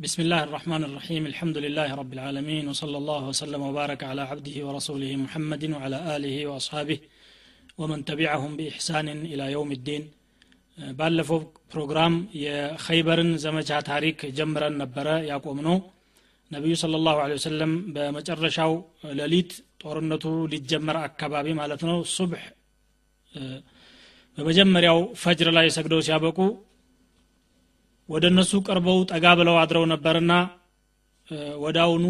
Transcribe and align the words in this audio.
بسم 0.00 0.20
الله 0.22 0.42
الرحمن 0.42 0.82
الرحيم 0.84 1.22
الحمد 1.26 1.56
لله 1.58 1.88
رب 1.94 2.12
العالمين 2.12 2.64
وصلى 2.68 2.96
الله 2.98 3.22
وسلم 3.30 3.60
وبارك 3.62 4.00
على 4.04 4.22
عبده 4.22 4.56
ورسوله 4.66 5.10
محمد 5.16 5.62
وعلى 5.74 5.98
آله 6.16 6.36
وأصحابه 6.46 6.98
ومن 7.78 7.98
تبعهم 8.04 8.52
بإحسان 8.58 9.06
إلى 9.32 9.44
يوم 9.56 9.70
الدين 9.78 10.04
ባለፈው 10.98 11.38
ፕሮግራም 11.72 12.14
የኸይበርን 12.44 13.30
ዘመቻ 13.44 13.70
ታሪክ 13.90 14.18
ጀምረን 14.38 14.74
ነበረ 14.82 15.06
ያቆም 15.30 15.58
ነው 15.66 15.76
ነቢዩ 16.50 16.74
ስለ 16.82 16.98
ላሁ 17.06 17.16
ወሰለም 17.34 17.72
በመጨረሻው 17.94 18.72
ሌሊት 19.20 19.52
ጦርነቱ 19.82 20.24
ሊጀመር 20.54 20.96
አካባቢ 21.06 21.46
ማለት 21.60 21.82
ነው 21.90 21.96
ሱብሕ 22.16 22.44
በመጀመሪያው 24.38 25.00
ፈጅር 25.22 25.50
ላይ 25.58 25.68
ሰግደው 25.76 26.02
ሲያበቁ 26.08 26.38
ወደ 28.11 28.25
እነሱ 28.31 28.51
ቀርበው 28.67 28.99
ጠጋ 29.11 29.25
ብለው 29.39 29.55
አድረው 29.61 29.83
ነበርና 29.91 30.33
ወዳውኑ 31.63 32.05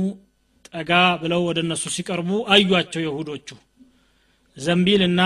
ጠጋ 0.70 0.92
ብለው 1.22 1.42
ወደ 1.48 1.60
እነሱ 1.66 1.84
ሲቀርቡ 1.96 2.30
አዩቸው 2.54 3.02
የሁዶቹ 3.06 3.50
ዘንቢል 4.58 5.02
እና 5.08 5.22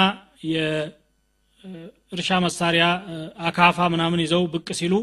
የእርሻ 0.52 2.30
መሳሪያ 2.45 2.86
አካፋ 3.48 3.88
ምናምን 3.94 4.22
ይዘው 4.23 4.44
ብቅ 4.53 4.67
ሲሉ 4.80 4.94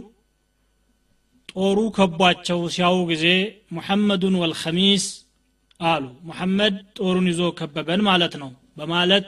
ጦሩ 1.52 1.78
ከቧቸው። 1.97 2.61
ሲያው 2.75 2.97
ጊዜ 3.11 3.25
ሙሐመዱን 3.77 4.34
ወልኸሚስ 4.42 5.05
አሉ። 5.80 6.05
ሙሐመድ 6.28 6.75
ጦሩን 6.98 7.27
ይዞ 7.30 7.42
ከበበን 7.59 8.02
ማለት 8.09 8.34
ነው። 8.42 8.50
በማለት 8.78 9.27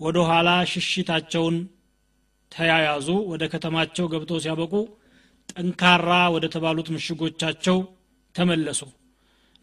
ወደ 0.00 0.18
ኋላ 0.28 0.48
ሽሽታቸውን 0.70 1.56
ተያያዙ። 2.52 3.08
ወደ 3.30 3.42
ከተማቸው 3.52 4.06
ገብተው 4.12 4.38
ሲያበቁ 4.44 4.72
ጠንካራ 5.56 6.10
ወደ 6.34 6.44
ተባሉት 6.54 6.88
ምሽጎቻቸው 6.94 7.78
ተመለሱ። 8.34 8.80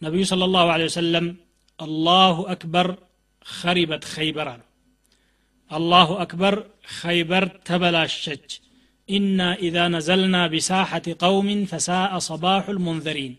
ነቢዩ 0.02 0.24
ስለ 0.30 0.44
ላሁ 0.54 0.68
ወሰለም 0.84 1.28
አላሁ 1.80 2.36
አክበር 2.54 2.88
ኸሪበት 3.46 4.04
ኸይበር 4.14 4.48
አሉ። 4.54 4.62
አላሁ 5.72 6.10
አክበር 6.24 6.56
ኸይበር 6.98 7.46
ተበላሸች። 7.68 8.48
ኢና 9.10 9.40
ኢዛ 9.66 9.78
ነዘልና 9.94 10.36
ቢሳሐት 10.54 11.06
ቀውሚን 11.22 11.62
ፈሳአ 11.72 12.12
ሰባሑ 12.28 12.66
ልሙንዘሪን 12.78 13.34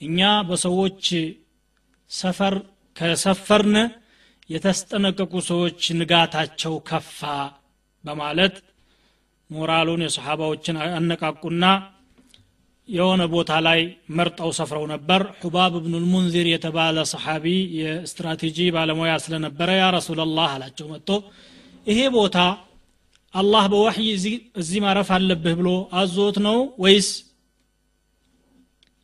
እኛ 0.00 0.18
በሰዎች 0.48 1.04
ሰፈር 2.10 2.54
ከሰፈርን 2.96 3.76
የተስጠነቀቁ 4.50 5.32
ሰዎች 5.50 5.80
ንጋታቸው 5.98 6.74
ከፋ 6.88 7.20
በማለት 8.04 8.54
ሞራሉን 9.50 10.02
የሰሓባዎችን 10.04 10.76
አነቃቁና 10.96 11.64
የሆነ 12.88 13.22
ቦታ 13.32 13.52
ላይ 13.66 13.80
መርጠው 14.18 14.50
ሰፍረው 14.58 14.84
ነበር። 14.92 15.22
ሑባብ 15.42 15.72
ብኑ 15.84 15.94
ልሙንዚር 16.04 16.46
የተባለ 16.50 16.98
ሰሓቢ 17.12 17.46
የስትራቴጂ 17.78 18.58
ባለሙያ 18.76 19.12
ስለነበረ 19.24 19.70
ያ 19.78 19.86
ረሱላላህ 19.96 20.48
አላቸው 20.56 20.86
መጥቶ 20.92 21.10
ይሄ 21.86 22.00
ቦታ 22.16 22.38
አላህ 23.34 23.64
በዋሕይ 23.72 24.08
እዚህ 24.60 24.80
ማረፍ 24.84 25.10
አለብህ 25.16 25.54
ብሎ 25.60 25.68
አዞት 26.00 26.38
ነው 26.46 26.56
ወይስ 26.84 27.08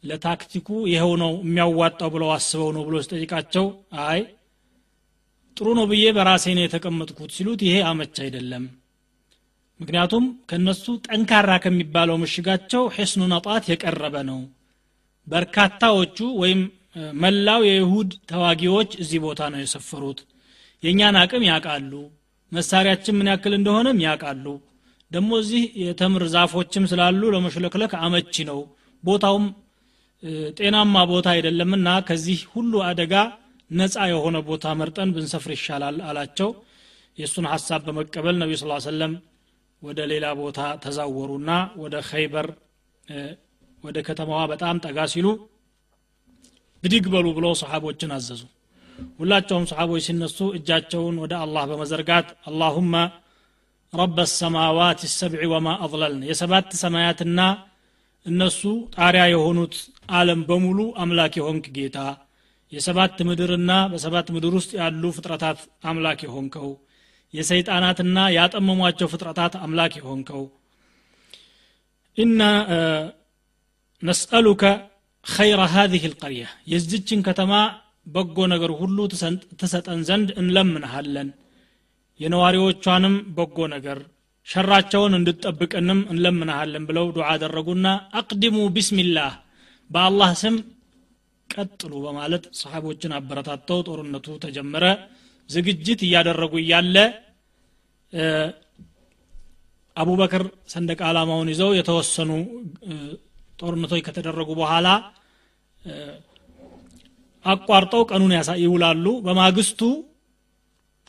ለታክቲኩ 0.05 0.69
ይኸው 0.91 1.13
ነው 1.23 1.33
የሚያዋጣው 1.45 2.11
ብለው 2.15 2.29
አስበው 2.35 2.71
ነው 2.77 2.83
ብሎ 2.89 2.97
ሲጠይቃቸው 3.05 3.67
አይ 4.07 4.21
ጥሩ 5.57 5.69
ነው 5.79 5.87
ብዬ 5.93 6.05
በራሴ 6.17 6.45
ነው 6.57 6.65
የተቀመጥኩት 6.65 7.31
ሲሉት 7.37 7.61
ይሄ 7.67 7.77
አመች 7.91 8.17
አይደለም 8.25 8.65
ምክንያቱም 9.81 10.25
ከነሱ 10.51 10.85
ጠንካራ 11.07 11.51
ከሚባለው 11.65 12.17
ምሽጋቸው 12.23 12.83
ሒስኑ 12.95 13.23
ነጣት 13.33 13.65
የቀረበ 13.71 14.17
ነው። 14.31 14.39
በርካታዎቹ 15.27 16.19
ወይም 16.43 16.61
መላው 17.23 17.61
የይሁድ 17.69 18.11
ተዋጊዎች 18.31 18.91
እዚህ 19.03 19.19
ቦታ 19.25 19.49
ነው 19.53 19.61
የሰፈሩት። 19.63 20.21
የእኛን 20.83 21.17
አቅም 21.23 21.45
ያውቃሉ። 21.49 21.93
መሳሪያችን 22.53 23.17
ምን 23.19 23.29
ያክል 23.33 23.53
እንደሆነም 23.57 24.03
ያውቃሉ። 24.07 24.47
ደግሞ 25.11 25.31
እዚህ 25.43 25.65
የተምር 25.83 26.23
ዛፎችም 26.35 26.85
ስላሉ 26.91 27.23
ለመሽለክለክ 27.35 27.93
አመቺ 28.01 28.45
ነው። 28.51 28.61
ቦታውም 29.05 29.47
ጤናማ 30.59 30.97
ቦታ 31.11 31.27
አይደለምና 31.35 31.89
ከዚህ 32.09 32.39
ሁሉ 32.53 32.73
አደጋ 32.89 33.15
ነፃ 33.71 33.97
የሆነ 34.11 34.37
ቦታ 34.49 34.67
መርጠን 34.81 35.11
ብንሰፍር 35.15 35.53
ይሻላል 35.57 35.97
አላቸው። 36.09 36.51
የእሱን 37.19 37.47
ሀሳብ 37.53 37.81
በመቀበል 37.87 38.37
ነቢ 38.43 38.53
ስ 38.57 38.67
ሰለም 38.87 39.13
ወደ 39.83 40.01
ሌላ 40.13 40.27
ቦታ 40.39 40.61
ተዛወሩና 40.85 41.51
ወደ 41.83 41.97
ኸይበር 42.09 42.47
ወደ 43.85 43.99
ከተማዋ 44.07 44.41
በጣም 44.53 44.77
ጠጋ 44.85 44.99
ሲሉ 45.13 45.27
ብድግ 46.83 47.05
በሉ 47.13 47.27
ብለው 47.37 47.53
ሰሓቦችን 47.61 48.11
አዘዙ። 48.17 48.43
ሁላቸውም 49.19 49.65
ሰሓቦች 49.71 50.03
ሲነሱ 50.07 50.39
እጃቸውን 50.59 51.17
ወደ 51.23 51.33
አላህ 51.45 51.65
በመዘርጋት 51.71 52.29
አላሁመ 52.49 52.95
ረብ 53.93 54.17
ሰማዋት 54.35 55.01
ሰብዕ 55.15 55.43
ወማ 55.53 55.69
አضለልን 55.85 56.23
የሰባት 56.31 56.71
ሰማያትና 56.83 57.41
እነሱ 58.27 58.61
ጣሪያ 58.97 59.25
የሆኑት 59.33 59.75
አለም 60.13 60.41
በሙሉ 60.49 60.79
አምላክ 61.03 61.35
የሆንክ 61.41 61.67
ጌታ 61.77 61.99
የሰባት 62.73 63.19
ምድርና 63.29 63.73
በሰባት 63.93 64.29
ምድር 64.37 64.55
ውስጥ 64.59 64.73
ያሉ 64.81 65.05
ፍጥረታት 65.17 65.59
አምላክ 65.91 66.21
የሆንከው 66.27 66.69
የሰይጣናትና 67.35 68.19
ያጠመሟቸው 68.37 69.09
ፍጥረታት 69.13 69.55
አምላክ 69.65 69.95
የሆንከው። 69.99 70.45
እና 72.17 72.41
ነስአሉከ 74.03 74.63
ኸይረ 75.27 75.61
ሀዚህ 75.73 76.03
ልቀርያ 76.13 76.43
የዝችን 76.73 77.21
ከተማ 77.29 77.53
በጎ 78.15 78.39
ነገር 78.53 78.71
ሁሉ 78.81 78.99
ትሰጠን 79.61 80.01
ዘንድ 80.09 80.29
እንለምንሃለን። 80.43 81.29
የነዋሪዎቿንም 82.21 83.17
በጎ 83.37 83.59
ነገር 83.75 83.99
ሸራቸውን 84.49 85.13
እንድጠብቅንም 85.19 86.01
እንለምንሃለን 86.13 86.85
ብለው 86.89 87.07
ዱዓ 87.17 87.27
አደረጉና 87.33 87.87
አቅድሙ 88.21 88.59
ቢስሚላህ 88.77 89.33
በአላህ 89.91 90.31
ስም 90.43 90.57
ቀጥሉ 91.51 91.93
በማለት 92.05 92.45
ሰሓቦችን 92.61 93.15
አበረታተው 93.19 93.81
ጦርነቱ 93.89 94.37
ተጀመረ 94.45 94.85
ዝግጅት 95.51 96.01
እያደረጉ 96.07 96.53
እያለ 96.63 96.97
አቡበክር 99.97 100.43
ሰንደቅ 100.73 100.99
ዓላማውን 101.09 101.49
ይዘው 101.53 101.71
የተወሰኑ 101.77 102.31
ጦርነቶች 103.61 104.01
ከተደረጉ 104.07 104.51
በኋላ 104.59 104.89
አቋርጠው 107.45 108.03
ቀኑን 108.11 108.33
ይውላሉ። 108.63 109.07
በማግስቱ 109.27 109.81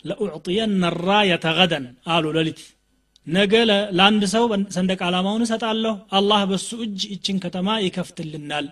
ለኡዕጥየነ 0.05 0.83
ራየተ 1.01 1.45
ገደን 1.57 1.85
አሉ 2.13 2.25
ሌሊት። 2.37 2.59
ነገ 3.27 3.53
ለአንድ 3.97 4.23
ሰው 4.33 4.43
ሰንደቅ 4.75 4.99
ዓላማውን 5.07 5.43
እሰጣለሁ። 5.45 5.95
አላህ 6.17 6.41
በሱ 6.51 6.69
እጅ 6.85 6.99
ይችን 7.13 7.37
ከተማ 7.45 7.77
ይከፍትልናል። 7.85 8.67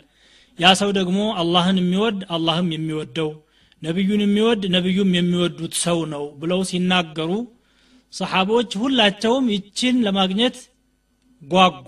ያ 0.59 0.67
ሰው 0.81 0.89
ደግሞ 0.99 1.19
አላህን 1.41 1.79
የሚወድ 1.81 2.19
አላህም 2.35 2.69
የሚወደው 2.75 3.31
ነቢዩን 3.81 4.21
የሚወድ 4.23 4.61
ነቢዩም 4.75 5.09
የሚወዱት 5.17 5.73
ሰው 5.83 5.99
ነው 6.13 6.23
ብለው 6.41 6.59
ሲናገሩ 6.69 7.31
ሰሓቦች 8.13 8.71
ሁላቸውም 8.81 9.45
ይችን 9.55 9.95
ለማግኘት 10.05 10.57
ጓጉ። 11.41 11.87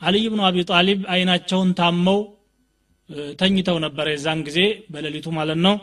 አልይ 0.00 0.24
ብኑ 0.32 0.40
አቢ 0.48 0.58
ጣሊብ 0.70 1.00
አይናቸውን 1.14 1.70
ታመው 1.78 2.20
ተኝተው 3.40 3.76
ነበረ 3.84 4.06
የዛን 4.12 4.40
ጊዜ 4.48 4.58
በሌሊቱ 4.92 5.28
ማለት 5.38 5.58
ነው። 5.66 5.74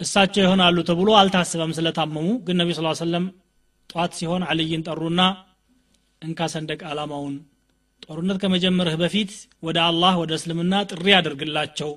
እሳቸው 0.00 0.42
ይሆናሉ 0.44 0.76
ተብሎ 0.88 1.10
አልታስበም 1.20 1.74
ስለታመሙ። 1.76 2.26
ግን 2.46 2.58
ነቢ 2.60 2.70
ስ 2.74 2.82
ሰለም 3.02 3.26
ጠዋት 3.90 4.12
ሲሆን 4.18 4.42
አልይን 4.50 4.82
ጠሩና 4.88 5.20
እንካ 6.22 6.48
ሰንደቅ 6.52 6.80
ዓላማውን 6.90 7.34
ጦርነት 8.02 8.38
ከመጀመርህ 8.42 8.96
በፊት 9.02 9.30
ወደ 9.62 9.78
አላህ 9.88 10.14
ወደ 10.22 10.32
እስልምና 10.38 10.74
ጥሪ 10.90 11.06
አድርግላቸው 11.18 11.90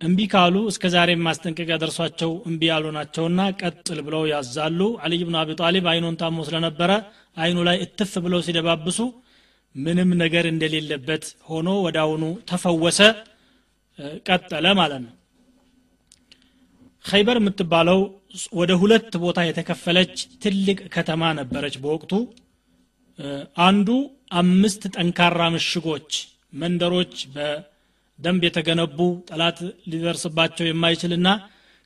እምቢ 0.00 0.20
ካሉ 0.32 0.56
እስከ 0.70 0.84
ዛሬ 0.94 1.10
ማስጠንቀቂያ 1.24 1.76
ደርሷቸው 1.82 2.30
እምቢ 2.48 2.62
ያሉ 2.70 2.84
ናቸውና 2.96 3.40
ቀጥል 3.60 3.98
ብለው 4.06 4.22
ያዛሉ። 4.30 4.80
አልይ 5.04 5.22
ብን 5.28 5.36
አቢ 5.40 5.56
ጣሊብ 5.60 5.86
አይኑን 5.92 6.16
ታሞ 6.20 6.36
ስለነበረ 6.48 6.90
አይኑ 7.36 7.58
ላይ 7.68 7.76
እትፍ 7.84 8.12
ብለው 8.24 8.40
ሲደባብሱ 8.46 8.98
ምንም 9.74 10.10
ነገር 10.22 10.44
እንደሌለበት 10.52 11.24
ሆኖ 11.48 11.68
ወዳውኑ 11.84 12.22
ተፈወሰ 12.50 13.00
ቀጠለ 14.28 14.66
ማለት 14.80 15.02
ነው። 15.04 15.14
ኸይበር 17.04 17.36
የምትባለው 17.40 18.00
ወደ 18.58 18.72
ሁለት 18.80 19.12
ቦታ 19.22 19.40
የተከፈለች 19.46 20.14
ትልቅ 20.42 20.78
ከተማ 20.96 21.32
ነበረች 21.38 21.76
በወቅቱ። 21.84 22.12
አንዱ 23.64 23.88
አምስት 24.40 24.82
ጠንካራ 24.96 25.40
ምሽጎች 25.54 26.10
መንደሮች 26.60 27.14
በደንብ 28.20 28.42
የተገነቡ 28.46 28.98
ጠላት 29.28 29.58
ሊደርስባቸው 29.90 30.64
የማይችልና 30.68 31.28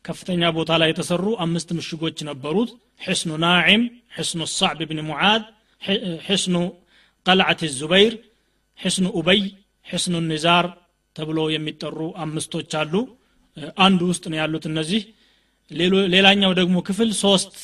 ከፍተኛ 0.05 0.43
ቦታ 0.57 0.71
ላይ 0.81 0.89
የተሰሩ 0.91 1.27
አምስት 1.45 1.69
ምሽጎች 1.77 2.17
ነበሩት። 2.29 2.71
ሕስኑ 3.05 3.31
ናዒም 3.45 3.83
ሕስኑ 4.17 4.41
ሳዕብ 4.53 4.81
ብን 4.91 5.01
ሙዓድ 5.09 5.45
ሕስኑ 6.27 6.57
ቀልዓት 7.27 7.61
ዙበይር 7.79 8.15
ሕስኑ 8.79 9.07
ኡበይ 9.19 9.41
ሕስኑ 9.87 10.15
ኒዛር 10.27 10.67
ተብሎ 11.17 11.39
የሚጠሩ 11.55 11.99
አምስቶች 12.25 12.73
አሉ። 12.81 12.95
አንዱ 13.85 14.03
ውስጥ 14.11 14.25
ነው 14.31 14.39
ያሉት 14.41 14.65
እነዚህ። 14.71 15.03
ሌላኛው 16.15 16.53
ደግሞ 16.61 16.77
ክፍል 16.89 17.11
ሶስት 17.23 17.55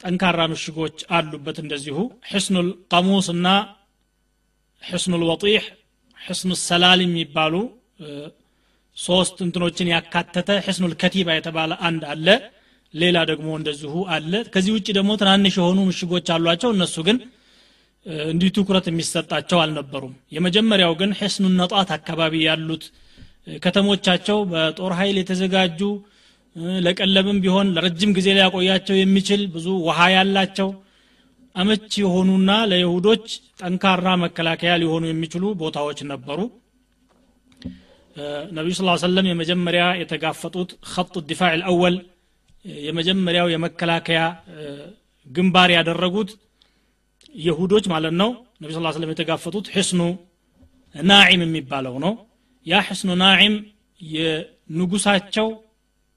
ጠንካራ 0.00 0.40
ምሽጎች 0.52 0.98
አሉበት 1.16 1.58
እንደዚሁ። 1.64 1.98
ሕስኑ 2.30 2.56
ቀሙስ 2.92 3.28
እና 3.36 3.46
ሕስኑ 4.82 5.14
ልወጢሕ 5.22 5.64
ሕስኑ 6.18 6.52
ሰላል 6.66 7.00
የሚባሉ 7.04 7.54
ሶስት 8.96 9.36
እንትኖችን 9.44 9.90
ያካተተ 9.92 10.50
ሕስኑ 10.66 10.84
ልከቲባ 10.92 11.28
የተባለ 11.36 11.72
አንድ 11.88 12.02
አለ። 12.12 12.26
ሌላ 12.94 13.16
ደግሞ 13.30 13.48
እንደዚሁ 13.58 13.94
አለ። 14.14 14.32
ከዚህ 14.52 14.72
ውጭ 14.76 14.88
ደግሞ 14.98 15.12
ትናንሽ 15.20 15.54
የሆኑ 15.58 15.78
ምሽጎች 15.88 16.28
አሏቸው። 16.34 16.70
እነሱ 16.74 16.96
ግን 17.08 17.16
እንዲህ 18.26 18.50
ትኩረት 18.56 18.86
የሚሰጣቸው 18.88 19.58
አልነበሩም። 19.62 20.14
የመጀመሪያው 20.34 20.92
ግን 21.00 21.10
ሕስኑ 21.20 21.44
ነጣት 21.58 21.90
አካባቢ 21.96 22.34
ያሉት 22.46 22.84
ከተሞቻቸው 23.58 24.38
በጦር 24.50 24.92
ኃይል 24.98 25.16
የተዘጋጁ 25.20 25.80
ለቀለብም 26.84 27.38
ቢሆን 27.44 27.70
ለረጅም 27.76 28.10
ጊዜ 28.16 28.28
ሊያቆያቸው 28.36 28.96
የሚችል 28.98 29.40
ብዙ 29.54 29.66
ውሃ 29.86 30.00
ያላቸው 30.14 30.68
አመች 31.54 31.92
የሆኑና 32.00 32.50
ለይሁዶች 32.70 33.26
ጠንካራ 33.60 34.06
መከላከያ 34.22 34.72
ሊሆኑ 34.82 35.04
የሚችሉ 35.10 35.44
ቦታዎች 35.60 35.98
ነበሩ 36.12 36.38
ነቢዩ 38.56 38.72
ስ 38.78 39.04
ሰለም 39.04 39.26
የመጀመሪያ 39.30 39.84
የተጋፈጡት 40.00 40.70
ኸጡ 40.92 41.14
ዲፋዕ 41.30 41.52
ልአወል 41.60 41.96
የመጀመሪያው 42.84 43.48
የመከላከያ 43.52 44.20
ግንባር 45.26 45.70
ያደረጉት 45.76 46.30
የሁዶች 47.34 47.84
ማለት 47.92 48.14
ነው። 48.20 48.30
ነቢ 48.62 48.70
ስ 48.74 48.94
ስለም 48.96 49.12
የተጋፈጡት 49.12 49.66
ሕስኑ 49.74 50.00
ናዒም 50.94 51.42
የሚባለው 51.44 51.94
ነው። 52.04 52.12
ያ 52.66 52.82
ሕስኑ 52.88 53.10
ናዒም 53.22 53.54
የንጉሳቸው 54.00 55.48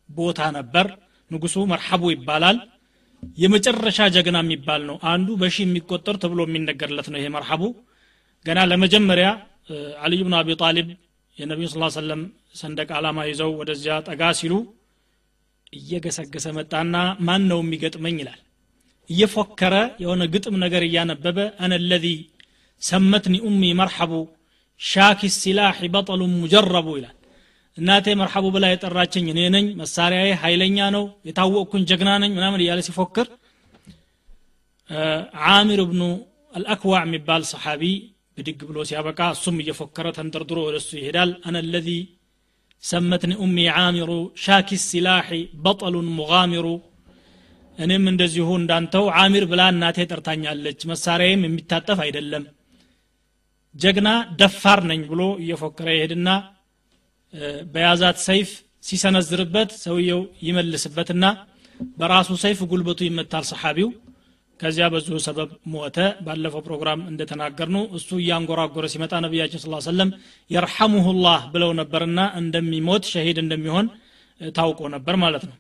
ቦታ 0.10 0.42
ነበር። 0.58 0.88
ንጉሱ 1.32 1.56
መርሐቡ 1.72 2.04
ይባላል። 2.14 2.58
የመጨረሻ 3.38 4.00
ጀግና 4.16 4.38
የሚባል 4.44 4.82
ነው። 4.90 4.98
አንዱ 5.12 5.28
በሺ 5.42 5.58
የሚቆጠር 5.64 6.16
ተብሎ 6.24 6.42
የሚነገርለት 6.48 7.08
ነው 7.12 7.20
ይሄ 7.20 7.28
መርሐቡ። 7.36 7.64
ገና 8.46 8.60
ለመጀመሪያ 8.72 9.28
አልይ 10.04 10.22
ብኑ 10.26 10.36
አቢ 10.40 10.50
ጣሊብ 10.62 10.90
የነቢዩ 11.38 11.68
ስ 11.72 11.96
ሰለም 11.96 12.22
ሰንደቅ 12.60 12.90
ዓላማ 12.98 13.26
ይዘው 13.28 13.52
ወደዚያ 13.60 13.96
ጠጋ 14.08 14.22
ሲሉ 14.40 14.54
እየገሰገሰ 15.74 16.46
መጣና 16.58 16.96
ማን 17.28 17.44
ነው 17.52 17.60
የሚገጥመኝ 17.64 18.16
ይላል። 18.22 18.40
እየፎከረ 19.10 19.74
የሆነ 20.04 20.24
ግጥም 20.34 20.56
ነገር 20.64 20.84
እያነበበ 20.88 21.38
አነ 21.64 21.74
ለዚ 21.90 22.06
ሰመትኒ 22.82 23.36
ኡሚ 23.48 23.62
መርሐቡ 23.80 24.14
ሻኪ 24.82 25.30
ሲላሕ 25.36 25.78
በጠሉ 25.94 26.22
ሙጀረቡ 26.34 26.88
ይላል። 26.98 27.14
እናቴ 27.78 28.08
መርሐቡ 28.20 28.46
ብላ 28.56 28.66
የጠራችኝ 28.72 29.26
እኔ 29.34 29.42
ነኝ 29.56 29.66
መሳሪያዬ 29.82 30.30
ኃይለኛ 30.44 30.78
ነው 30.96 31.04
የታወቅኩኝ 31.28 31.84
ጀግና 31.90 32.12
ነኝ 32.24 32.32
ምናምን 32.38 32.62
እያለ 32.64 32.80
ሲፎክር 32.88 33.28
ዓሚር 35.50 35.82
ብኑ 35.90 36.02
አልአክዋዕ 36.54 37.02
የሚባል 37.06 37.42
ሰሓቢ 37.52 37.84
ብድግ 38.38 38.60
ብሎ 38.68 38.78
ሲያበቃ 38.88 39.20
እሱም 39.36 39.56
እየፎከረ 39.62 40.08
ተንደርድሮ 40.18 40.58
ወደ 40.68 40.76
እሱ 40.82 40.90
ይሄዳል። 41.00 41.32
አነ 41.48 41.58
ለዚ 41.68 41.90
ሰመትኒ 42.84 43.34
ኡሚ 43.44 43.58
ዓሚሩ 43.78 44.12
ሻኪ 44.44 44.70
ሲላሒ 44.84 45.30
በጠሉን 45.64 46.10
ሙጋሚሩ። 46.18 46.66
እኔም 47.78 48.06
እንደዚሁ 48.12 48.48
እንዳንተው 48.60 49.06
አሚር 49.22 49.44
ብላ 49.52 49.64
እናቴ 49.74 49.98
ጠርታኛለች። 50.12 50.80
መሳሪያዬም 50.92 51.44
የሚታጠፍ 51.48 52.00
አይደለም። 52.06 52.46
ጀግና 53.76 54.10
ደፋር 54.40 54.80
ነኝ 54.92 55.02
ብሎ 55.10 55.24
እየፎከረ 55.42 55.88
ይሄድና 55.96 56.30
በያዛት 57.74 58.18
ሰይፍ 58.28 58.50
ሲሰነዝርበት 58.84 59.70
ሰውየው 59.84 60.22
ይመልስበትና 60.48 61.26
በራሱ 61.98 62.30
ሰይፍ 62.44 62.60
ጉልበቱ 62.72 63.00
ይመታል 63.08 63.44
ሰሓቢው 63.50 63.90
ከዚያ 64.60 64.86
በዚሁ 64.94 65.16
ሰበብ 65.26 65.50
ሞተ። 65.74 65.98
ባለፈው 66.26 66.62
ፕሮግራም 66.68 67.02
እንደተናገር 67.12 67.70
ነው 67.76 67.84
እሱ 67.98 68.10
እያንጎራጎረ 68.22 68.86
ሲመጣ 68.94 69.14
ነቢያችን 69.26 69.62
ስ 69.64 69.82
ሰለም 69.88 70.10
የርሐሙሁ 70.52 71.08
ላህ 71.26 71.42
ብለው 71.54 71.72
ነበርና 71.80 72.20
እንደሚሞት 72.42 73.06
ሸሂድ 73.14 73.40
እንደሚሆን 73.44 73.88
ታውቆ 74.42 74.80
ነበር 74.96 75.16
ማለት 75.24 75.44
ነው። 75.50 75.56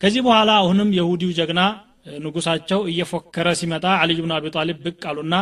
ከዚህ 0.00 0.22
በኋላ 0.26 0.50
አሁንም 0.62 0.88
የሁዲው 0.98 1.30
ጀግና 1.38 1.60
ንጉሳቸው 2.24 2.80
እየፎከረ 2.90 3.48
ሲመጣ 3.60 3.86
አልይ 4.00 4.18
ብን 4.18 4.32
አቢ 4.34 4.46
ጣሊብ 4.56 4.78
ብቅ 4.84 5.00
አሉና 5.10 5.34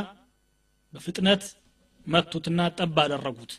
በፍጥነት 0.93 1.43
መቱትና 2.07 2.61
ጠብ 2.79 2.97
አደረጉት። 3.05 3.53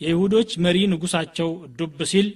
የይሁዶች 0.00 0.50
መሪ 0.64 0.78
ንጉሳቸው 0.92 1.48
ዱብ 1.78 1.98
ሲል 2.12 2.28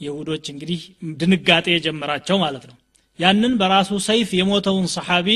የይሁዶች 0.00 0.44
እንግዲህ 0.52 0.80
ድንጋጤ 1.20 1.66
የጀመራቸው 1.74 2.36
ማለት 2.44 2.64
ነው 2.70 2.76
ያንን 3.22 3.52
በራሱ 3.60 3.90
ሰይፍ 4.06 4.30
የሞተውን 4.38 4.86
ሰሓቢ 4.94 5.28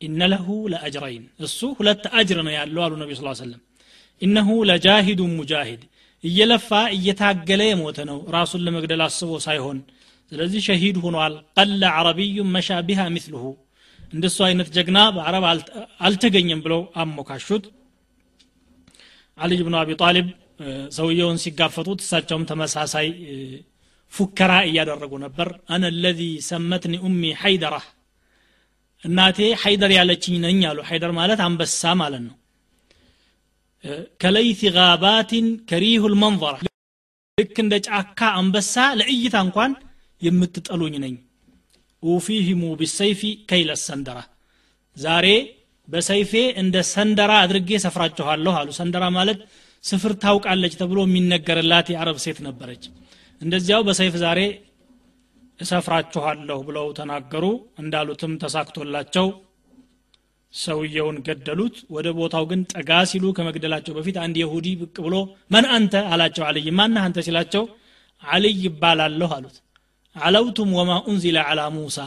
ኢነ 0.00 0.22
ለሁ 0.32 0.48
ለአጅረይን 0.72 1.24
እሱ 1.46 1.58
ሁለት 1.78 2.04
አጅር 2.18 2.38
ነው 2.46 2.52
ያለው 2.58 2.82
አሉ 2.86 2.94
ነቢ 3.02 3.10
ስ 3.18 3.34
ሰለም 3.40 3.60
ኢነሁ 4.22 4.48
ለጃሂዱን 4.70 5.32
ሙጃሂድ 5.38 5.82
እየለፋ 6.24 6.68
እየታገለ 6.96 7.62
የሞተ 7.68 7.98
ነው 8.10 8.18
ራሱን 8.36 8.62
ለመግደል 8.66 9.02
አስቦ 9.06 9.30
ሳይሆን። 9.46 9.78
ስለዚህ 10.32 10.60
ሸሂድ 10.66 10.96
ሆኗል። 11.04 11.34
ቀለ 11.56 11.82
ዓረቢዩን 11.94 12.48
መሻ 12.54 12.78
ቢሃ 12.86 13.00
ሚስልሁ 13.14 13.42
እንደሱ 14.08 14.38
አይነት 14.46 14.68
ጀግና 14.76 14.98
በአረብ 15.16 15.44
አልተገኘም 16.06 16.60
ብለው 16.64 16.80
አሞካሹት። 17.02 17.64
አልይ 19.38 19.60
ብኑ 19.66 19.74
አቢ 19.80 19.92
ጣሊብ 20.02 20.26
ሰውየውን 20.96 21.38
ሲጋፈጡት 21.44 22.00
እሳቸውም 22.04 22.44
ተመሳሳይ 22.50 23.08
ፉከራ 24.14 24.52
እያደረጉ 24.68 25.12
ነበር። 25.24 25.48
አነ 25.74 25.84
ለዚ 26.02 26.20
ሰመትኒ 26.48 26.94
ኡሚ 27.06 27.22
ሐይደራ 27.40 27.76
እናቴ 29.02 29.38
ሐይደር 29.62 29.90
ያለችኝ 29.96 30.34
ነኝ 30.44 30.60
አሉ። 30.68 30.78
ሐይደር 30.88 31.12
ማለት 31.18 31.40
አንበሳ 31.46 31.80
ማለት 32.02 32.22
ነው። 32.28 32.36
ከለይት 34.22 34.60
ጋባትን 34.76 35.46
ከሪሁ 35.70 36.02
ልመንظራ 36.12 36.54
ልክ 37.38 37.56
እንደ 37.62 37.74
ጫካ 37.86 38.20
አንበሳ 38.40 38.74
ለእይታ 38.98 39.36
እንኳን 39.46 39.72
የምትጠሉኝ 40.22 40.94
ነኝ። 41.04 41.14
ኡፊህሙ 42.02 42.62
ቢሰይፊ 42.80 43.20
ከይለ 43.50 43.70
ሰንደራ 43.84 44.18
ዛሬ 44.96 45.26
በሰይፌ 45.88 46.32
እንደ 46.62 46.76
ሰንደራ 46.92 47.32
አድርጌ 47.44 47.70
ሰፍራችኋለሁ 47.84 48.52
አሉ። 48.60 48.68
ሰንደራ 48.78 49.04
ማለት 49.16 49.38
ስፍር 49.84 50.12
ታውቃለች 50.22 50.74
ተብሎ 50.80 50.98
የሚነገርላት 51.06 51.86
የአረብ 51.92 52.18
ሴት 52.24 52.38
ነበረች 52.46 52.84
እንደዚያው 53.40 53.82
በሰይፍ 53.86 54.14
ዛሬ 54.22 54.40
እሰፍራችኋለሁ 55.60 56.58
ብለው 56.68 56.86
ተናገሩ። 56.98 57.44
እንዳሉትም 57.80 58.32
ተሳክቶላቸው 58.42 59.26
ሰውየውን 60.54 61.16
ገደሉት። 61.26 61.76
ወደ 61.94 62.08
ቦታው 62.18 62.44
ግን 62.50 62.60
ጠጋ 62.72 62.90
ሲሉ 63.10 63.24
ከመግደላቸው 63.36 63.94
በፊት 63.96 64.16
አንድ 64.24 64.36
የሁዲ 64.42 64.68
ብቅ 64.80 64.96
ብሎ 65.06 65.14
መን 65.50 65.66
አንተ? 65.76 65.94
አላቸው። 66.12 66.44
አልይ 66.48 66.68
ማና 66.78 66.96
አንተ? 67.06 67.18
ሲላቸው 67.26 67.64
አልይ 68.22 68.54
ይባላለሁ 68.66 69.30
አሉት። 69.38 69.56
علوتم 70.16 70.70
وما 70.78 70.90
أنزل 71.08 71.38
على 71.48 71.60
موسى 71.76 71.98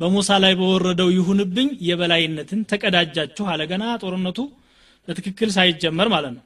በሙሳ 0.00 0.30
ላይ 0.42 0.52
በወረደው 0.60 1.08
ይሁንብኝ 1.16 1.68
የበላይነትን 1.88 2.60
ተቀዳጃችሁ 2.70 3.44
አለ። 3.52 3.60
ገና 3.72 3.84
ጦርነቱ 4.02 4.38
በትክክል 5.08 5.50
ሳይጀመር 5.56 6.08
ማለት 6.14 6.32
ነው 6.36 6.44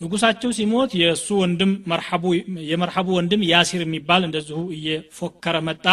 ንጉሳቸው 0.00 0.50
ሲሞት 0.56 0.90
የእሱ 1.00 1.26
ወንድም 1.40 1.72
የመርሐቡ 2.70 3.08
ወንድም 3.18 3.42
ያሲር 3.50 3.82
የሚባል 3.84 4.22
እንደዚሁ 4.28 4.58
እየፎከረ 4.76 5.56
መጣ። 5.68 5.86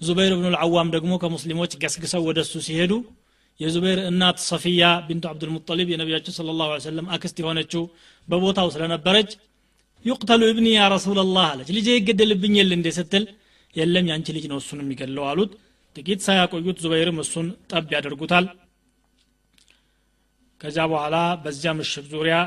ዙበይር 0.00 0.32
ብኑ 0.36 0.46
ልዓዋም 0.54 0.90
ደግሞ 0.94 1.12
ከሙስሊሞች 1.22 1.72
ገስግሰው 1.82 2.22
ወደ 2.28 2.38
እሱ 2.44 2.54
ሲሄዱ 2.66 2.92
የዙበይር 3.60 4.00
እናት 4.10 4.38
ሰፊያ 4.48 4.84
ቢንቱ 5.06 5.24
አብዱልሙጠሊብ 5.30 5.88
የነቢያችን 5.92 6.34
ስለ 6.36 6.52
ላሁ 6.60 6.78
ሰለም 6.84 7.08
አክስት 7.16 7.38
የሆነችው 7.42 7.82
በቦታው 8.28 8.68
ስለነበረች 8.74 9.30
ዩቅተሉ 10.04 10.42
እብኒ 10.50 10.68
ያ 10.74 10.84
ረሱላላህ 10.94 11.46
አለች። 11.50 11.70
ልጄ 11.76 11.88
ይገደልብኝ 11.96 12.54
የለ 12.60 12.72
እንዴ 12.78 12.88
ስትል 12.98 13.24
የለም 13.74 14.06
ያንቺ 14.10 14.28
ልጅ 14.36 14.44
ነው 14.52 14.58
እሱን 14.62 14.80
የሚገድለው 14.82 15.24
አሉት። 15.30 15.50
ጥቂት 15.96 16.20
ሳያቆዩት 16.26 16.78
ዙበይርም 16.84 17.18
እሱን 17.22 17.46
ጠብ 17.70 17.90
ያደርጉታል። 17.94 18.46
ከዚያ 20.60 20.84
በኋላ 20.92 21.16
በዚያ 21.44 21.70
ምሽግ 21.78 22.06
ዙሪያ 22.14 22.38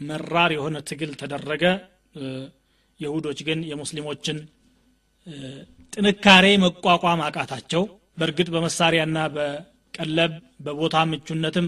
መራር 0.00 0.50
የሆነ 0.56 0.76
ትግል 0.88 1.12
ተደረገ። 1.20 1.64
የሁዶች 3.00 3.38
ግን 3.48 3.58
የሙስሊሞችን 3.70 4.38
ጥንካሬ 5.92 6.46
መቋቋም 6.64 7.20
አቃታቸው። 7.26 7.82
በእርግጥ 8.18 8.48
በመሳሪያና 8.54 9.18
በቀለብ 9.36 10.32
በቦታ 10.64 10.96
ምቹነትም 11.10 11.66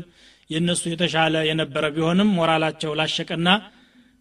የእነሱ 0.50 0.82
የተሻለ 0.92 1.34
የነበረ 1.48 1.84
ቢሆንም 1.94 2.30
ሞራላቸው 2.38 2.92
ላሸቀና 3.00 3.48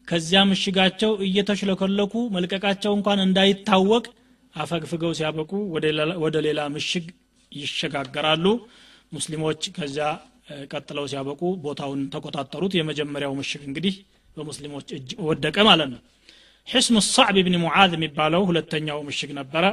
ከዚያ 0.08 0.40
ምሽጋቸው 0.50 1.12
እየተሽለከለኩ 1.26 2.14
መልቀቃቸው 2.36 2.94
እንኳን 2.98 3.20
እንዳይታወቅ 3.26 4.06
አፈግፍገው 4.54 5.12
ሲያበቁ 5.18 5.52
ወደ 6.24 6.38
ሌላ 6.48 6.62
ምሽግ 6.76 7.06
ይሸጋገራሉ። 7.52 8.46
ሙስሊሞች 9.12 9.62
ከዚያ 9.78 10.08
ቀጥለው 10.72 11.06
ሲያበቁ 11.12 11.42
ቦታውን 11.64 12.02
ተቆጣጠሩት። 12.14 12.74
የመጀመሪያው 12.78 13.34
ምሽግ 13.40 13.62
እንግዲህ 13.70 13.96
በሙስሊሞች 14.38 14.90
እጅ 14.98 15.10
ወደቀ 15.28 15.58
ማለት 15.70 15.90
ነው። 15.94 16.02
ሕስኑ 16.68 16.98
ሳዕብ 17.10 17.38
ብን 17.46 17.56
ሙዓዝ 17.64 17.92
የሚባለው 17.96 18.42
ሁለተኛው 18.50 19.00
ምሽግ 19.08 19.32
ነበረ። 19.40 19.66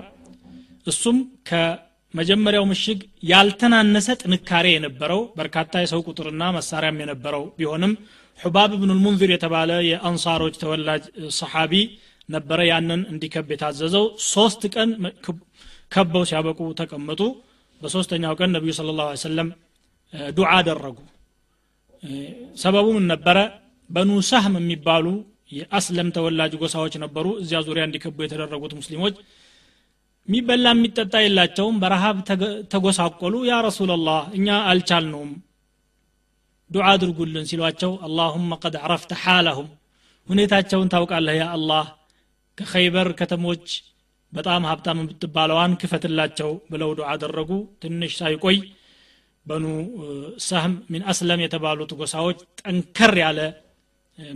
እሱም 0.86 1.16
ከመጀመሪያው 1.48 2.64
ምሽግ 2.70 2.98
ያልተናነሰ 3.30 4.08
ጥንካሬ 4.22 4.66
የነበረው 4.74 5.20
በርካታ 5.38 5.82
የሰው 5.82 6.00
ቁጥርና 6.08 6.44
መሳሪያም 6.56 7.00
የነበረው 7.02 7.44
ቢሆንም 7.58 7.92
ሑባብ 8.38 8.72
ብኑ 8.80 8.90
ልሙንዚር 8.92 9.30
የተባለ 9.34 9.70
የአንሳሮች 9.88 10.56
ተወላጅ 10.60 11.04
ሰሓቢ 11.38 11.72
ነበረ። 12.28 12.60
ያንን 12.70 13.00
እንዲከብ 13.12 13.48
የታዘዘው 13.52 14.04
ሶስት 14.32 14.62
ቀን 14.74 14.90
ከበው 15.92 16.24
ሲያበቁ 16.30 16.60
ተቀመጡ። 16.80 17.20
በሶስተኛው 17.80 18.32
ቀን 18.38 18.50
ነቢዩ 18.56 18.72
ስለ 18.78 18.92
ላሁ 18.98 19.08
ሰለም 19.22 19.48
ዱዓ 20.32 20.50
አደረጉ። 20.58 20.96
ሰበቡ 22.62 22.86
ምን 22.96 23.06
ነበረ? 23.12 23.38
በኑ 23.90 24.10
ሳህም 24.28 24.54
የሚባሉ 24.58 25.06
የአስለም 25.52 26.08
ተወላጅ 26.16 26.52
ጎሳዎች 26.62 26.94
ነበሩ። 27.04 27.26
እዚያ 27.42 27.58
ዙሪያ 27.66 27.82
እንዲከቡ 27.86 28.16
የተደረጉት 28.24 28.72
ሙስሊሞች 28.78 29.14
የሚበላ 30.28 30.66
የሚጠጣ 30.74 31.14
የላቸውም። 31.22 31.76
በረሃብ 31.82 32.16
ተጎሳቆሉ። 32.72 33.34
ያ 33.48 33.60
ረሱላላህ 33.68 34.22
እኛ 34.38 34.48
አልቻልነውም። 34.70 35.30
ዱዓ 36.70 36.86
አድርጉልን 36.92 37.46
ሲሏቸው 37.50 37.92
አላሁመ 38.06 38.50
ቀድ 38.62 38.74
አረፍተ 38.82 39.12
ሓለሁም 39.22 39.68
ሁኔታቸውን 40.28 40.90
ታውቃለህ? 40.92 41.36
ያ 41.40 41.46
አላህ 41.56 41.84
ከኸይበር 42.58 43.08
ከተሞች 43.18 43.66
በጣም 44.32 44.62
ሀብታም 44.70 44.98
የምትባለዋን 45.02 45.72
ክፈትላቸው 45.80 46.50
ብለው 46.72 46.90
ዱዓ 46.98 47.08
አደረጉ። 47.14 47.50
ትንሽ 47.82 48.12
ሳይቆይ 48.20 48.56
በኑ 49.48 49.64
ሰህም 50.46 50.74
ሚን 50.92 51.02
አስለም 51.10 51.40
የተባሉት 51.44 51.92
ጎሳዎች 52.00 52.38
ጠንከር 52.60 53.14
ያለ 53.22 53.40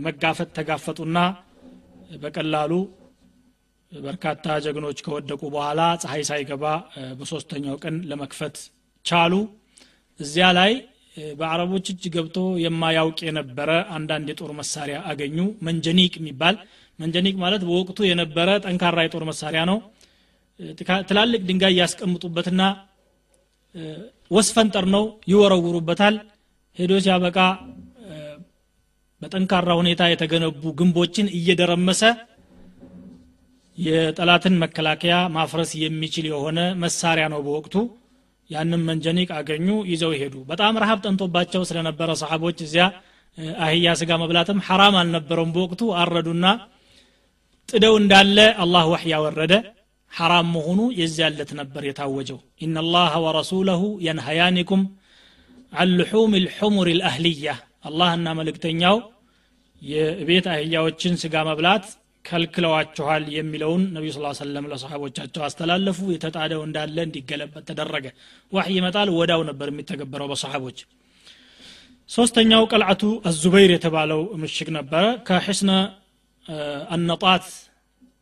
መጋፈጥ 0.03 0.49
ተጋፈጡና 0.57 1.17
በቀላሉ 2.23 2.73
በርካታ 3.91 4.55
ጀግኖች 4.65 4.99
ከወደቁ 5.05 5.41
በኋላ 5.55 5.81
ፀሐይ 6.01 6.23
ሳይገባ 6.29 6.63
በሶስተኛው 7.19 7.75
ቀን 7.83 7.95
ለመክፈት 8.09 8.55
ቻሉ። 9.05 9.33
እዚያ 10.19 10.47
ላይ 10.57 10.71
በአረቦች 11.39 11.85
እጅ 11.93 12.03
ገብቶ 12.15 12.37
የማያውቅ 12.63 13.19
የነበረ 13.27 13.69
አንዳንድ 13.97 14.27
የጦር 14.31 14.51
መሳሪያ 14.59 14.97
አገኙ። 15.09 15.37
መንጀኒቅ 15.67 16.13
የሚባል 16.19 16.55
መንጀኒቅ 16.99 17.35
ማለት 17.43 17.61
በወቅቱ 17.67 17.99
የነበረ 18.07 18.49
ጠንካራ 18.65 19.03
የጦር 19.05 19.23
መሳሪያ 19.29 19.61
ነው። 19.71 19.77
ትላልቅ 21.09 21.41
ድንጋይ 21.47 21.75
ያስቀምጡበትና 21.81 22.61
ወስፈንጠር 24.31 24.85
ነው 24.95 25.03
ይወረውሩበታል። 25.31 26.15
ሄዶ 26.77 26.91
ሲያበቃ 27.05 27.37
በጠንካራ 29.21 29.69
ሁኔታ 29.79 30.03
የተገነቡ 30.11 30.63
ግንቦችን 30.79 31.27
እየደረመሰ 31.37 32.01
የጠላትን 33.77 34.55
መከላከያ 34.63 35.15
ማፍረስ 35.35 35.71
የሚችል 35.83 36.25
የሆነ 36.31 36.59
መሳሪያ 36.83 37.25
ነው 37.33 37.39
በወቅቱ። 37.45 37.75
ያንም 38.49 38.81
መንጀኒቅ 38.89 39.29
አገኙ 39.37 39.67
ይዘው 39.91 40.11
ሄዱ። 40.19 40.35
በጣም 40.49 40.79
ረሀብ 40.81 40.99
ጠንቶባቸው 41.05 41.61
ስለነበረ 41.69 42.09
ሰሓቦች 42.21 42.57
እዚያ 42.65 42.85
አህያ 43.65 43.93
ስጋ 43.99 44.11
መብላትም 44.21 44.59
ሐራም 44.67 44.95
አልነበረውም። 44.99 45.53
በወቅቱ 45.55 45.83
አረዱና 46.01 46.45
ጥደው 47.69 47.95
እንዳለ 48.01 48.37
አላህ 48.63 48.83
ወሕይ 48.91 49.11
ያወረደ 49.13 49.53
ሐራም 50.13 50.47
መሆኑ 50.55 50.79
የዚያለት 50.97 51.51
ነበር 51.59 51.83
የታወጀው። 51.87 52.37
ኢናላህ 52.61 53.13
ወረሱለሁ 53.25 53.81
የንሀያኒኩም 54.05 54.81
አን 55.73 55.91
ልሑም 55.99 56.33
ልሑሙር 56.43 56.87
ልአህልያ። 56.99 57.53
አላህና 57.87 58.27
መልእክተኛው 58.39 58.97
የቤት 59.81 60.45
አህያዎችን 60.51 61.13
ስጋ 61.21 61.35
መብላት 61.47 61.85
ከልክለዋችኋል 62.25 63.23
የሚለውን 63.35 63.81
ነቢዩ 63.95 64.11
ስ 64.15 64.41
ሰለም 64.41 64.67
ለሰሓቦቻቸው 64.71 65.41
አስተላለፉ። 65.47 65.99
የተጣደው 66.13 66.61
እንዳለ 66.67 66.97
እንዲገለበት 67.07 67.63
ተደረገ። 67.69 68.05
ዋሕይ 68.51 68.77
ይመጣል 68.79 69.09
ወዳው 69.17 69.41
ነበር 69.49 69.69
የሚተገበረው 69.71 70.29
በሰሓቦች። 70.31 70.77
ሶስተኛው 72.09 72.63
ቀልዓቱ 72.71 73.01
አዙበይር 73.29 73.71
የተባለው 73.75 74.21
ምሽግ 74.41 74.69
ነበረ። 74.77 75.03
ከሕስነ 75.27 75.71
አነጣት 76.95 77.45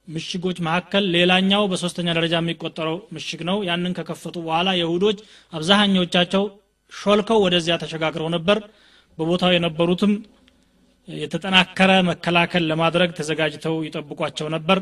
ምሽጎች 0.08 0.58
መካከል 0.66 1.04
ሌላኛው 1.16 1.64
በሶስተኛ 1.72 2.08
ደረጃ 2.18 2.36
የሚቆጠረው 2.40 2.98
ምሽግ 3.16 3.42
ነው። 3.50 3.58
ያንን 3.68 3.96
ከከፈቱ 3.98 4.36
በኋላ 4.46 4.70
የሁዶች 4.78 5.20
አብዛኛዎቻቸው 5.54 6.44
ሾልከው 6.92 7.40
ወደዚያ 7.46 7.76
ተሸጋግረው 7.84 8.30
ነበር። 8.36 8.58
በቦታው 9.18 9.52
የነበሩትም 9.54 10.14
የተጠናከረ 11.08 11.92
መከላከል 12.10 12.64
ለማድረግ 12.72 13.10
ተዘጋጅተው 13.18 13.76
ይጠብቋቸው 13.86 14.48
ነበር። 14.56 14.80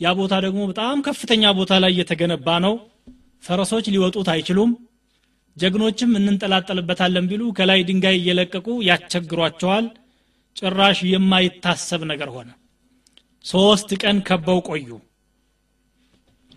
ያ 0.00 0.12
ቦታ 0.18 0.34
ደግሞ 0.44 0.60
በጣም 0.70 1.02
ከፍተኛ 1.06 1.52
ቦታ 1.58 1.72
ላይ 1.84 1.92
የተገነባ 2.00 2.56
ነው። 2.66 2.74
ፈረሶች 3.44 3.86
ሊወጡት 3.94 4.28
አይችሉም። 4.34 4.72
ጀግኖችም 5.56 6.10
እንንጠላጠልበታለን 6.18 7.28
ቢሉ 7.30 7.42
ከላይ 7.58 7.80
ድንጋይ 7.88 8.16
እየለቀቁ 8.20 8.68
ያስቸግሯቸዋል። 8.88 9.86
ጭራሽ 10.56 10.98
የማይታሰብ 11.12 12.02
ነገር 12.04 12.28
ሆነ 12.34 12.48
ሶስት 13.44 13.90
ቀን 14.02 14.16
ከበው 14.26 14.58
ቆዩ። 14.68 14.88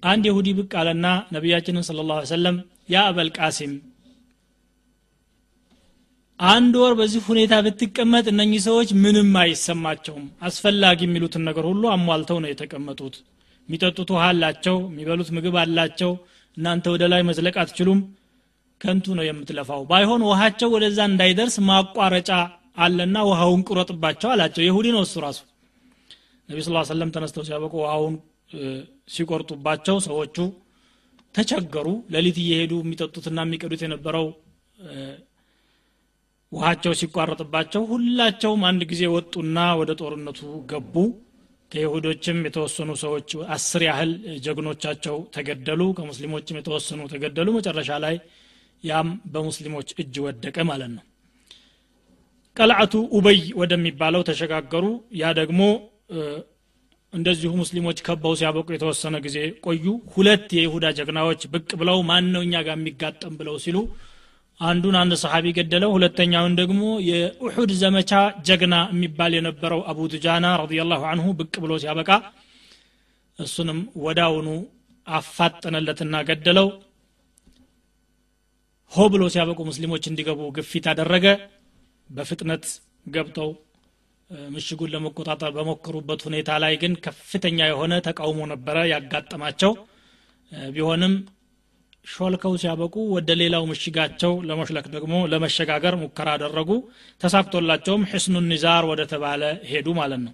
አንድ 0.04 0.24
የሁዲ 0.27 0.50
ብቅ 0.58 0.72
አለና 0.80 1.06
ነቢያችንን 1.36 1.86
ስለ 1.88 2.00
ላ 2.10 2.18
ሰለም 2.32 2.58
ያ 2.92 3.04
አበል 3.10 3.30
ቃሲም 3.38 3.72
አንድ 6.39 6.74
ወር 6.82 6.94
በዚህ 7.00 7.22
ሁኔታ 7.27 7.54
ብትቀመጥ 7.65 8.25
እነኚህ 8.32 8.62
ሰዎች 8.65 8.89
ምንም 9.04 9.30
አይሰማቸውም። 9.42 10.25
አስፈላጊ 10.48 11.00
የሚሉትን 11.06 11.46
ነገር 11.50 11.65
ሁሉ 11.70 11.84
አሟልተው 11.94 12.38
ነው 12.44 12.50
የተቀመጡት። 12.51 13.15
የሚጠጡት 13.70 14.10
ውሃ 14.15 14.25
አላቸው 14.32 14.77
የሚበሉት 14.86 15.30
ምግብ 15.36 15.56
አላቸው። 15.62 16.12
እናንተ 16.58 16.86
ወደ 16.94 17.04
ላይ 17.13 17.22
መዝለቅ 17.30 17.56
አትችሉም 17.62 18.01
ከንቱ 18.82 19.15
ነው 19.18 19.25
የምትለፋው። 19.27 19.82
ባይሆን 19.89 20.22
ውሃቸው 20.30 20.70
ወደዛ 20.75 21.00
እንዳይደርስ 21.12 21.56
ማቋረጫ 21.70 22.30
አለና 22.77 23.18
ውሃውን 23.30 23.62
ቁረጥባቸው 23.70 24.30
አላቸው። 24.34 24.63
የሁዲ 24.65 24.88
ነው 24.96 25.04
እሱ 25.08 25.15
ራሱ 25.25 25.39
ነቢ 26.50 26.60
ስ 26.62 26.72
ሰለም 26.90 27.10
ተነስተው 27.16 27.44
ሲያበቁ 27.48 27.74
ውሃውን 27.82 28.16
ሲቆርጡባቸው 29.14 29.98
ሰዎቹ 30.06 30.38
ተቸገሩ። 31.36 31.88
ሌሊት 32.14 32.38
እየሄዱ 32.44 32.74
የሚጠጡትና 32.84 33.40
የሚቀዱት 33.46 33.82
የነበረው 33.86 34.28
ውሃቸው 36.52 36.94
ሲቋረጥባቸው 37.00 37.82
ሁላቸውም 37.92 38.62
አንድ 38.70 38.82
ጊዜ 38.92 39.04
ወጡና 39.14 39.58
ወደ 39.80 39.92
ጦርነቱ 40.02 40.40
ገቡ። 40.72 40.96
ከይሁዶችም 41.72 42.38
የተወሰኑ 42.48 42.92
ሰዎች 43.04 43.30
አስር 43.56 43.82
ያህል 43.88 44.12
ጀግኖቻቸው 44.46 45.18
ተገደሉ። 45.36 45.82
ከሙስሊሞችም 45.98 46.60
የተወሰኑ 46.60 47.02
ተገደሉ። 47.14 47.48
መጨረሻ 47.58 47.92
ላይ 48.06 48.16
ያም 48.84 49.10
በሙስሊሞች 49.34 49.90
እጅ 50.02 50.16
ወደቀ 50.25 50.58
ማለት 50.70 50.92
ነው። 50.96 51.04
ቀልዓቱ 52.58 52.94
ኡበይ 53.18 53.42
ወደሚባለው 53.62 54.22
ተሸጋገሩ። 54.30 54.86
ያ 55.22 55.32
ደግሞ 55.40 55.62
እንደዚሁ 57.14 57.52
ሙስሊሞች 57.62 57.98
ከበው 58.06 58.34
ሲያበቁ 58.40 58.68
የተወሰነ 58.74 59.16
ጊዜ 59.26 59.38
ቆዩ። 59.66 59.86
ሁለት 60.14 60.48
የይሁዳ 60.58 60.86
ጀግናዎች 60.98 61.42
ብቅ 61.54 61.70
ብለው 61.82 62.00
ማን 62.10 62.26
ነው 62.34 62.42
እኛ 62.48 62.56
ጋር 62.68 62.76
የሚጋጠም 62.78 63.34
ብለው 63.40 63.56
ሲሉ 63.66 63.78
አንዱን 64.60 64.96
አንድ 65.00 65.14
ሰሓቢ 65.22 65.46
ገደለው 65.58 65.92
ሁለተኛውን 65.96 66.54
ደግሞ 66.60 66.82
የኡሑድ 67.08 67.72
ዘመቻ 67.82 68.12
ጀግና 68.48 68.76
የሚባል 68.92 69.32
የነበረው 69.38 69.82
አቡ 69.92 70.08
ዱጃና 70.14 70.48
ረዲየላሁ 70.62 71.02
አንሁ 71.12 71.26
ብቅ 71.40 71.54
ብሎ 71.64 71.74
ሲያበቃ 71.84 72.12
እሱንም 73.40 73.80
ወዳውኑ 74.06 74.50
አፋጠነለትና 75.08 76.16
ገደለው። 76.30 76.68
ሆ 78.92 79.08
ብሎ 79.14 79.24
ሲያበቁ 79.34 79.60
ሙስሊሞች 79.70 80.04
እንዲገቡ 80.10 80.42
ግፊት 80.58 80.86
አደረገ። 80.92 81.26
በፍጥነት 82.10 82.66
ገብተው 83.08 83.50
ምሽጉን 84.50 84.91
ለመቆጣጠር 84.94 85.51
በሞከሩበት 85.55 86.22
ሁኔታ 86.27 86.51
ላይ 86.63 86.74
ግን 86.82 86.94
ከፍተኛ 87.05 87.58
የሆነ 87.70 87.94
ተቃውሞ 88.08 88.39
ነበረ 88.51 88.77
ያጋጠማቸው። 88.91 89.74
ቢሆንም 90.72 91.13
ሾልከው 92.05 92.53
ሲያበቁ 92.62 92.96
ወደ 93.13 93.29
ሌላው 93.39 93.63
ምሽጋቸው 93.70 94.34
ለመሽለክ 94.48 94.88
ደግሞ 94.96 95.13
ለመሸጋገር 95.32 95.94
ሙከራ 96.01 96.27
አደረጉ። 96.36 96.70
ተሳክቶላቸውም 97.22 98.03
ሕስኑ 98.12 98.36
ኒዛር 98.51 98.84
ወደ 98.91 99.01
ተባለ 99.13 99.41
ሄዱ 99.72 99.88
ማለት 100.00 100.22
ነው። 100.25 100.34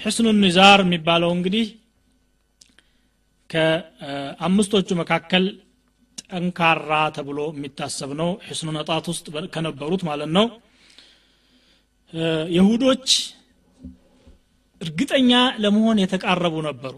ሕስኑ 0.00 0.26
ኒዛር 0.42 0.80
የሚባለው 0.84 1.30
እንግዲህ 1.36 1.66
ከአምስቶቹ 3.50 4.88
መካከል 5.00 5.44
ጠንካራ 6.24 6.92
ተብሎ 7.16 7.40
የሚታሰብ 7.52 8.10
ነው። 8.20 8.30
ሕስኑ 8.48 8.68
ነጣት 8.76 9.06
ውስጥ 9.12 9.26
ከነበሩት 9.54 10.02
ማለት 10.08 10.30
ነው 10.36 10.46
የሁዶች 12.52 13.06
እርግጠኛ 14.80 15.30
ለመሆን 15.58 16.00
የተቃረቡ 16.02 16.56
ነበሩ። 16.66 16.94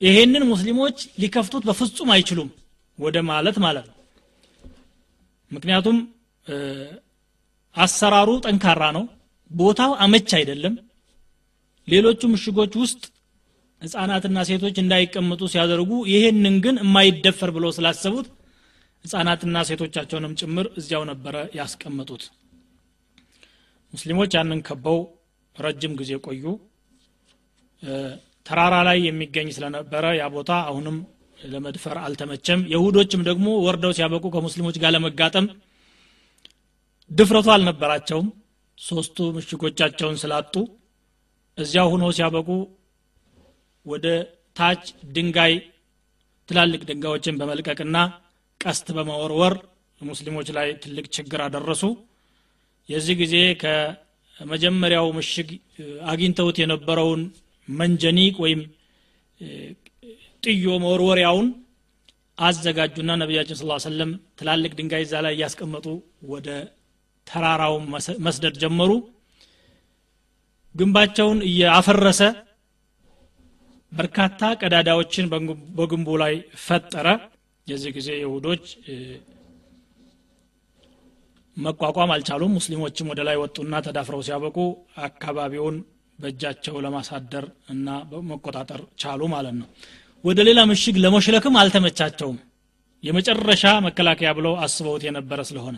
ይሄንን 0.00 0.44
ሙስሊሞች 0.50 0.96
ሊከፍቱት 1.20 1.62
በፍጹም 1.68 2.10
አይችሉም 2.14 2.48
ወደ 2.98 3.16
ማለት 3.30 3.56
ማለት 3.64 3.86
ነው። 3.90 3.96
ምክንያቱም 5.50 5.96
አሰራሩ 7.76 8.30
ጠንካራ 8.46 8.82
ነው። 8.96 9.04
ቦታው 9.50 9.92
አመች 10.04 10.30
አይደለም። 10.38 10.74
ሌሎቹ 11.88 12.20
ምሽጎች 12.32 12.72
ውስጥ 12.82 13.02
ህፃናትና 13.82 14.38
ሴቶች 14.48 14.76
እንዳይቀመጡ 14.82 15.42
ሲያደርጉ 15.52 15.90
ይሄንን 16.12 16.56
ግን 16.64 16.76
የማይደፈር 16.82 17.50
ብለው 17.56 17.70
ስላሰቡት 17.76 18.28
ህፃናትና 19.04 19.56
ሴቶቻቸውንም 19.68 20.32
ጭምር 20.40 20.66
እዚያው 20.80 21.02
ነበረ 21.10 21.36
ያስቀመጡት 21.58 22.22
ሙስሊሞች 23.92 24.30
ያንን 24.36 24.60
ከበው 24.66 24.98
ረጅም 25.56 25.92
ጊዜ 26.00 26.12
ቆዩ። 26.26 26.44
ተራራ 28.46 28.74
ላይ 28.88 28.98
የሚገኝ 29.06 29.48
ስለነበረ 29.56 30.04
ያ 30.18 30.24
ቦታ 30.34 30.52
አሁንም 30.68 30.96
ለመድፈር 31.46 31.96
አልተመቸም። 32.04 32.60
የሁዶችም 32.72 33.22
ደግሞ 33.28 33.46
ወርደው 33.66 33.92
ሲያበቁ 33.96 34.24
ከሙስሊሞች 34.34 34.76
ጋር 34.82 34.92
ለመጋጠም 34.96 35.46
ድፍረቱ 37.10 37.48
አልነበራቸውም። 37.54 38.28
ሶስቱ 38.78 39.26
ምሽጎቻቸውን 39.36 40.16
ስላጡ 40.22 40.54
እዚያው 41.58 41.88
ሁኖ 41.92 42.04
ሲያበቁ 42.16 42.48
ወደ 43.86 44.06
ታች 44.56 44.82
ድንጋይ 45.14 45.54
ትላልቅ 46.48 46.80
ድንጋዮችን 46.88 47.38
በመልቀቅና 47.40 47.96
ቀስት 48.60 48.86
በመወርወር 48.96 49.54
ሙስሊሞች 50.00 50.48
ላይ 50.56 50.68
ትልቅ 50.82 51.06
ችግር 51.16 51.40
አደረሱ 51.46 51.82
የዚህ 52.88 53.14
ጊዜ 53.22 53.34
ከመጀመሪያው 53.62 55.06
ምሽግ 55.16 55.48
አግኝተውት 56.10 56.56
የነበረውን 56.62 57.22
መንጀኒቅ 57.68 58.34
ወይም 58.44 58.60
ጥዮ 60.42 60.66
መወርወሪያውን 60.84 61.48
አዘጋጁና 62.38 63.10
ነቢያችን 63.20 63.58
ስለ 63.60 63.76
ሰለም 63.84 64.10
ትላልቅ 64.38 64.72
ድንጋይ 64.78 65.04
እዛ 65.06 65.14
ላይ 65.26 65.34
እያስቀመጡ 65.36 65.86
ወደ 66.32 66.48
ተራራው 67.26 67.74
መስደድ 68.26 68.56
ጀመሩ። 68.62 68.90
ግንባቸውን 70.74 71.38
እያፈረሰ 71.48 72.20
በርካታ 73.92 74.40
ቀዳዳዎችን 74.60 75.26
በግንቡ 75.78 76.08
ላይ 76.22 76.34
ፈጠረ። 76.66 77.06
የዚህ 77.66 77.90
ጊዜ 77.96 78.08
ይሁዶች 78.22 78.64
መቋቋም 81.56 82.10
አልቻሉም። 82.14 82.54
ሙስሊሞችም 82.56 83.10
ወደ 83.12 83.20
ላይ 83.28 83.36
ወጡና 83.42 83.74
ተዳፍረው 83.86 84.22
ሲያበቁ 84.26 84.56
አካባቢውን 85.06 85.76
በእጃቸው 86.18 86.76
ለማሳደር 86.84 87.44
እና 87.68 87.88
መቆጣጠር 88.30 88.80
ቻሉ 88.98 89.22
ማለት 89.34 89.54
ነው። 89.60 89.68
ወደ 90.24 90.38
ሌላ 90.48 90.60
ምሽግ 90.70 90.96
ለመሽለክም 91.04 91.58
አልተመቻቸውም። 91.60 92.38
የመጨረሻ 93.04 93.64
መከላከያ 93.86 94.30
ብለው 94.38 94.54
አስበውት 94.64 95.02
የነበረ 95.06 95.40
ስለሆነ 95.48 95.76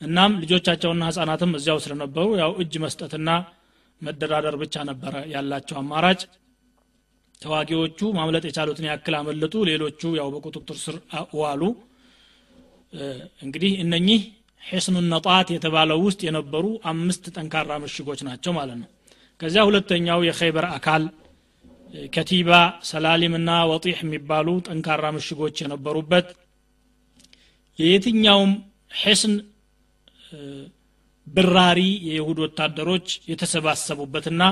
እናም 0.00 0.32
ልጆቻቸውና 0.42 1.02
ህጻናትም 1.08 1.50
እዚያው 1.58 1.78
ስለነበሩ 1.84 2.26
ያው 2.40 2.50
እጅ 2.62 2.74
መስጠትና 2.84 3.30
መደራደር 4.02 4.54
ብቻ 4.62 4.84
ነበረ 4.90 5.14
ያላቸው 5.32 5.76
አማራጭ። 5.80 6.20
ተዋጊዎቹ 7.42 8.00
ማምለጥ 8.16 8.44
የቻሉትን 8.48 8.86
ያክል 8.88 9.14
አመለጡ። 9.18 9.54
ሌሎቹ 9.68 10.02
ያው 10.18 10.28
በቁጥጥር 10.34 10.76
ስር 10.84 10.96
ዋሉ። 11.40 11.62
እንግዲህ 13.44 13.72
እነኚህ 13.84 14.20
ሒስኑ 14.62 14.96
ነጣት 15.06 15.48
የተባለው 15.54 15.98
ውስጥ 16.06 16.20
የነበሩ 16.26 16.64
አምስት 16.90 17.24
ጠንካራ 17.36 17.78
ምሽጎች 17.84 18.20
ናቸው 18.28 18.52
ማለት 18.58 18.78
ነው። 18.82 18.88
ከዚያ 19.40 19.62
ሁለተኛው 19.68 20.20
የኸይበር 20.26 20.66
አካል 20.72 21.02
ከቲባ 22.14 22.50
ሰላሊምና 22.88 23.50
ወጢሕ 23.70 23.98
የሚባሉ 24.04 24.48
ጠንካራ 24.68 25.04
ምሽጎች 25.16 25.56
የነበሩበት 25.62 26.28
የየትኛውም 27.78 28.52
ሒስን 29.00 29.34
ብራሪ 31.26 31.80
የይሁድ 32.06 32.38
ወታደሮች 32.44 33.08
የተሰባሰቡበትና 33.30 34.42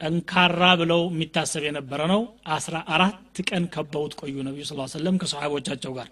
ጠንካራ 0.00 0.62
ብለው 0.80 1.00
የሚታሰብ 1.08 1.62
የነበረ 1.66 2.00
ነው። 2.12 2.20
አስራ 2.56 2.76
አራት 2.94 3.16
ቀን 3.46 3.64
ከበውት 3.74 4.12
ቆዩ 4.20 4.36
ነቢዩ 4.48 4.64
ስ 4.68 4.92
ሰለም 4.94 5.16
ከሰሓቦቻቸው 5.22 5.92
ጋር። 5.98 6.08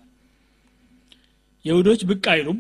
የሁዶች 1.65 2.01
ብቅ 2.11 2.25
አይሉም 2.35 2.59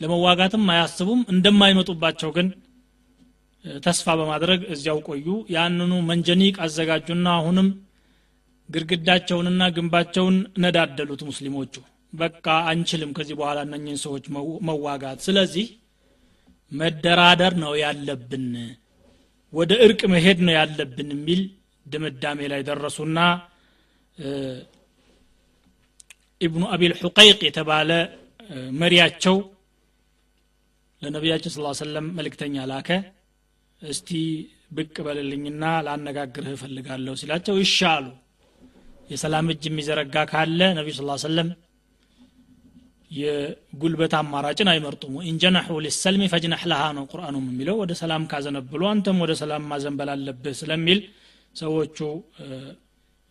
ለመዋጋትም 0.00 0.64
አያስቡም። 0.72 1.20
እንደማይመጡባቸው 1.32 2.30
ግን 2.36 2.46
ተስፋ 3.84 4.06
በማድረግ 4.20 4.60
እዚያው 4.74 4.98
ቆዩ። 5.08 5.26
ያንኑ 5.54 5.92
መንጀኒቅ 6.08 6.54
አዘጋጁና 6.64 7.26
አሁንም 7.38 7.68
ግድግዳቸውንና 8.68 9.62
ግንባቸውን 9.76 10.36
ነዳደሉት 10.62 11.22
ሙስሊሞቹ። 11.28 11.74
በቃ 12.12 12.46
አንችልም 12.70 13.10
ከዚህ 13.16 13.36
በኋላ 13.40 13.58
እነኝን 13.66 13.98
ሰዎች 14.04 14.24
መዋጋት። 14.68 15.18
ስለዚህ 15.26 15.66
መደራደር 16.72 17.54
ነው 17.62 17.72
ያለብን 17.82 18.46
ወደ 19.52 19.72
እርቅ 19.86 20.00
መሄድ 20.12 20.38
ነው 20.46 20.54
ያለብን 20.58 21.08
የሚል 21.14 21.42
ድምዳሜ 21.86 22.40
ላይ 22.52 22.60
ደረሱና 22.68 23.18
ኢብኑ 26.40 26.62
አቢል 26.74 26.92
ሑቀይቅ 27.00 27.40
የተባለ 27.46 27.90
መሪያቸው 28.80 29.36
ለነቢያችን 31.04 31.52
ስ 31.54 31.60
ሰለም 31.80 32.06
መልእክተኛ 32.18 32.64
ላከ። 32.70 32.88
እስቲ 33.82 34.10
ብቅ 34.76 34.94
በልልኝና 35.06 35.64
ላነጋግርህ 35.86 36.52
እፈልጋለሁ 36.56 37.14
ሲላቸው 37.20 37.56
ይሻሉ 37.62 38.04
የሰላም 39.10 39.48
እጅ 39.52 39.64
የሚዘረጋ 39.68 40.16
ካለ 40.30 40.60
ነቢዩ 40.78 40.94
ስ 40.98 41.04
ሰለም 41.24 41.48
የጉልበት 43.10 44.12
አማራጭን 44.18 44.68
አይመርጡም። 44.72 45.16
ኢንጀናሑ 45.30 45.74
ሊሰልሚ 45.84 46.22
ፈጅነሕ 46.32 46.62
ለሃ 46.70 46.82
ነው 46.96 47.04
ቁርአኑም 47.12 47.44
የሚለው። 47.50 47.76
ወደ 47.82 47.92
ሰላም 48.00 48.22
ካዘነብሉ 48.30 48.82
አንተም 48.92 49.18
ወደ 49.24 49.32
ሰላም 49.42 49.68
ማዘንበል 49.72 50.10
አለብህ 50.14 50.54
ስለሚል 50.60 51.00
ሰዎቹ 51.56 51.98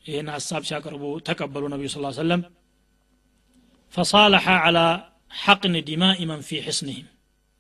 ይህን 0.06 0.30
ሀሳብ 0.36 0.62
ሲያቀርቡ 0.70 1.04
ተቀበሉ 1.28 1.64
ነቢዩ 1.74 1.90
ስ 1.92 2.16
ሰለም 2.20 2.42
ፈሳለሐ 3.94 4.46
አላ 4.68 4.80
ሐቅን 5.34 5.76
ዲማኢ 5.90 6.22
መን 6.32 6.42
ፊ 6.48 6.60
ሕስንህም 6.66 7.08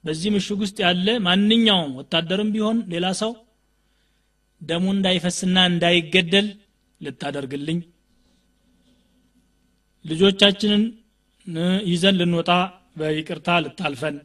በዚህ 0.03 0.29
ምሽግ 0.33 0.59
ውስጥ 0.63 0.77
ያለ 0.85 1.07
ማንኛውም 1.25 1.91
ወታደርም 1.99 2.49
ቢሆን 2.55 2.77
ሌላ 2.93 3.07
ሰው 3.21 3.31
ደሙ 4.61 4.85
እንዳይፈስና 4.95 5.57
እንዳይገደል 5.71 6.47
ልታደርግልኝ 7.01 7.79
ልጆቻችንን 10.05 10.83
ይዘን 11.87 12.17
ልንወጣ 12.19 12.49
በይቅርታ 12.99 13.47
ልታልፈን 13.63 14.17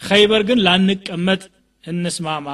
ኸይበር 0.00 0.42
ግን 0.48 0.58
ላንቀመጥ 0.66 1.42
እንስማማ 1.84 2.48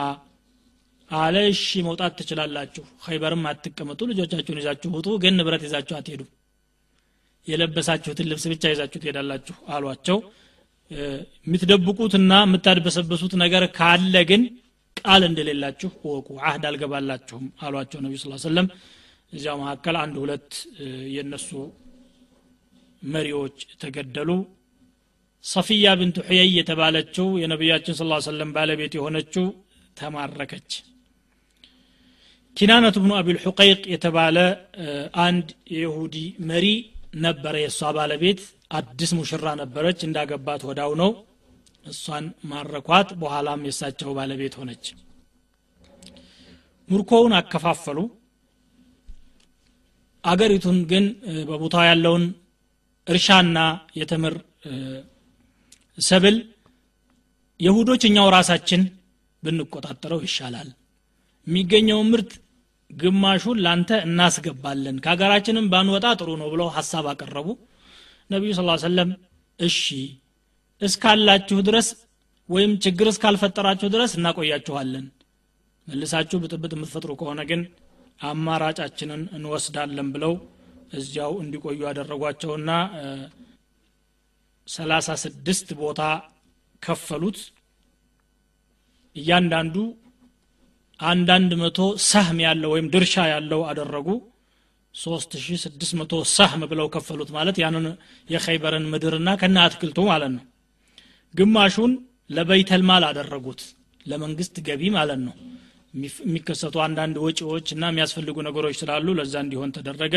አለ። 1.10 1.36
እሺ 1.52 1.80
መውጣት 1.86 2.12
ትችላላችሁ። 2.18 2.84
ኸይበርም 3.04 3.44
አትቀመጡ። 3.50 4.00
ልጆቻችሁን 4.10 4.58
ይዛችሁ 4.60 4.90
ውጡ። 4.96 5.08
ግን 5.22 5.34
ንብረት 5.38 5.62
ይዛችሁ 5.66 5.94
አትሄዱ። 5.98 6.22
የለበሳችሁትን 7.46 8.28
ልብስ 8.30 8.44
ብቻ 8.52 8.64
ይዛችሁ 8.72 8.98
ትሄዳላችሁ 9.02 9.56
አሏቸው 9.74 10.18
የምትደብቁትና 10.90 12.33
የምታድበሰበሱት 12.42 13.35
ነገር 13.42 13.64
ካለ 13.76 14.14
ግን 14.31 14.42
ቃል 15.00 15.22
እንደሌላችሁ 15.29 15.90
ወቁ 16.12 16.29
አህድ 16.44 16.64
አልገባላችሁም 16.70 17.44
አሏቸው 17.62 18.00
ነቢ 18.05 18.14
ስ 18.22 18.40
ሰለም 18.44 18.66
እዚያው 19.33 19.59
መካከል 19.62 19.96
አንድ 20.03 20.16
ሁለት 20.22 20.50
የነሱ 21.14 21.50
መሪዎች 23.07 23.59
ተገደሉ። 23.83 24.31
ሰፊያ 25.44 25.92
ብንት 25.98 26.16
ሑየይ 26.26 26.50
የተባለችው 26.59 27.26
የነቢያችን 27.42 27.96
ስ 27.98 28.09
ሰለም 28.29 28.50
ባለቤት 28.57 28.94
የሆነችው 28.98 29.46
ተማረከች። 29.96 30.70
ኪናነት 32.57 32.96
ብኑ 33.03 33.12
አቢል 33.18 33.38
ሑቀይቅ 33.44 33.83
የተባለ 33.92 34.37
አንድ 35.24 35.46
የይሁዲ 35.74 36.16
መሪ 36.50 36.66
ነበረ 37.24 37.55
የእሷ 37.62 37.90
ባለቤት 37.96 38.40
አዲስ 38.70 39.11
ሙሽራ 39.18 39.46
ነበረች 39.61 40.00
እንዳገባት 40.06 40.62
ወዳው 40.68 40.92
ነው። 41.00 41.11
እሷን 41.87 42.24
ማረኳት። 42.50 43.09
በኋላም 43.20 43.61
የሳቸው 43.68 44.11
ባለቤት 44.16 44.54
ሆነች። 44.61 44.85
ሙርኮውን 46.88 47.33
አከፋፈሉ። 47.38 47.98
አገሪቱን 50.24 50.78
ግን 50.90 51.04
በቦታው 51.48 51.85
ያለውን 51.88 52.24
እርሻና 53.06 53.59
የተምር 54.00 54.35
ሰብል 55.98 56.37
የሁዶች 57.61 58.02
እኛው 58.09 58.28
ራሳችን 58.37 58.83
ብንቆጣጠረው 59.42 60.20
ይሻላል። 60.26 60.68
የሚገኘውን 61.46 62.09
ምርት 62.12 62.30
ግማሹን 62.90 63.59
ላንተ 63.64 63.90
እናስገባለን 64.06 64.96
ከሀገራችንም 65.04 65.66
ባንወጣ 65.72 66.06
ጥሩ 66.20 66.30
ነው 66.40 66.48
ብለው 66.52 66.68
ሀሳብ 66.76 67.04
አቀረቡ 67.12 67.48
ነቢዩ 68.30 68.50
ስ 68.58 68.62
ሰለም 68.84 69.10
እሺ 69.58 69.80
እስካላችሁ 70.82 71.58
ድረስ 71.68 71.88
ወይም 72.48 72.72
ችግር 72.84 73.06
እስካልፈጠራችሁ 73.12 73.88
ድረስ 73.94 74.12
እናቆያችኋለን። 74.18 75.06
መልሳችሁ 75.88 76.38
ብጥብጥ 76.42 76.72
የምትፈጥሩ 76.76 77.12
ከሆነ 77.20 77.40
ግን 77.50 77.60
አማራጫችንን 78.20 79.22
እንወስዳለን 79.36 80.08
ብለው 80.14 80.32
እዚያው 80.92 81.32
እንዲቆዩ 81.42 81.78
ያደረጓቸውና 81.88 82.70
ሰላሳ 84.68 85.08
ስድስት 85.22 85.68
ቦታ 85.80 86.00
ከፈሉት። 86.82 87.38
እያንዳንዱ 89.16 89.76
አንዳንድ 91.00 91.52
መቶ 91.62 91.78
ሰህም 92.10 92.38
ያለው 92.46 92.70
ወይም 92.74 92.88
ድርሻ 92.94 93.14
ያለው 93.32 93.60
አደረጉ 93.70 94.08
3600 94.94 96.20
ሰህም 96.35 96.62
ብለው 96.70 96.87
ከፈሉት 96.94 97.31
ማለት 97.37 97.57
ያንን 97.62 97.87
የኸይበርን 98.29 98.87
ምድርና 98.92 99.29
ከነ 99.40 99.57
አትክልቱ 99.66 99.98
ማለት 100.11 100.33
ነው። 100.37 100.44
ግማሹን 101.35 101.92
ለበይተልማል 102.31 103.05
አደረጉት 103.11 103.61
ለመንግስት 104.07 104.57
ገቢ 104.68 104.83
ማለት 104.96 105.20
ነው። 105.26 105.35
የሚከሰቱ 106.24 106.76
አንዳንድ 106.85 107.16
ወጪዎች 107.24 107.68
እና 107.74 107.85
የሚያስፈልጉ 107.90 108.37
ነገሮች 108.48 108.76
ስላሉ 108.81 109.07
ለዛ 109.18 109.35
እንዲሆን 109.44 109.72
ተደረገ። 109.76 110.14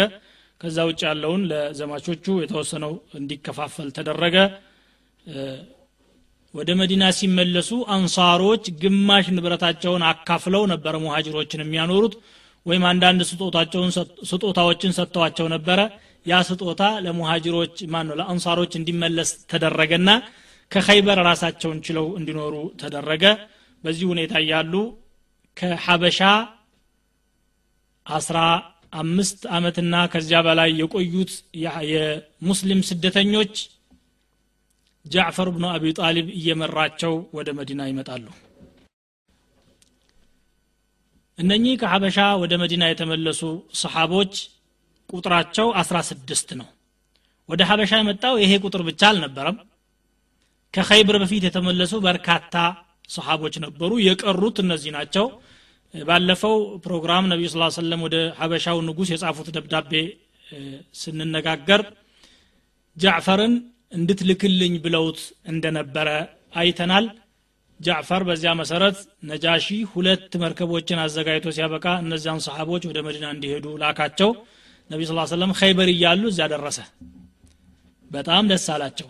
ከዛ 0.62 0.78
ውጭ 0.90 1.02
ያለውን 1.08 1.42
ለዘማቾቹ 1.52 2.26
የተወሰነው 2.42 2.92
እንዲከፋፈል 3.20 3.88
ተደረገ። 3.98 4.36
ወደ 6.54 6.70
መዲና 6.80 7.04
ሲመለሱ 7.18 7.72
አንሳሮች 7.96 8.66
ግማሽ 8.82 9.28
ንብረታቸውን 9.36 10.04
አካፍለው 10.10 10.64
ነበረ 10.74 10.96
ሙሃጅሮችን 11.06 11.64
የሚያኖሩት 11.64 12.16
ወይም 12.66 12.84
አንዳንድ 12.90 13.22
ስጦታዎችን 14.30 14.96
ሰጥተዋቸው 14.98 15.48
ነበረ። 15.56 15.80
ያ 16.26 16.36
ስጦታ 16.50 16.84
ለሙሃጅሮች 17.06 17.76
ማን 17.94 18.10
ለአንሳሮች 18.20 18.74
እንዲመለስ 18.80 19.32
ተደረገና 19.52 20.10
ከኸይበር 20.72 21.18
ራሳቸውን 21.30 21.80
ችለው 21.88 22.06
እንዲኖሩ 22.20 22.54
ተደረገ። 22.82 23.24
በዚህ 23.84 24.06
ሁኔታ 24.12 24.34
እያሉ 24.44 24.74
ከሐበሻ 25.58 26.20
አስራ 28.06 28.38
አምስት 28.94 29.42
አመትና 29.56 29.96
ከዚያ 30.14 30.40
በላይ 30.48 30.72
የቆዩት 30.80 31.32
የሙስሊም 31.92 32.82
ስደተኞች 32.90 33.54
ጃዕፈር 35.06 35.48
ብኑ 35.56 35.66
አቢ 35.72 35.94
ጣሊብ 36.00 36.28
እየመራቸው 36.38 37.14
ወደ 37.38 37.50
መዲና 37.60 37.82
ይመጣሉ 37.90 38.26
እነኚህ 41.40 41.74
ከሐበሻ 41.82 42.18
ወደ 42.42 42.54
መዲና 42.62 42.84
የተመለሱ 42.90 43.42
ሰሓቦች 43.82 44.34
ቁጥራቸው 45.10 45.68
16 45.82 46.52
ነው። 46.60 46.68
ወደ 47.50 47.62
ሐበሻ 47.70 47.92
የመጣው 48.02 48.36
ይሄ 48.44 48.52
ቁጥር 48.66 48.82
ብቻ 48.90 49.02
አልነበረም። 49.12 49.58
ከኸይብር 50.74 51.16
በፊት 51.24 51.44
የተመለሱ 51.48 51.94
በርካታ 52.06 52.56
ሰሓቦች 53.10 53.56
ነበሩ። 53.66 53.92
የቀሩት 54.06 54.58
እነዚህ 54.64 54.92
ናቸው። 54.98 55.26
ባለፈው 55.94 56.56
ፕሮግራም 56.86 57.26
ነቢዩ 57.32 57.48
ስ 57.52 57.76
ሰለም 57.78 58.02
ወደ 58.06 58.16
ሀበሻው 58.40 58.78
ንጉስ 58.88 59.10
የጻፉት 59.14 59.50
ደብዳቤ 59.58 59.92
ስንነጋገር 61.02 61.82
ጃዕፈርን 62.98 63.54
እንድትልክልኝ 63.94 64.74
ብለውት 64.86 65.20
እንደነበረ 65.48 66.10
አይተናል 66.56 67.06
ጃዕፈር 67.80 68.22
በዚያ 68.28 68.52
መሰረት 68.60 68.98
ነጃሺ 69.30 69.66
ሁለት 69.94 70.32
መርከቦችን 70.44 71.00
አዘጋጅቶ 71.04 71.48
ሲያበቃ 71.56 71.86
እነዚያን 72.04 72.44
ሰሓቦች 72.46 72.84
ወደ 72.90 73.00
መዲና 73.08 73.26
እንዲሄዱ 73.36 73.66
ላካቸው። 73.82 74.30
ነቢ 74.90 75.02
ስ 75.06 75.16
ሰለም 75.32 75.52
ኸይበር 75.60 75.90
እያሉ 75.94 76.24
እዚያ 76.32 76.46
ደረሰ። 76.54 76.80
በጣም 78.12 78.44
ደስ 78.52 78.66
አላቸው። 78.74 79.10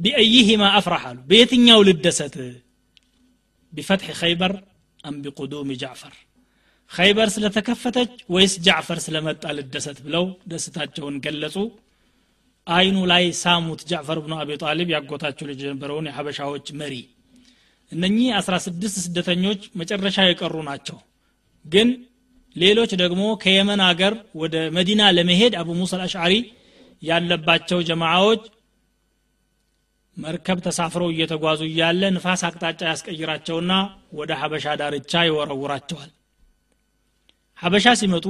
بأيهما 0.00 0.62
أفرح 0.78 1.04
አሉ። 1.10 1.18
በየትኛው 1.30 1.80
ልደሰት? 1.88 2.34
بفتح 3.72 4.10
خيبر 4.20 4.52
أم 5.00 5.16
بقدوم 5.24 5.70
جعفر? 5.82 6.14
ኸይበር 6.90 7.28
ስለተከፈተች 7.34 8.12
ወይስ 8.34 8.54
ጃዕፈር 8.66 8.98
ስለመጣ 9.06 9.44
ልደሰት 9.58 9.98
ብለው 10.06 10.24
ደስታቸውን 10.50 11.16
ገለጹ? 11.24 11.56
አይኑ 12.66 12.96
ላይ 13.10 13.24
ሳሙት 13.42 13.80
ጃዕፈር 13.90 14.18
ብኑ 14.24 14.32
አቢ 14.42 14.50
ጣሊብ 14.62 14.88
ያጎታቸው 14.94 15.46
ልጅ 15.50 15.60
የነበረውን 15.64 16.08
የሐበሻዎች 16.10 16.66
መሪ 16.80 16.94
እነኚህ 17.92 18.28
16 18.38 18.98
ስደተኞች 19.04 19.62
መጨረሻ 19.80 20.26
የቀሩ 20.26 20.56
ናቸው። 20.68 20.98
ግን 21.64 21.88
ሌሎች 22.56 22.90
ደግሞ 23.02 23.22
ከየመን 23.42 23.80
አገር 23.86 24.14
ወደ 24.42 24.56
መዲና 24.76 25.02
ለመሄድ 25.16 25.54
አቡ 25.60 25.68
ሙሳ 25.78 25.92
አልአሽዓሪ 25.98 26.34
ያለባቸው 27.02 27.78
ጀማዓዎች 27.88 28.42
መርከብ 30.16 30.58
ተሳፍረው 30.66 31.08
እየተጓዙ 31.12 31.60
እያለ 31.68 32.02
ንፋስ 32.14 32.42
አቅጣጫ 32.48 32.80
ያስቀይራቸውና 32.90 33.72
ወደ 34.18 34.30
ሀበሻ 34.40 34.74
ዳርቻ 34.80 35.22
ይወረውራቸዋል። 35.26 36.10
ሀበሻ 37.58 37.86
ሲመጡ 38.00 38.26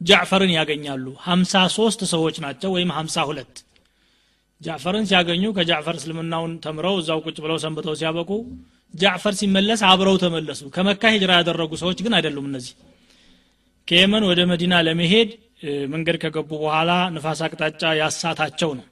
ጃዕፈርን 0.00 0.52
ያገኛሉ። 0.56 1.06
ሀምሳ 1.26 1.62
ሶስት 1.76 2.00
ሰዎች 2.12 2.36
ናቸው 2.44 2.70
ወይም 2.76 2.90
ሀምሳ 2.98 3.24
ሁለት። 3.28 3.54
ጃዕፈርን 4.60 5.06
ሲያገኙ 5.10 5.44
ከጃዕፈር 5.56 5.96
እስልምናውን 6.00 6.52
ተምረው 6.64 6.96
እዛው 7.00 7.20
ቁጭ 7.26 7.36
ብለው 7.44 7.58
ሰንብተው 7.62 7.94
ሲያበቁ 8.00 8.30
ጃዕፈር 8.94 9.34
ሲመለስ 9.40 9.80
አብረው 9.88 10.16
ተመለሱ። 10.22 10.62
ከመካ 10.74 11.02
ሂጅራ 11.14 11.32
ያደረጉ 11.40 11.72
ሰዎች 11.82 11.98
ግን 12.04 12.14
አይደሉም 12.18 12.46
እነዚህ። 12.50 12.74
ከየመን 13.88 14.24
ወደ 14.30 14.40
መዲና 14.50 14.74
ለመሄድ 14.86 15.30
መንገድ 15.92 16.16
ከገቡ 16.22 16.50
በኋላ 16.60 16.90
ንፋስ 17.14 17.40
አቅጣጫ 17.46 17.82
ያሳታቸው 18.00 18.70
ነው። 18.78 18.86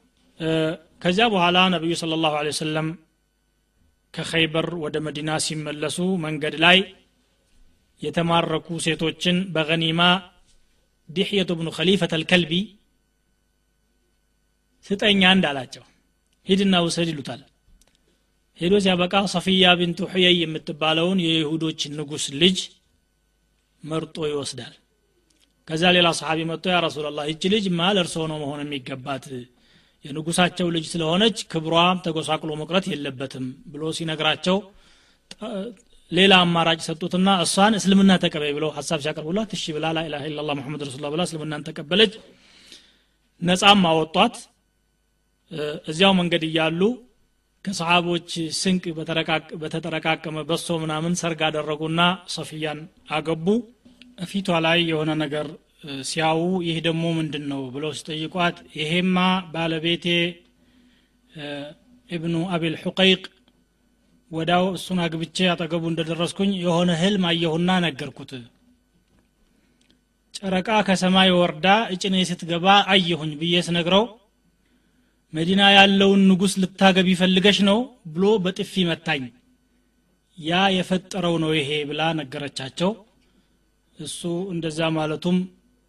ከዚያ 1.02 1.26
በኋላ 1.34 1.58
ነቢዩ 1.74 1.92
ስለ 2.00 2.14
ላሁ 2.22 2.34
ወሰለም 2.48 2.88
ከኸይበር 4.14 4.66
ወደ 4.84 4.96
መዲና 5.06 5.30
ሲመለሱ 5.46 5.96
መንገድ 6.24 6.54
ላይ 6.64 6.78
የተማረኩ 8.02 8.68
ሴቶችን 8.84 9.36
በገኒማ 9.54 10.00
ዲሕየቱ 11.08 11.50
ብኑ 11.58 11.68
ከሊፈት 11.76 12.12
አልከልቢ 12.16 12.52
ስጠኛ 14.84 15.22
እንዳላቸው 15.36 15.84
ሂድና 16.46 16.74
ውሰድ 16.84 17.08
ይሉታል 17.12 17.40
ሄዶ 18.58 18.74
ሲያበቃ 18.84 19.14
ሰፊያ 19.32 19.72
ቢንቱ 19.80 20.08
ሕየይ 20.12 20.36
የምትባለውን 20.42 21.18
የይሁዶች 21.26 21.80
ንጉስ 21.96 22.24
ልጅ 22.40 22.58
መርጦ 23.84 24.16
ይወስዳል። 24.30 24.74
ከዛ 25.68 25.82
ሌላ 25.96 26.08
ሰሓቢ 26.18 26.40
መጥቶ 26.50 26.66
ያ 26.72 26.78
ረሱላላህ 26.84 27.24
ይች 27.30 27.42
ልጅ 27.52 27.64
ማ 27.78 27.88
ለእርስዎ 27.96 28.24
ነው 28.30 28.38
መሆን 28.42 28.60
የሚገባት። 28.64 29.24
የንጉሳቸው 30.04 30.66
ልጅ 30.74 30.84
ስለሆነች 30.90 31.38
ክብሯም 31.52 31.98
ተጎሳቅሎ 32.04 32.50
መቅረት 32.60 32.86
የለበትም 32.90 33.46
ብሎ 33.72 33.92
ሲነግራቸው 33.96 34.58
ሌላ 36.12 36.34
አማራጭ 36.44 36.78
ሰጡትና 36.86 37.30
እሷን 37.44 37.72
እስልምና 37.78 38.12
ተቀበይ 38.22 38.52
ብለው 38.56 38.70
ሀሳብ 38.76 39.00
ሲያቀርቡላት 39.04 39.50
እሺ 39.56 39.64
ብላ 39.76 39.86
ላኢላha 39.96 40.28
ኢላላህ 40.30 40.54
ሙሐመድ 40.58 40.82
ረሱሉላህ 40.86 41.10
ብላ 41.14 41.22
እስልምናን 41.28 41.64
ተቀበለች። 41.68 42.12
ነጻም 43.42 43.82
አወጧት። 43.90 44.36
እዚያው 45.90 46.12
መንገድ 46.20 46.42
እያሉ 46.48 46.80
ከሰሃቦች 47.64 48.28
ስንቅ 48.58 48.84
በተጠረቃቀመ 49.62 50.44
በሶ 50.48 50.76
ምናምን 50.82 51.14
ሰርግ 51.20 51.40
አደረጉና 51.46 52.00
ሰፊያን 52.34 52.80
አገቡ። 53.12 53.46
ፊቷ 54.30 54.58
ላይ 54.64 54.78
የሆነ 54.90 55.10
ነገር 55.22 55.46
ሲያው 56.06 56.38
ይህ 56.66 56.78
ደግሞ 56.86 57.04
ምንድን 57.18 57.44
ነው 57.50 57.60
ብለው 57.74 57.90
ሲጠይቋት 57.98 58.56
ይሄማ 58.78 59.16
ባለቤቴ 59.52 60.06
ኢብኑ 62.10 62.36
አቢል 62.54 62.76
ሑቀይቅ 62.82 63.22
ወዳው 64.30 64.64
እሱን 64.76 64.98
አግብቼ 65.04 65.46
አጠገቡ 65.52 65.84
እንደደረስኩኝ 65.90 66.50
የሆነ 66.62 66.90
ህልም 67.02 67.24
አየሁና 67.30 67.70
ነገርኩት። 67.84 68.32
ጨረቃ 70.34 70.70
ከሰማይ 70.86 71.30
ወርዳ 71.36 71.66
እጭኔ 71.94 72.16
ስትገባ 72.28 72.66
አየሁኝ 72.92 73.30
ብዬ 73.40 73.54
ስነግረው 73.66 74.04
መዲና 75.32 75.62
ያለውን 75.74 76.20
ንጉስ 76.28 76.52
ልታገቢ 76.62 77.08
ፈልገሽ 77.20 77.58
ነው 77.68 77.78
ብሎ 78.12 78.24
በጥፊ 78.44 78.84
መታኝ። 78.90 79.24
ያ 80.38 80.60
የፈጠረው 80.74 81.34
ነው 81.42 81.50
ይሄ 81.58 81.70
ብላ 81.88 82.02
ነገረቻቸው። 82.18 82.90
እሱ 83.98 84.20
እንደዛ 84.52 84.80
ማለቱም 84.96 85.38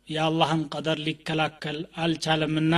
የአላህን 0.08 0.62
ቀደር 0.74 0.98
ሊከላከል 1.06 1.78
አልቻለምና 2.04 2.76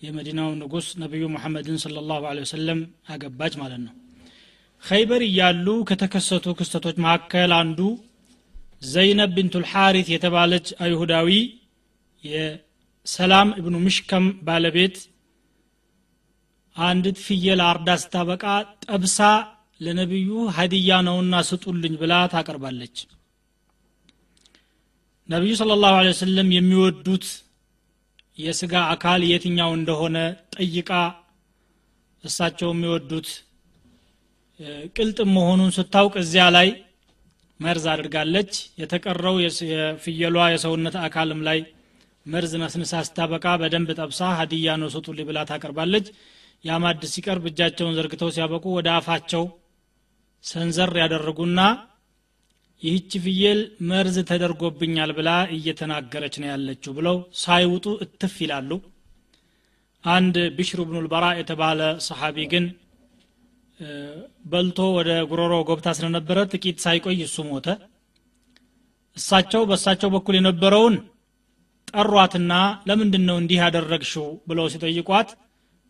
የመዲናው 0.00 0.50
ንጉስ 0.60 0.86
ነቢዩ 1.02 1.24
ሙሐመድን 1.34 1.76
ስለ 1.82 1.96
ላሁ 2.08 2.22
ወሰለም 2.40 2.80
አገባች 3.12 3.54
ማለት 3.62 3.80
ነው። 3.86 3.92
ኸይበር 4.82 5.22
እያሉ 5.28 5.66
ከተከሰቱ 5.88 6.46
ክስተቶች 6.58 6.96
መካከል 7.04 7.52
አንዱ 7.60 7.80
ዘይነብ 8.86 9.30
ብንቱ 9.36 9.56
ልሓሪት 9.64 10.08
የተባለች 10.12 10.68
አይሁዳዊ 10.84 11.28
የሰላም 12.24 13.48
እብኑ 13.60 13.76
ምሽከም 13.84 14.26
ባለቤት 14.48 14.96
አንዲት 16.76 17.18
ፍየል 17.24 17.60
አርዳ 17.66 17.88
ስታበቃ 18.02 18.44
ጠብሳ 18.84 19.18
ለነቢዩ 19.80 20.30
ሀዲያ 20.56 20.98
ነውና 21.06 21.34
ስጡልኝ 21.48 21.94
ብላ 22.02 22.14
ታቀርባለች። 22.32 22.96
ነቢዩ 25.28 25.52
ስለ 25.60 25.72
ላሁ 25.82 25.96
ወሰለም 26.02 26.48
የሚወዱት 26.54 27.26
የስጋ 28.38 28.74
አካል 28.92 29.20
የትኛው 29.30 29.70
እንደሆነ 29.78 30.16
ጠይቃ 30.56 30.90
እሳቸው 32.24 32.70
የሚወዱት 32.74 33.28
ቅልጥም 34.96 35.30
መሆኑን 35.36 35.70
ስታውቅ 35.76 36.14
እዚያ 36.22 36.44
ላይ 36.56 36.68
መርዝ 37.60 37.84
አድርጋለች። 37.92 38.52
የተቀረው 38.80 39.36
የፍየሏ 39.42 40.36
የሰውነት 40.52 40.96
አካልም 41.06 41.40
ላይ 41.48 41.58
መርዝ 42.26 42.52
ነስንሳ 42.62 42.92
ስታበቃ 43.06 43.46
በደንብ 43.60 43.88
ጠብሳ 44.00 44.20
ሀዲያ 44.38 44.74
ነው 44.82 44.88
ስጡልኝ 44.94 45.26
ብላ 45.30 45.38
ታቀርባለች 45.50 46.06
ያ 46.64 46.76
ማድ 46.82 47.02
ሲቀርብ 47.12 47.44
እጃቸውን 47.50 47.96
ዘርግተው 47.96 48.28
ሲያበቁ 48.34 48.64
ወደ 48.76 48.88
አፋቸው 48.96 49.44
ሰንዘር 50.44 50.92
ያደረጉና 51.00 51.60
ይህች 52.82 53.12
ፍየል 53.24 53.60
መርዝ 53.88 54.16
ተደርጎብኛል 54.30 55.10
ብላ 55.18 55.30
እየተናገረች 55.56 56.34
ነው 56.42 56.48
ያለችው 56.52 56.92
ብለው 56.96 57.16
ሳይውጡ 57.42 57.86
እትፍ 58.04 58.34
ይላሉ። 58.44 58.70
አንድ 60.04 60.36
ብሽር 60.56 60.80
ብኑል 60.86 61.06
በራ 61.12 61.26
የተባለ 61.38 61.80
ሰሓቢ 62.06 62.46
ግን 62.52 62.64
በልቶ 64.50 64.80
ወደ 64.96 65.10
ጉሮሮ 65.30 65.54
ጎብታ 65.68 65.88
ስለነበረ 65.98 66.38
ጥቂት 66.52 66.78
ሳይቆይ 66.84 67.20
እሱ 67.26 67.44
ሞተ። 67.48 67.66
እሳቸው 69.16 69.62
በእሳቸው 69.68 70.10
በኩል 70.14 70.34
የነበረውን 70.38 70.94
ጠሯትና 71.92 72.52
ለምንድን 72.88 73.24
ነው 73.28 73.36
እንዲህ 73.40 73.58
ያደረግሽው 73.62 74.28
ብለው 74.48 74.66
ሲጠይቋት 74.74 75.30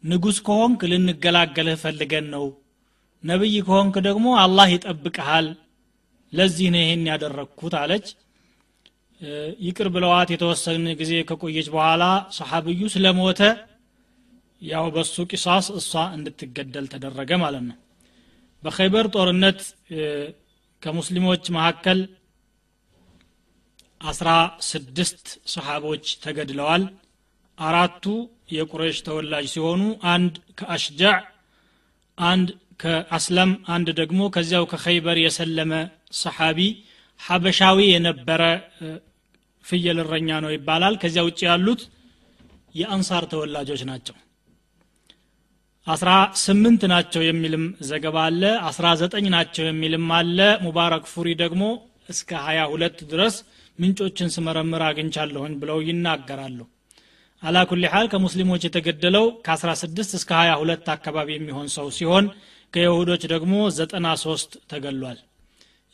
ንጉሥ 0.04 0.38
ከሆንክ 0.46 0.80
ልንገላገልህ 0.90 1.76
ፈልገን 1.82 2.26
ነው። 2.34 2.44
ነቢይ 3.24 3.56
ከሆንክ 3.66 3.94
ደግሞ 4.06 4.26
አላህ 4.42 4.68
ይጠብቅሃል። 4.72 5.48
ለዚህ 6.32 6.68
ነው 6.74 6.82
ይሄን 6.84 7.02
ያደረግኩት 7.10 7.74
አለች። 7.80 8.06
ይቅር 9.64 9.88
ብለዋት 9.94 10.28
የተወሰነ 10.32 10.86
ጊዜ 11.00 11.12
ከቆየች 11.28 11.68
በኋላ 11.74 12.04
ሰሓብዩ 12.36 12.80
ስለሞተ 12.94 13.40
ያው 14.62 14.84
በሱ 14.94 15.14
ቂሳስ 15.30 15.66
እሷ 15.78 15.92
እንድትገደል 16.16 16.86
ተደረገ 16.92 17.30
ማለት 17.42 17.64
ነው። 17.68 17.76
በኸይበር 18.62 19.06
ጦርነት 19.14 19.60
ከሙስሊሞች 20.82 21.44
መካከል 21.56 22.00
አስራ 24.00 24.28
ስድስት 24.70 25.24
ሰሓቦች 25.52 26.04
ተገድለዋል። 26.24 26.84
አራቱ 27.58 28.04
የቁረይሽ 28.48 28.98
ተወላጅ 29.06 29.46
ሲሆኑ 29.52 29.82
አንድ 30.12 30.34
ከአሽጃዕ 30.60 31.18
አንድ 32.18 32.48
ከአስለም 32.82 33.50
አንድ 33.74 33.88
ደግሞ 34.00 34.20
ከዚያው 34.34 34.64
ከኸይበር 34.72 35.16
የሰለመ 35.22 35.72
ሰሓቢ 36.20 36.58
ሐበሻዊ 37.20 37.78
የነበረ 37.90 38.42
ፍየል 39.64 39.98
እረኛ 40.04 40.28
ነው 40.44 40.50
ይባላል። 40.54 40.94
ከዚያ 41.02 41.22
ውጭ 41.26 41.40
ያሉት 41.48 41.82
የአንሳር 42.74 43.24
ተወላጆች 43.32 43.82
ናቸው። 43.90 44.16
አስራ 45.86 46.10
ስምንት 46.42 46.82
ናቸው 46.92 47.22
የሚልም 47.26 47.64
ዘገባ 47.88 48.16
አለ። 48.26 48.42
አስራ 48.68 48.86
ዘጠኝ 49.00 49.24
ናቸው 49.36 49.64
የሚልም 49.66 50.06
አለ። 50.18 50.38
ሙባረክ 50.64 51.06
ፉሪ 51.12 51.28
ደግሞ 51.42 51.62
እስከ 52.08 52.30
ሀያ 52.46 52.60
ሁለት 52.72 52.98
ድረስ 53.12 53.34
ምንጮችን 53.78 54.32
ስመረምር 54.34 54.82
አግኝቻለሁኝ 54.88 55.52
ብለው 55.60 55.78
ይናገራሉ 55.88 56.58
አላኩል 57.42 57.84
ሐል 57.92 58.06
ከሙስሊሞች 58.12 58.62
የተገደለው 58.64 59.24
ከ16 59.46 60.16
እስከ 60.18 60.30
22 60.40 60.90
አካባቢ 60.94 61.28
የሚሆን 61.34 61.68
ሰው 61.76 61.86
ሲሆን 61.96 62.26
ከይሁዶች 62.72 63.22
ደግሞ 63.32 63.54
93 63.76 64.58
ተገሏል። 64.72 65.18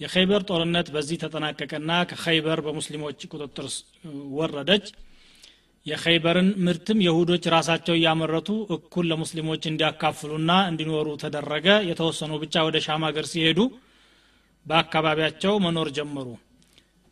የኸይበር 0.01 0.43
ጦርነት 0.49 0.89
በዚህ 0.95 1.17
ተጠናቀቀና 1.23 1.93
ከኸይበር 2.11 2.59
በሙስሊሞች 2.67 3.23
ቁጥጥር 3.33 3.67
ወረደች። 4.39 4.85
የኸይበርን 5.87 6.49
ምርትም 6.67 6.99
የሁዶች 7.05 7.45
ራሳቸው 7.55 7.95
እያመረቱ 7.99 8.49
እኩል 8.77 9.07
ለሙስሊሞች 9.11 9.63
እንዲያካፍሉና 9.71 10.53
እንዲኖሩ 10.71 11.09
ተደረገ። 11.23 11.67
የተወሰኑ 11.91 12.33
ብቻ 12.43 12.65
ወደ 12.69 12.79
ሻም 12.87 13.05
ሀገር 13.09 13.27
ሲሄዱ 13.33 13.61
በአካባቢያቸው 14.67 15.55
መኖር 15.67 15.89
ጀመሩ። 15.99 16.29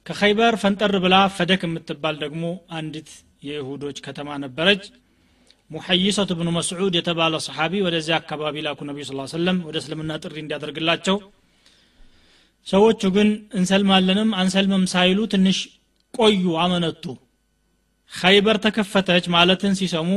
ከኸይበር 0.06 0.54
ፈንጠር 0.62 0.92
ብላ 1.04 1.16
ፈደክ 1.36 1.62
የምትባል 1.66 2.16
ደግሞ 2.24 2.44
አንዲት 2.78 3.08
የይሁዶች 3.46 3.98
ከተማ 4.06 4.28
ነበረች። 4.44 4.84
ሙሐይሰቱ 5.70 6.30
ብኑ 6.38 6.48
መስዑድ 6.56 6.94
የተባለ 6.98 7.34
ሰሓቢ 7.46 7.74
ወደዚያ 7.86 8.16
አካባቢ 8.20 8.56
ላኩ 8.66 8.80
ነቢዩ 8.88 9.04
ስ 9.08 9.32
ሰለም 9.32 9.58
ወደ 9.68 9.76
እስልምና 9.82 10.12
ጥሪ 10.22 10.36
እንዲያደርግላቸው። 10.42 11.16
ሰዎቹ 12.66 13.02
ግን 13.16 13.28
እንሰልማለንም 13.58 14.30
አንሰልምም 14.40 14.84
ሳይሉ 14.92 15.18
ትንሽ 15.32 15.58
ቆዩ 16.14 16.44
አመነቱ። 16.62 17.04
ኸይበር 18.12 18.56
ተከፈተች 18.64 19.24
ማለትን 19.34 19.72
ሲሰሙ 19.80 20.10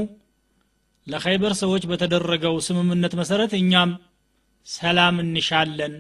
ለኸይበር 1.08 1.54
ሰዎች 1.62 1.84
በተደረገው 1.92 2.56
ስምምነት 2.68 3.14
መሰረት 3.20 3.52
እኛም 3.60 3.92
ሰላም 4.68 5.16
እንሻለን 5.24 5.94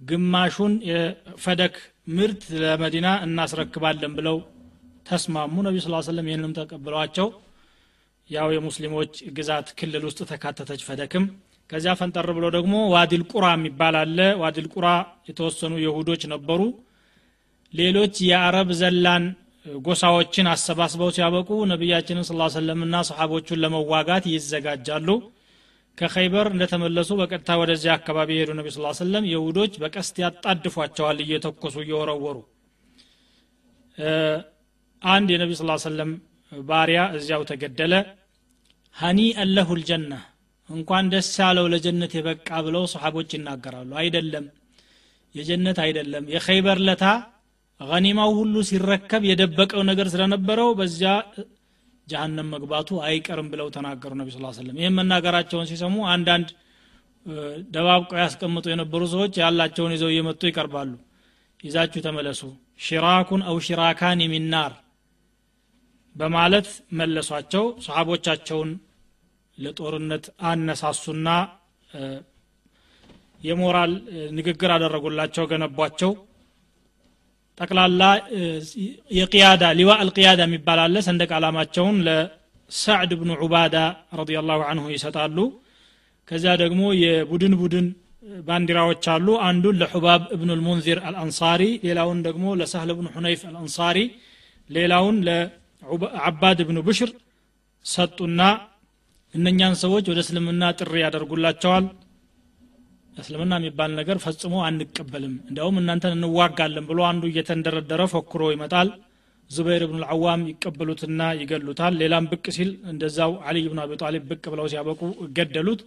ግማሹን 0.00 0.72
የፈደክ 0.88 1.74
ምርት 2.16 2.42
ለመዲና 2.62 3.08
እናስረክባለን 3.26 4.12
ብለው 4.18 4.36
ተስማሙ። 5.06 5.54
ነቢ 5.66 5.76
ስ 5.80 5.90
ሰለም 6.08 6.26
ይህንም 6.30 6.52
ተቀብለዋቸው 6.58 7.28
ያው 8.30 8.48
የሙስሊሞች 8.54 9.12
ግዛት 9.36 9.68
ክልል 9.78 10.02
ውስጥ 10.08 10.20
ተካተተች 10.30 10.82
ፈደክም። 10.88 11.24
ከዚያ 11.70 11.92
ፈንጠር 11.98 12.28
ብሎ 12.36 12.46
ደግሞ 12.56 12.74
ዋዲል 12.94 13.22
ቁራ 13.32 13.46
የሚባል 13.54 13.96
አለ። 14.00 14.18
ዋዲል 14.42 14.66
ቁራ 14.74 14.86
የተወሰኑ 15.28 15.74
የሁዶች 15.82 16.22
ነበሩ። 16.32 16.60
ሌሎች 17.72 18.14
የአረብ 18.28 18.68
ዘላን 18.80 19.24
ጎሳዎችን 19.80 20.46
አሰባስበው 20.52 21.10
ሲያበቁ 21.16 21.58
ነቢያችንን 21.72 22.26
ስ 22.28 22.54
ሰለምና 22.54 22.96
ሰሓቦቹን 23.08 23.60
ለመዋጋት 23.64 24.24
ይዘጋጃሉ። 24.32 25.08
ከኸይበር 25.98 26.46
እንደተመለሱ 26.52 27.10
በቀጥታ 27.20 27.56
ወደዚያ 27.60 27.92
አካባቢ 27.98 28.30
የሄዱ 28.34 28.50
ነቢ 28.58 28.68
ስ 28.70 28.80
ሰለም 29.00 29.24
የሁዶች 29.32 29.72
በቀስት 29.82 30.16
ያጣድፏቸዋል 30.22 31.18
እየተኮሱ 31.24 31.76
እየወረወሩ 31.84 32.36
አንድ 35.02 35.28
የነቢ 35.32 35.52
ስ 35.56 35.64
ሰለም 35.84 36.10
ባሪያ 36.52 37.00
እዚያው 37.16 37.42
ተገደለ። 37.50 37.94
ሀኒ 38.96 39.20
አለሁ 39.42 39.68
ልጀና 39.78 40.12
እንኳን 40.68 41.04
ደስ 41.12 41.28
ያለው 41.40 41.66
ለጀነት 41.72 42.12
የበቃ 42.16 42.48
ብለው 42.66 42.84
ሰሓቦች 42.92 43.30
ይናገራሉ። 43.36 43.90
አይደለም 44.02 44.44
የጀነት 45.34 45.78
አይደለም። 45.84 46.24
የኸይበር 46.34 46.78
ለታ 46.86 47.04
ገኒማው 47.80 48.30
ሁሉ 48.38 48.54
ሲረከብ 48.68 49.22
የደበቀው 49.28 49.82
ነገር 49.90 50.06
ስለነበረው 50.14 50.70
በዚያ 50.78 51.12
ጀሃነም 52.06 52.48
መግባቱ 52.54 52.98
አይቀርም 53.06 53.48
ብለው 53.52 53.68
ተናገሩ 53.76 54.12
ነቢ 54.20 54.28
ስ 54.34 54.40
ሰለም 54.58 54.76
ይህም 54.80 54.96
መናገራቸውን 55.00 55.68
ሲሰሙ 55.70 55.96
አንዳንድ 56.14 56.48
ደባብቀው 57.74 58.18
ያስቀምጡ 58.22 58.66
የነበሩ 58.72 59.02
ሰዎች 59.14 59.34
ያላቸውን 59.42 59.94
ይዘው 59.96 60.10
እየመጡ 60.12 60.42
ይቀርባሉ። 60.48 60.92
ይዛችሁ 61.64 62.00
ተመለሱ። 62.06 62.40
ሽራኩን 62.80 63.42
አው 63.48 63.56
ሽራካን 63.66 64.20
የሚናር 64.24 64.72
በማለት 66.20 66.68
መለሷቸው። 66.98 67.64
ሰሓቦቻቸውን 67.84 68.70
ለጦርነት 69.58 70.24
አነሳሱና 70.50 71.28
የሞራል 73.40 73.92
ንግግር 74.38 74.70
አደረጉላቸው 74.74 75.44
ገነቧቸው። 75.50 76.10
ጠቅላላ 77.58 78.02
የቅያዳ 79.18 79.64
ሊዋ 79.78 79.90
አልቅያዳ 80.02 80.40
የሚባል 80.46 80.78
አለ። 80.84 80.96
ሰንደቅ 81.06 81.30
ዓላማቸውን 81.38 81.96
ለሳዕድ 82.06 83.10
ብኑ 83.20 83.30
ዑባዳ 83.44 83.76
ረዲላሁ 84.20 84.60
አንሁ 84.70 84.84
ይሰጣሉ። 84.94 85.36
ከዚያ 86.28 86.52
ደግሞ 86.62 86.82
የቡድን 87.02 87.54
ቡድን 87.60 87.86
ባንዲራዎች 88.48 89.04
አሉ። 89.14 89.28
አንዱን 89.46 89.78
ለሑባብ 89.82 90.22
እብኑ 90.34 90.50
ልሙንዚር 90.58 90.98
አልአንሳሪ 91.08 91.62
ሌላውን 91.86 92.18
ደግሞ 92.28 92.46
ለሳህል 92.60 92.90
ብኑ 92.98 93.06
ሁነይፍ 93.16 93.40
አልአንሳሪ 93.50 93.98
ሌላውን 94.70 95.16
ለዓባድ 95.82 96.58
ብኑ 96.68 96.78
ብሽር 96.86 97.10
ሰጡና 97.84 98.40
እነኛን 99.34 99.74
ሰዎች 99.82 100.04
ወደ 100.10 100.20
እስልምና 100.24 100.62
ጥሪ 100.78 100.94
ያደርጉላቸዋል። 101.02 101.84
እስልምና 103.16 103.52
የሚባል 103.58 103.90
ነገር 103.98 104.16
ፈጽሞ 104.24 104.54
አንቀበልም። 104.66 105.34
እንዲያውም 105.48 105.78
እናንተን 105.80 106.14
እንዋጋለን 106.16 106.84
ብሎ 106.90 107.00
አንዱ 107.08 107.24
እየተንደረደረ 107.30 108.02
ፎክሮ 108.12 108.42
ይመጣል። 108.52 108.88
ዙበይር 109.50 109.82
ብን 109.90 110.00
ልዓዋም 110.02 110.42
ይቀበሉትና 110.50 111.20
ይገሉታል። 111.40 111.94
ሌላም 112.02 112.26
ብቅ 112.32 112.44
ሲል 112.56 112.70
እንደዛው 112.90 113.32
ዓሊይ 113.48 113.64
ብን 113.70 113.80
አቢ 113.84 113.98
ጣሊብ 114.02 114.24
ብቅ 114.30 114.44
ብለው 114.52 114.66
ሲያበቁ 114.72 115.00
ገደሉት። 115.36 115.80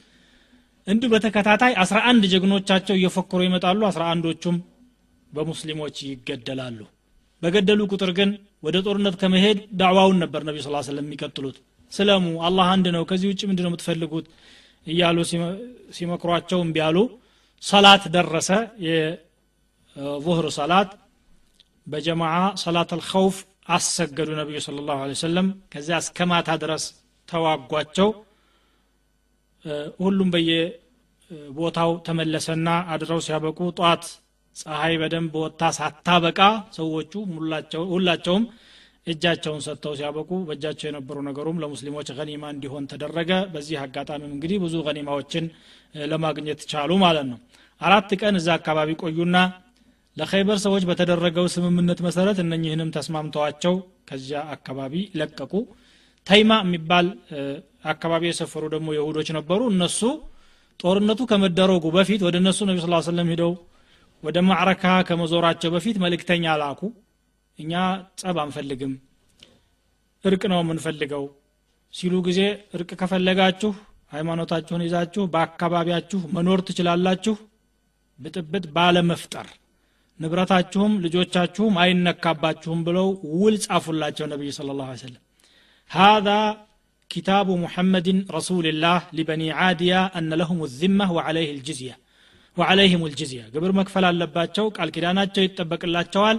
እንዲሁ 0.87 1.09
በተከታታይ 1.13 1.73
አስራ 1.83 1.97
አንድ 2.09 2.23
ጀግኖቻቸው 2.33 2.95
እየፎክሩ 2.97 3.41
ይመጣሉ። 3.45 3.81
አስራ 3.89 4.03
አንዶቹም 4.13 4.57
በሙስሊሞች 5.29 5.95
ይገደላሉ። 6.07 6.79
በገደሉ 7.41 7.81
ቁጥር 7.93 8.11
ግን 8.17 8.29
ወደ 8.63 8.75
ጦርነት 8.85 9.15
ከመሄድ 9.21 9.59
ዳዕዋውን 9.79 10.17
ነበር 10.23 10.41
ነቢ 10.47 10.57
ስ 10.61 10.69
ስለም 10.87 11.05
የሚቀጥሉት። 11.05 11.57
ስለሙ 11.91 12.25
አላህ 12.47 12.67
አንድ 12.73 12.85
ነው 12.95 13.03
ከዚህ 13.09 13.27
ውጭ 13.31 13.41
ምንድ 13.49 13.59
ነው 13.63 13.69
የምትፈልጉት? 13.71 14.25
እያሉ 14.87 15.17
ሲመክሯቸው 15.97 16.59
እምቢ 16.65 16.77
ሰላት 17.63 18.03
ደረሰ። 18.15 18.49
የظهር 18.87 20.47
ሰላት 20.57 20.89
በጀማዓ 21.87 22.35
ሰላት 22.63 22.91
አልኸውፍ 22.95 23.37
አሰገዱ 23.69 24.29
ነቢዩ 24.39 24.57
ስለ 24.65 24.77
ላሁ 24.87 24.99
ሰለም 25.21 25.47
ከዚያ 25.73 25.97
እስከ 26.03 26.25
ማታ 26.31 26.49
ድረስ 26.63 26.83
ተዋጓቸው። 27.29 28.09
ሁሉም 30.03 30.29
በየቦታው 30.33 31.91
ተመለሰና 32.07 32.69
አድረው 32.93 33.19
ሲያበቁ 33.27 33.59
ጧት 33.79 34.03
ፀሐይ 34.55 34.95
በደንብ 35.01 35.33
ወጥታ 35.41 35.63
ሳታበቃ 35.77 36.39
ሰዎቹ 36.75 37.13
ሁላቸውም 37.93 38.43
እጃቸውን 39.07 39.61
ሰጥተው 39.65 39.93
ሲያበቁ 39.99 40.29
በእጃቸው 40.47 40.87
የነበሩ 40.89 41.17
ነገሩም 41.27 41.57
ለሙስሊሞች 41.63 42.09
ገኒማ 42.17 42.43
እንዲሆን 42.53 42.83
ተደረገ። 42.91 43.31
በዚህ 43.53 43.77
አጋጣሚም 43.81 44.31
እንግዲህ 44.35 44.57
ብዙ 44.63 44.75
ገኒማዎችን 44.85 45.45
ለማግኘት 46.05 46.61
ቻሉ 46.71 46.91
ማለት 47.03 47.25
ነው። 47.31 47.39
አራት 47.81 48.11
ቀን 48.21 48.35
እዛ 48.39 48.47
አካባቢ 48.59 48.89
ቆዩና 49.01 49.37
ለኸይበር 50.17 50.57
ሰዎች 50.65 50.83
በተደረገው 50.89 51.45
ስምምነት 51.53 51.99
መሰረት 52.07 52.37
እነኝህንም 52.43 52.93
ተስማምተዋቸው 52.97 53.75
ከዚያ 54.09 54.39
አካባቢ 54.55 54.93
ለቀቁ። 55.19 55.53
ተይማ 56.27 56.51
የሚባል 56.63 57.07
አካባቢ 57.93 58.23
የሰፈሩ 58.29 58.63
ደግሞ 58.75 58.89
የሁዶች 58.95 59.29
ነበሩ። 59.37 59.61
እነሱ 59.73 59.99
ጦርነቱ 60.79 61.21
ከመደረጉ 61.31 61.85
በፊት 61.95 62.21
ወደ 62.27 62.35
እነሱ 62.41 62.59
ነቢ 62.69 62.77
ስ 62.83 63.07
ሰለም 63.09 63.27
ሂደው 63.33 63.51
ወደ 64.22 64.38
ማዕረካ 64.48 64.84
ከመዞራቸው 65.08 65.70
በፊት 65.74 65.96
መልእክተኛ 66.04 66.54
ላኩ 66.62 66.80
እኛ 67.58 67.72
ጸብ 68.20 68.36
አንፈልግም 68.44 68.94
እርቅ 70.24 70.42
ነው 70.52 70.58
የምንፈልገው 70.62 71.24
ሲሉ 71.94 72.14
ጊዜ 72.28 72.40
እርቅ 72.76 72.90
ከፈለጋችሁ 73.00 73.70
ሃይማኖታችሁን 74.14 74.84
ይዛችሁ 74.86 75.22
በአካባቢያችሁ 75.34 76.20
መኖር 76.36 76.60
ትችላላችሁ 76.68 77.34
ብጥብጥ 78.18 78.64
ባለመፍጠር 78.76 79.48
ንብረታችሁም 80.20 80.92
ልጆቻችሁም 81.04 81.74
አይነካባችሁም 81.82 82.80
ብለው 82.86 83.08
ውል 83.42 83.56
ጻፉላቸው 83.66 84.26
ነቢይ 84.34 84.52
ስለ 84.58 84.70
ላሁ 84.80 84.90
ሰለም 85.04 85.22
هذا 85.90 86.40
كتاب 87.10 87.48
محمد 87.64 88.08
رسول 88.30 88.66
الله 88.66 88.98
لبني 89.12 89.48
عادية 89.52 90.00
أن 90.18 90.30
لهم 90.34 90.58
الذمة 90.64 91.06
وعليه 91.12 91.48
الجزية 91.56 91.94
ወዓለይህም 92.57 93.03
ልጅዝያ 93.05 93.41
ግብር 93.53 93.71
መክፈል 93.77 94.05
አለባቸው 94.09 94.65
ቃል 94.75 94.89
ኪዳናቸው 94.95 95.43
ይጠበቅላቸዋል። 95.45 96.37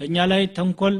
በእኛ 0.00 0.16
ላይ 0.32 0.42
ተንኮል 0.56 0.94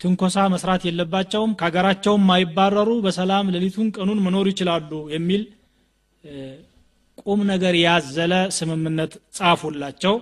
ትንኮሳ 0.00 0.36
መስራት 0.54 0.82
የለባቸውም። 0.86 1.52
ከሀገራቸውም 1.60 2.24
ማይባረሩ 2.30 2.90
በሰላም 3.04 3.50
ሌሊቱን 3.54 3.88
ቀኑን 3.96 4.22
መኖር 4.26 4.46
ይችላሉ 4.52 4.90
የሚል 5.14 5.42
ቁም 7.22 7.40
ነገር 7.50 7.74
ያዘለ 7.84 8.32
ስምምነት 8.56 9.12
ጻፉላቸው። 9.36 10.14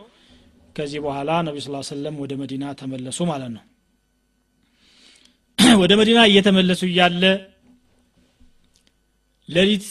ከዚህ 0.76 1.00
በኋላ 1.04 1.30
ነቢ 1.46 1.56
ስ 1.64 1.88
ሰለም 1.90 2.14
ወደ 2.22 2.32
መዲና 2.40 2.64
ተመለሱ 2.80 3.18
ማለት 3.30 3.50
ነው። 3.56 3.64
ወደ 5.82 5.92
መዲና 6.00 6.20
እየተመለሱ 6.30 6.82
እያለ 6.88 7.22
ሌሊት 9.48 9.86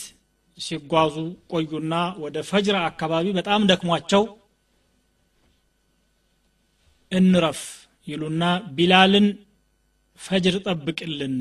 ሲጓዙ 0.58 1.14
ቆዩና 1.52 1.94
ወደ 2.24 2.36
ፈጅር 2.50 2.76
አካባቢ 2.82 3.26
በጣም 3.38 3.62
ደክሟቸው 3.70 4.22
እንረፍ 7.12 7.60
ይሉና 8.08 8.44
ቢላልን 8.76 9.26
ፈጅር 10.20 10.56
ጠብቅልን 10.66 11.36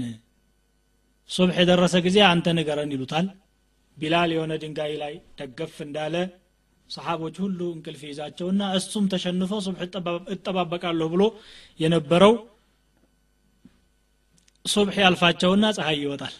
ሱብሕ 1.29 1.57
የደረሰ 1.61 1.95
ጊዜ 2.05 2.17
አንተ 2.29 2.47
ንገረን 2.57 2.93
ይሉታል። 2.95 3.27
ቢላል 3.97 4.29
የሆነ 4.33 4.53
ድንጋይ 4.61 4.93
ላይ 5.01 5.13
ደገፍ 5.39 5.75
እንዳለ 5.85 6.15
ሰሓቦች 6.89 7.35
ሁሉ 7.43 7.59
እንቅልፍ 7.75 8.01
ይዛቸውና 8.09 8.63
እሱም 8.77 9.05
ተሸንፎ 9.13 9.51
ሱብሕ 9.65 9.81
እጠባበቃለሁ 10.35 11.07
ብሎ 11.13 11.23
የነበረው 11.79 12.33
ሱብሕ 14.65 14.97
ያልፋቸውና 15.05 15.65
ፀሐይ 15.77 15.97
ይወጣል። 16.03 16.35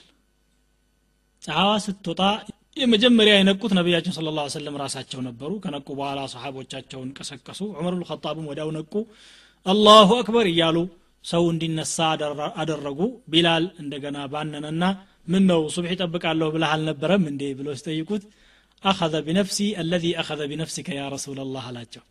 ፀሐዋ 1.43 1.71
ስትወጣ 1.86 2.21
የመጀመሪያ 2.77 3.33
የነቁት 3.38 3.71
ነቢያችን 3.77 4.13
ስለ 4.15 4.29
ላ 4.36 4.43
ሰለም 4.53 4.75
ራሳቸው 4.81 5.19
ነበሩ። 5.27 5.51
ከነቁ 5.63 5.88
በኋላ 5.97 6.19
ሰሓቦቻቸውን 6.31 7.09
ቀሰቀሱ። 7.17 7.59
ዑመር 7.73 7.93
ብልኸጣብም 7.97 8.47
ወዲያው 8.49 8.69
ነቁ። 8.77 8.93
አላሁ 9.65 10.09
አክበር 10.21 10.47
እያሉ 10.51 10.77
ሰው 11.25 11.43
እንዲነሳ 11.51 11.97
አደረጉ። 12.62 12.99
ቢላል 13.33 13.65
እንደገና 13.83 14.17
ባነነና 14.33 14.83
ምን 15.27 15.43
ነው 15.51 15.62
ሱብሕ 15.75 15.91
ይጠብቃለሁ 15.95 16.47
ብለህ 16.55 16.71
አልነበረም 16.75 17.23
እንዴ 17.31 17.43
ብሎ 17.59 17.67
ሲጠይቁት 17.79 18.23
አኸዘ 18.83 19.15
ቢነፍሲ 19.27 19.59
አለዚ 19.81 20.05
አኸዘ 20.21 20.41
ቢነፍሲከ 20.51 20.89
ያ 20.97 21.03
ረሱላ 21.13 21.45
ላህ 21.51 21.67
አላቸው። 21.71 22.03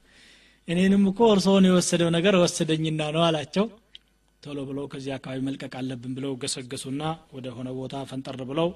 እኔንም 0.68 1.04
እኮ 1.10 1.20
እርስዎን 1.34 1.66
የወሰደው 1.68 2.10
ነገር 2.16 2.34
ወሰደኝና 2.42 3.10
ነው 3.16 3.22
አላቸው። 3.28 3.66
ቶሎ 4.42 4.58
ብለው 4.68 4.84
ከዚህ 4.92 5.12
አካባቢ 5.16 5.40
መልቀቅ 5.48 5.72
አለብን 5.80 6.12
ብለው 6.16 6.32
ገሰገሱና 6.42 7.02
ወደ 7.34 7.46
ሆነ 7.56 7.68
ቦታ 7.76 7.96
ፈንጠር 8.10 8.38
ብለው 8.50 8.68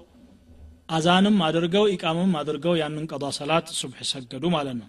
አዛንም 0.88 1.36
አድርገው 1.46 1.84
ኢቃምም 1.92 2.32
አድርገው 2.40 2.74
ያንን 2.80 3.06
ቀዷ 3.12 3.24
ሰላት 3.38 3.66
ሱብሕ 3.78 4.00
ሰገዱ 4.10 4.44
ማለት 4.54 4.76
ነው። 4.80 4.88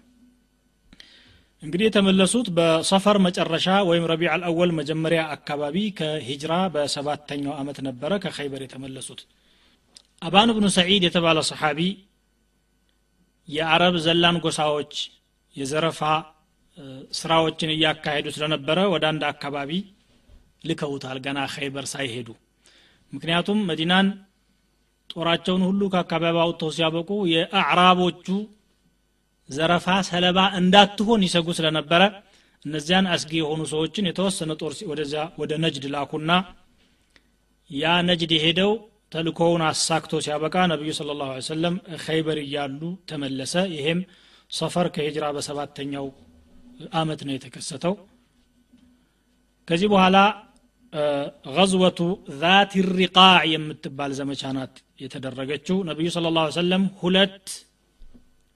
እንግዲህ 1.62 1.86
የተመለሱት 1.86 2.48
በሰፈር 2.56 3.16
መጨረሻ 3.24 3.68
ወይም 3.88 4.04
ረቢዕ 4.10 4.28
አልአወል 4.34 4.70
መጀመሪያ 4.78 5.20
አካባቢ 5.36 5.76
ከሂጅራ 5.98 6.52
በሰባተኛው 6.74 7.54
ዓመት 7.60 7.78
ነበረ 7.88 8.12
ከኸይበር 8.24 8.62
የተመለሱት። 8.64 9.20
አባን 10.22 10.50
ብኑ 10.56 10.66
ሰዒድ 10.76 11.02
የተባለ 11.06 11.38
ሰሓቢ 11.50 11.80
የአረብ 13.48 13.94
ዘላን 14.06 14.36
ጎሳዎች 14.44 14.94
የዘረፋ 15.56 16.00
ስራዎችን 17.18 17.70
እያካሄዱ 17.74 18.26
ስለነበረ 18.34 18.78
ወደ 18.94 19.04
አንድ 19.10 19.22
አካባቢ 19.30 19.70
ልከውታል 20.64 21.18
ገና 21.26 21.38
ኸይበር 21.54 21.84
ሳይሄዱ። 21.92 22.28
ምክንያቱም 23.12 23.58
መዲናን 23.68 24.06
ጦራቸውን 25.10 25.62
ሁሉ 25.68 25.82
ከአካባቢ 25.92 26.36
አውጥተው 26.42 26.70
ሲያበቁ 26.76 27.10
የአዕራቦቹ 27.32 28.26
ዘረፋ 29.48 29.88
ሰለባ 30.08 30.38
እንዳትሆን 30.58 31.20
ይሰጉ 31.26 31.48
ስለነበረ 31.58 32.02
እነዚያን 32.64 33.06
አስጊ 33.14 33.32
የሆኑ 33.40 33.60
ሰዎችን 33.72 34.08
የተወሰነ 34.08 34.52
ጦር 34.60 34.72
ወደዚያ 34.90 35.22
ወደ 35.40 35.52
ነጅድ 35.64 35.84
ላኩና 35.94 36.30
ያ 37.70 37.94
ነጅድ 38.08 38.32
የሄደው 38.36 38.70
ተልኮውን 39.12 39.62
አሳክቶ 39.68 40.20
ሲያበቃ 40.24 40.56
ነቢዩ 40.72 40.90
ስለ 40.98 41.14
ላሁ 41.20 41.36
ሰለም 41.46 41.74
ኸይበር 42.04 42.38
እያሉ 42.42 42.80
ተመለሰ። 43.10 43.54
ይሄም 43.76 44.00
ሰፈር 44.50 44.86
ከሂጅራ 44.94 45.24
በሰባተኛው 45.36 46.06
አመት 47.00 47.20
ነው 47.26 47.34
የተከሰተው። 47.34 47.94
ከዚህ 49.68 49.88
በኋላ 49.94 50.16
ገዝወቱ 51.52 51.98
ዛት 52.40 52.70
ሪቃዕ 52.98 53.42
የምትባል 53.52 54.10
ዘመቻ 54.18 54.42
ናት 54.56 54.74
የተደረገችው። 55.02 55.76
ነቢዩ 55.88 56.08
ስለ 56.14 56.26
ላ 56.36 56.44
ሰለም 56.56 56.84
ሁለት 57.00 57.44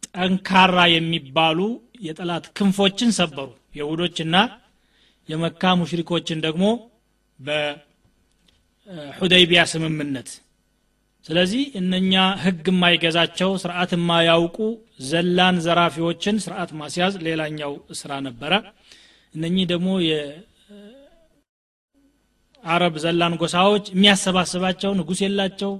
ጠንካራ 0.08 0.76
የሚባሉ 0.92 1.58
የጠላት 2.06 2.44
ክንፎችን 2.56 3.10
ሰበሩ። 3.18 3.48
የሁዶችና 3.78 4.36
የመካ 5.28 5.62
ሙሽሪኮችን 5.80 6.38
ደግሞ 6.46 6.64
በሁደይቢያ 8.88 9.60
ስምምነት። 9.72 10.30
ስለዚህ 11.26 11.62
እነኛ 11.80 12.12
ህግ 12.44 12.64
የማይገዛቸው 12.70 13.50
ስርዓት 13.62 13.90
የማያውቁ 13.96 14.56
ዘላን 15.10 15.56
ዘራፊዎችን 15.66 16.36
ስርዓት 16.44 16.70
ማስያዝ 16.80 17.14
ሌላኛው 17.26 17.72
ስራ 18.00 18.12
ነበረ። 18.26 18.52
እነኚህ 19.34 19.64
ደግሞ 19.72 19.88
የአረብ 22.62 22.94
ዘላን 23.04 23.34
ጎሳዎች 23.40 23.84
የሚያሰባስባቸው 23.92 24.90
ንጉስ 24.98 25.20
የላቸው 25.24 25.72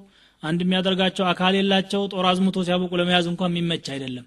አንድ 0.42 0.60
የሚያደርጋቸው 0.64 1.24
አካል 1.30 1.54
የላቸው 1.58 2.02
ጦር 2.12 2.26
አዝምቶ 2.30 2.64
ሲያበቁ 2.66 2.92
ለመያዝ 3.00 3.26
እንኳን 3.32 3.50
የሚመች 3.52 3.86
አይደለም። 3.94 4.26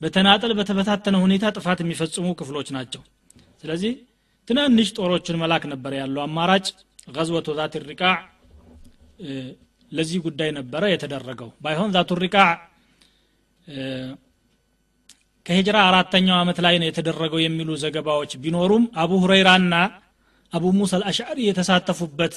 በተናጠል 0.00 0.52
በተበታተነ 0.58 1.16
ሁኔታ 1.24 1.46
ጥፋት 1.56 1.78
የሚፈጽሙ 1.82 2.26
ክፍሎች 2.40 2.68
ናቸው። 2.76 3.02
ስለዚህ 3.62 3.92
ትናንሽ 4.48 4.88
ጦሮችን 4.98 5.38
መላክ 5.42 5.64
ነበር 5.72 5.92
ያለው 6.00 6.22
አማራጭ። 6.26 6.66
ገዝወቱ 7.16 7.48
ዛት 7.58 7.74
ሪቃዕ 7.90 8.16
ለዚህ 9.92 10.18
ጉዳይ 10.26 10.50
ነበረ 10.58 10.82
የተደረገው። 10.92 11.50
ባይሆን 11.64 11.90
ዛቱ 11.96 12.18
ሪቃዕ 12.24 12.50
ከሂጅራ 15.46 15.76
አራተኛው 15.88 16.36
ዓመት 16.40 16.58
ላይ 16.64 16.74
ነው 16.80 16.86
የተደረገው 16.88 17.40
የሚሉ 17.44 17.70
ዘገባዎች 17.82 18.32
ቢኖሩም 18.42 18.84
አቡ 19.02 19.12
ሁረይራና 19.22 19.74
አቡ 20.52 20.64
ሙሳ 20.76 20.92
አልአሽዓሪ 20.98 21.38
የተሳተፉበት 21.44 22.34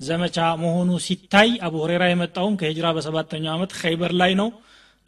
ዘመቻ 0.00 0.36
መሆኑ 0.62 0.90
ሲታይ 1.04 1.50
አቡ 1.66 1.74
ሁሬራ 1.82 2.04
የመጣውም 2.10 2.54
ከሂጅራ 2.60 2.86
በሰባተኛው 2.96 3.52
ዓመት 3.54 3.72
ኸይበር 3.80 4.12
ላይ 4.20 4.32
ነው። 4.40 4.48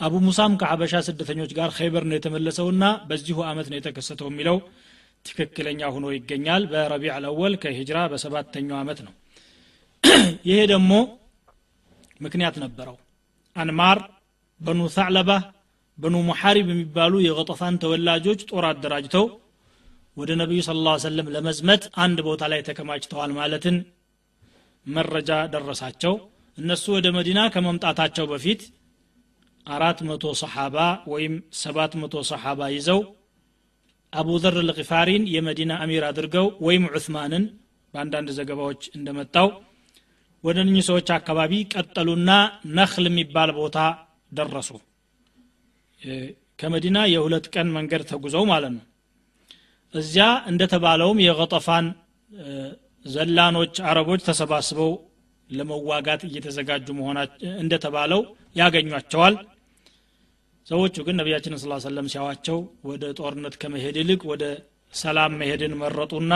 አቡ 0.01 0.15
ሙሳም 0.25 0.53
ከሀበሻ 0.61 0.95
ስደተኞች 1.07 1.51
ጋር 1.59 1.71
ኸይበር 1.77 2.05
ነው 2.09 2.17
የተመለሰውና 2.17 2.85
በዚሁ 3.09 3.39
ዓመት 3.51 3.67
ነው 3.71 3.77
የተከሰተው 3.79 4.29
የሚለው 4.31 4.57
ትክክለኛ 5.25 5.81
ሆኖ 5.95 6.07
ይገኛል። 6.15 6.63
በረቢዕ 6.73 7.11
አልአወል 7.17 7.55
ከሂጅራ 7.63 7.99
በሰባተኛው 8.13 8.77
ዓመት 8.81 9.01
ነው። 9.07 9.13
ይሄ 10.51 10.59
ደግሞ 10.73 10.93
ምክንያት 12.21 12.57
ነበረው። 12.65 12.97
አንማር 13.57 13.99
በኑ 14.61 14.81
ሳዕለባ 14.97 15.31
በኑ 15.99 16.17
ሙሐሪብ 16.29 16.67
የሚባሉ 16.73 17.15
የቀጠፋን 17.25 17.75
ተወላጆች 17.83 18.41
ጦር 18.51 18.65
አደራጅተው 18.69 19.25
ወደ 20.17 20.31
ነቢዩ 20.41 20.61
ስለ 20.67 20.79
ላ 20.87 20.93
ሰለም 21.05 21.29
ለመዝመት 21.35 21.83
አንድ 22.05 22.19
ቦታ 22.27 22.43
ላይ 22.53 22.61
ተከማችተዋል 22.67 23.31
ማለትን 23.39 23.77
መረጃ 24.87 25.31
ደረሳቸው። 25.55 26.15
እነሱ 26.59 26.85
ወደ 26.97 27.07
መዲና 27.17 27.41
ከመምጣታቸው 27.55 28.27
በፊት 28.33 28.63
አራት 29.67 29.99
መቶ 30.09 30.25
ሰሓባ 30.41 30.77
ወይም 31.13 31.35
ሰባት 31.63 31.93
መቶ 32.03 32.15
ሰሓባ 32.31 32.61
ይዘው 32.75 33.01
አቡ 34.13 34.29
ዘር 34.43 34.57
ልቂፋሪን 34.69 35.23
የመዲና 35.35 35.73
አሚር 35.83 36.05
አድርገው 36.09 36.47
ወይም 36.67 36.85
ዑስማንን 36.93 37.45
በአንዳንድ 37.95 38.29
ዘገባዎች 38.39 38.83
እንደመጣው 38.97 39.49
ወደ 40.45 40.59
እኚህ 40.67 40.85
ሰዎች 40.89 41.09
አካባቢ 41.17 41.53
ቀጠሉና 41.75 42.31
ነክል 42.79 43.07
የሚባል 43.11 43.51
ቦታ 43.59 43.79
ደረሱ። 44.33 44.71
ከመዲና 46.61 46.99
የሁለት 47.13 47.47
ቀን 47.55 47.69
መንገድ 47.77 48.03
ተጉዘው 48.11 48.45
ማለት 48.53 48.73
ነው 48.77 48.85
እዚያ 49.95 50.27
እንደተባለውም 50.51 51.19
የቀጠፋን 51.25 51.87
ዘላኖች 53.07 53.75
አረቦች 53.91 54.21
ተሰባስበው 54.29 54.93
ለመዋጋት 55.51 56.23
እየተዘጋጁ 56.29 56.87
መሆናቸው 56.99 57.49
እንደተባለው 57.63 58.21
ያገኟቸዋል። 58.57 59.35
ሰዎቹ 60.67 60.97
ግን 61.07 61.17
ነቢያችን 61.21 61.57
ስ 61.57 61.81
ሰለም 61.87 62.07
ሲያዋቸው 62.13 62.59
ወደ 62.91 63.05
ጦርነት 63.19 63.55
ከመሄድ 63.63 63.97
ይልቅ 64.01 64.21
ወደ 64.33 64.45
ሰላም 64.93 65.33
መሄድን 65.41 65.73
መረጡና 65.83 66.33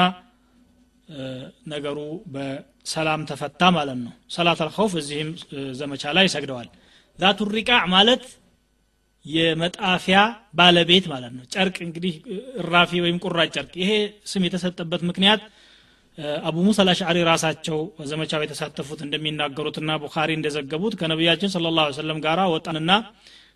ነገሩ 1.73 1.99
በሰላም 2.35 3.21
ተፈታ 3.31 3.63
ማለት 3.77 3.99
ነው። 4.01 4.13
ሰላት 4.37 4.61
አልኸውፍ 4.65 4.95
እዚህም 5.01 5.31
ዘመቻ 5.81 6.13
ላይ 6.17 6.27
ሰግደዋል። 6.35 6.69
ዛቱ 7.19 7.49
ሪቃዕ 7.53 7.83
ማለት 7.95 8.25
የመጣፊያ 9.27 10.19
ባለቤት 10.55 11.05
ማለት 11.13 11.33
ነው። 11.37 11.45
ጨርቅ 11.55 11.77
እንግዲህ 11.87 12.15
እራፊ 12.63 13.01
ወይም 13.05 13.17
ቁራጭ 13.25 13.49
ጨርቅ። 13.57 13.73
ይሄ 13.83 13.91
ስም 14.33 14.45
የተሰጠበት 14.47 15.03
ምክንያት 15.09 15.43
አቡ 16.45 16.57
ሙሳ 16.67 16.79
አልአሽዓሪ 16.85 17.19
ራሳቸው 17.29 17.79
በዘመቻው 17.97 18.43
የተሳተፉት 18.45 19.01
እንደሚናገሩትና 19.07 19.97
ቡኻሪ 20.03 20.31
እንደዘገቡት 20.37 20.95
ከነቢያችን 21.01 21.53
ስለ 21.55 21.73
ላ 21.79 21.89
ሰለም 21.99 22.21
ጋር 22.27 22.41
ወጣንና 22.55 22.93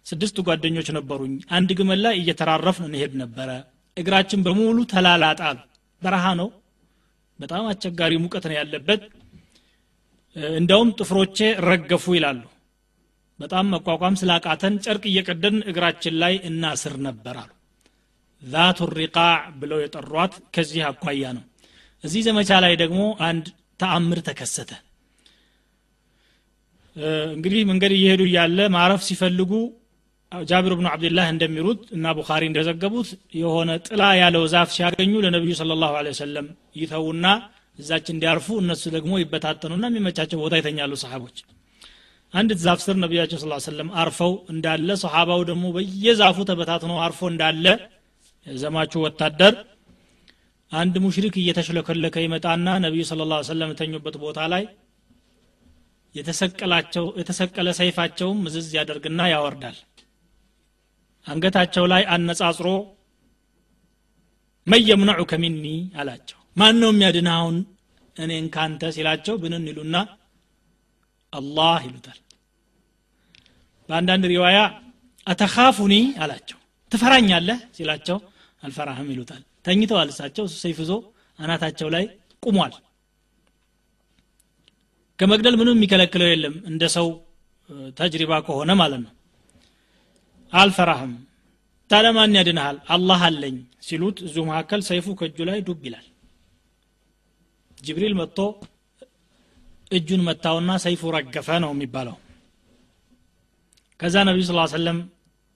ስድስት 0.06 0.36
ጓደኞች 0.46 0.88
ነበሩኝ። 0.96 1.34
አንድ 1.50 1.70
ግመል 1.78 2.00
ላይ 2.04 2.14
እየተራረፍን 2.20 2.86
እንሄድ 2.90 3.14
ነበረ። 3.22 3.48
እግራችን 3.96 4.44
በሙሉ 4.46 4.78
ተላላጣል። 4.92 5.58
በረሃ 6.02 6.26
ነው። 6.40 6.48
በጣም 7.38 7.64
አስቸጋሪ 7.70 8.12
ሙቀት 8.22 8.44
ነው 8.50 8.56
ያለበት። 8.56 9.02
እንደውም 10.56 10.88
ጥፍሮቼ 10.98 11.38
ረገፉ 11.66 12.04
ይላሉ 12.16 12.40
በጣም 13.40 13.66
መቋቋም 13.74 14.18
ስላቃተን 14.20 14.74
ጨርቅ 14.84 15.04
እየቀደን 15.10 15.56
እግራችን 15.70 16.14
ላይ 16.22 16.34
እናስር 16.48 16.94
ነበር 17.06 17.36
አሉ። 17.42 17.50
ዛቱ 18.42 18.88
ሪቃዕ 18.98 19.32
ብለው 19.60 19.78
የጠሯት 19.82 20.34
ከዚህ 20.54 20.82
አኳያ 20.90 21.32
ነው። 21.38 21.44
እዚህ 22.04 22.22
ዘመቻ 22.28 22.50
ላይ 22.64 22.74
ደግሞ 22.82 23.00
አንድ 23.28 23.46
ተአምር 23.80 24.18
ተከሰተ። 24.28 24.70
እንግዲህ 27.34 27.60
መንገድ 27.70 27.92
እየሄዱ 27.96 28.22
እያለ 28.28 28.60
ማረፍ 28.74 29.02
ሲፈልጉ 29.08 29.52
ጃቢር 30.32 30.72
ብኑ 30.78 30.86
አብድላህ 30.90 31.26
እንደሚሉት 31.32 31.80
እና 31.96 32.12
ቡኻሪ 32.18 32.42
እንደዘገቡት 32.48 33.08
የሆነ 33.38 33.70
ጥላ 33.86 34.02
ያለው 34.20 34.44
ዛፍ 34.52 34.68
ሲያገኙ 34.76 35.12
ለነቢዩ 35.24 35.54
ስለ 35.60 35.76
ላሁ 35.80 35.94
ወሰለም 36.08 36.46
ይተውና 36.80 37.26
እዛች 37.78 38.06
እንዲያርፉ 38.14 38.48
እነሱ 38.62 38.82
ደግሞ 38.96 39.12
ይበታተኑና 39.20 39.84
የሚመቻቸው 39.90 40.40
ቦታ 40.44 40.54
ይተኛሉ 40.60 40.94
ሰሓቦች 41.02 41.38
አንድ 42.34 42.50
ዛፍ 42.64 42.80
ስር 42.84 42.96
ነቢያቸው 43.02 43.38
ስ 43.40 43.64
ሰለም 43.66 43.88
አርፈው 44.00 44.32
እንዳለ 44.52 44.88
ሰሓባው 45.02 45.40
ደግሞ 45.48 45.64
በየዛፉ 45.76 46.36
ተበታትኖ 46.50 46.92
አርፎ 47.04 47.20
እንዳለ 47.32 47.66
ዘማቹ 48.46 48.92
ወታደር 49.04 49.54
አንድ 50.72 50.94
ሙሽሪክ 51.04 51.34
እየተሽለከለከ 51.40 52.16
ይመጣና 52.24 52.68
ነቢዩ 52.84 53.04
ስለ 53.08 53.22
ላ 53.30 53.38
ሰለም 53.48 53.70
የተኙበት 53.72 54.16
ቦታ 54.22 54.40
ላይ 54.52 54.64
የተሰቀለ 57.18 57.68
ሰይፋቸውም 57.80 58.38
ምዝዝ 58.44 58.70
ያደርግና 58.78 59.20
ያወርዳል። 59.32 59.76
አንገታቸው 61.26 61.84
ላይ 61.92 62.02
አነጻጽሮ 62.14 62.68
መየምነዑከ 64.66 65.32
ሚኒ 65.42 65.66
አላቸው። 66.00 66.38
ማን 66.56 66.76
ነው 66.82 66.90
የሚያድንህ 66.92 67.42
እኔን 68.16 68.46
ካንተ 68.54 68.82
ሲላቸው 68.96 69.34
ብንን 69.42 69.66
ይሉና 69.70 69.96
አላህ 71.32 71.78
ይሉታል። 71.86 72.18
በአንዳንድ 73.88 74.24
ሪዋያ 74.32 74.58
አተኻፉኒ 75.26 75.94
አላቸው። 76.22 76.58
ትፈራኛለህ? 76.92 77.58
ሲላቸው 77.76 78.18
አልፈራህም 78.62 79.08
ይሉታል። 79.12 79.42
ተኝተዋል 79.66 80.08
እሳቸው። 80.12 80.44
ሰይፍ 80.62 80.78
ይዞ 80.82 80.92
አናታቸው 81.38 81.88
ላይ 81.94 82.04
ቁሟል። 82.42 82.72
ከመግደል 85.18 85.54
ምንም 85.60 85.76
የሚከለክለው 85.76 86.28
የለም። 86.30 86.54
እንደ 86.66 86.82
ሰው 86.96 87.06
ተጅሪባ 87.98 88.32
ከሆነ 88.46 88.70
ማለት 88.80 89.00
ነው። 89.04 89.12
አልፈራህም። 90.52 91.12
ታዲያ 91.90 92.10
ማን 92.16 92.36
ያድንሃል? 92.38 92.76
አላህ 92.94 93.20
አለኝ 93.28 93.56
ሲሉት 93.86 94.18
እዙ 94.26 94.36
መካከል 94.48 94.80
ሰይፉ 94.88 95.06
ከእጁ 95.18 95.38
ላይ 95.48 95.58
ዱብ 95.66 95.80
ይላል። 95.86 96.06
ጅብሪል 97.78 98.14
መጥቶ 98.20 98.38
እጁን 99.90 100.20
መታውና 100.26 100.70
ሰይፉ 100.84 101.10
ረገፈ 101.14 101.48
ነው 101.64 101.70
የሚባለው። 101.74 102.16
ከዛ 104.00 104.16
ነቢዩ 104.28 104.44
ስ 104.48 104.52
ሰለም 104.74 104.98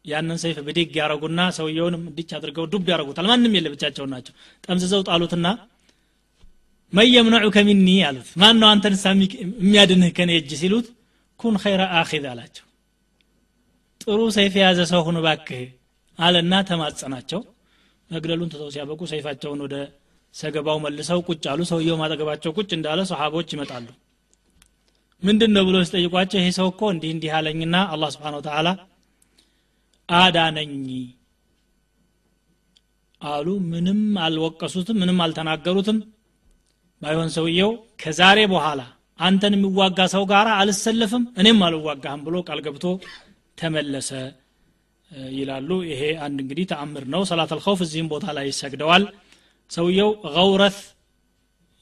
ያንን 0.05 0.39
ሰይፍ 0.43 0.57
ብድግ 0.66 0.95
ያረጉና 1.01 1.41
ሰውየውንም 1.57 2.03
እንዲች 2.09 2.30
አድርገው 2.39 2.64
ዱብ 2.72 2.89
ያረጉታል 2.93 3.26
ማንም 3.30 3.55
የለ 3.57 3.68
ብቻቸውን 3.74 4.11
ናቸው። 4.14 4.35
ጠምዝዘው 4.64 5.03
ጣሉትና 5.09 5.47
መየምነዑከ 6.93 7.57
ሚኒ? 7.68 7.89
አሉት። 8.09 8.28
ማን 8.41 8.57
ነው 8.61 8.68
አንተን 8.72 8.95
የሚያድንህ 9.61 10.11
ከኔ 10.18 10.30
እጅ? 10.41 10.51
ሲሉት 10.61 10.87
ኩን 11.41 11.55
ኸይረ 11.62 11.82
አኺዝ 12.01 12.24
አላቸው። 12.32 12.64
ጥሩ 14.01 14.20
ሰይፍ 14.37 14.55
የያዘ 14.59 14.80
ሰው 14.93 15.01
ሁን 15.07 15.18
ባክህ 15.24 15.62
አለና 16.18 16.55
ተማጸናቸው። 16.68 17.41
መግደሉን 18.11 18.51
ትተው 18.53 18.68
ሲያበቁ 18.74 19.01
ሰይፋቸውን 19.12 19.61
ወደ 19.64 19.76
ሰገባው 20.35 20.78
መልሰው 20.85 21.20
ቁጭ 21.28 21.45
አሉ። 21.53 21.61
ሰውየው 21.70 21.97
ማጠገባቸው 22.01 22.53
ቁጭ 22.59 22.70
እንዳለ 22.76 23.01
ሰሓቦች 23.11 23.49
ይመጣሉ 23.55 23.87
ምንድን 25.25 25.53
ነው 25.57 25.62
ብሎ 25.66 25.77
ሲጠይቋቸው 25.87 26.39
ይሄ 26.41 26.49
ሰው 26.59 26.66
እኮ 26.72 26.83
እንዲህ 26.95 27.11
እንዲህ 27.14 27.31
አለኝና 27.37 27.77
አላህ 27.93 28.09
ስብሓን 28.14 28.37
ወተላ 28.39 28.68
አዳነኝ 30.09 30.72
አሉ። 33.20 33.49
ምንም 33.70 34.01
አልወቀሱትም 34.25 34.99
ምንም 35.03 35.18
አልተናገሩትም። 35.25 35.99
ባይሆን 37.03 37.31
ሰውየው 37.37 37.70
ከዛሬ 38.03 38.39
በኋላ 38.53 38.81
አንተን 39.18 39.55
የሚዋጋ 39.57 40.01
ሰው 40.14 40.22
ጋር 40.31 40.47
አልሰለፍም 40.55 41.25
እኔም 41.41 41.61
አልዋጋህም 41.66 42.22
ብሎ 42.27 42.37
ቃል 42.49 42.61
ገብቶ 42.66 42.85
ተመለሰ 43.59 44.11
ይላሉ። 45.33 45.70
ይሄ 45.91 46.03
አንድ 46.25 46.39
እንግዲህ 46.45 46.64
ተአምር 46.70 47.05
ነው። 47.14 47.22
ሰላት 47.31 47.51
አልኸውፍ 47.57 47.81
እዚህም 47.87 48.09
ቦታ 48.12 48.27
ላይ 48.37 48.47
ይሰግደዋል። 48.51 49.05
ሰውየው 49.70 50.11
ገውረት 50.29 50.79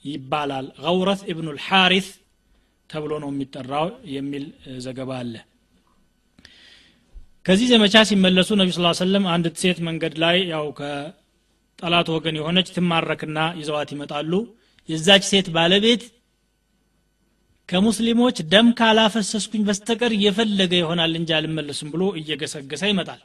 ይባላል። 0.04 0.66
ገውረት 0.84 1.20
ኢብኑ 1.32 1.48
ልሓሪት 1.56 2.08
ተብሎ 2.92 3.12
ነው 3.22 3.30
የሚጠራው 3.32 3.86
የሚል 4.14 4.44
ዘገባ 4.84 5.10
አለ። 5.20 5.34
ከዚህ 7.46 7.68
ዘመቻ 7.72 7.94
ሲመለሱ 8.08 8.50
ነቢ 8.60 8.70
ስ 8.74 8.98
ሰለም 9.00 9.24
አንድ 9.34 9.46
ሴት 9.62 9.78
መንገድ 9.86 10.14
ላይ 10.22 10.36
ያው 10.52 10.66
ከጠላት 10.78 12.08
ወገን 12.14 12.36
የሆነች 12.38 12.68
ትማረክና 12.76 13.38
ይዘዋት 13.60 13.90
ይመጣሉ። 13.94 14.32
የዛች 14.88 15.24
ሴት 15.30 15.48
ባለቤት 15.56 16.02
ከሙስሊሞች 17.68 18.36
ደም 18.52 18.68
ካላፈሰስኩኝ 18.78 19.62
በስተቀር 19.68 20.12
እየፈለገ 20.16 20.72
ይሆናል 20.80 21.12
እንጂ 21.20 21.30
አልመለስም 21.36 21.90
ብሎ 21.94 22.04
እየገሰገሰ 22.20 22.82
ይመጣል። 22.90 23.20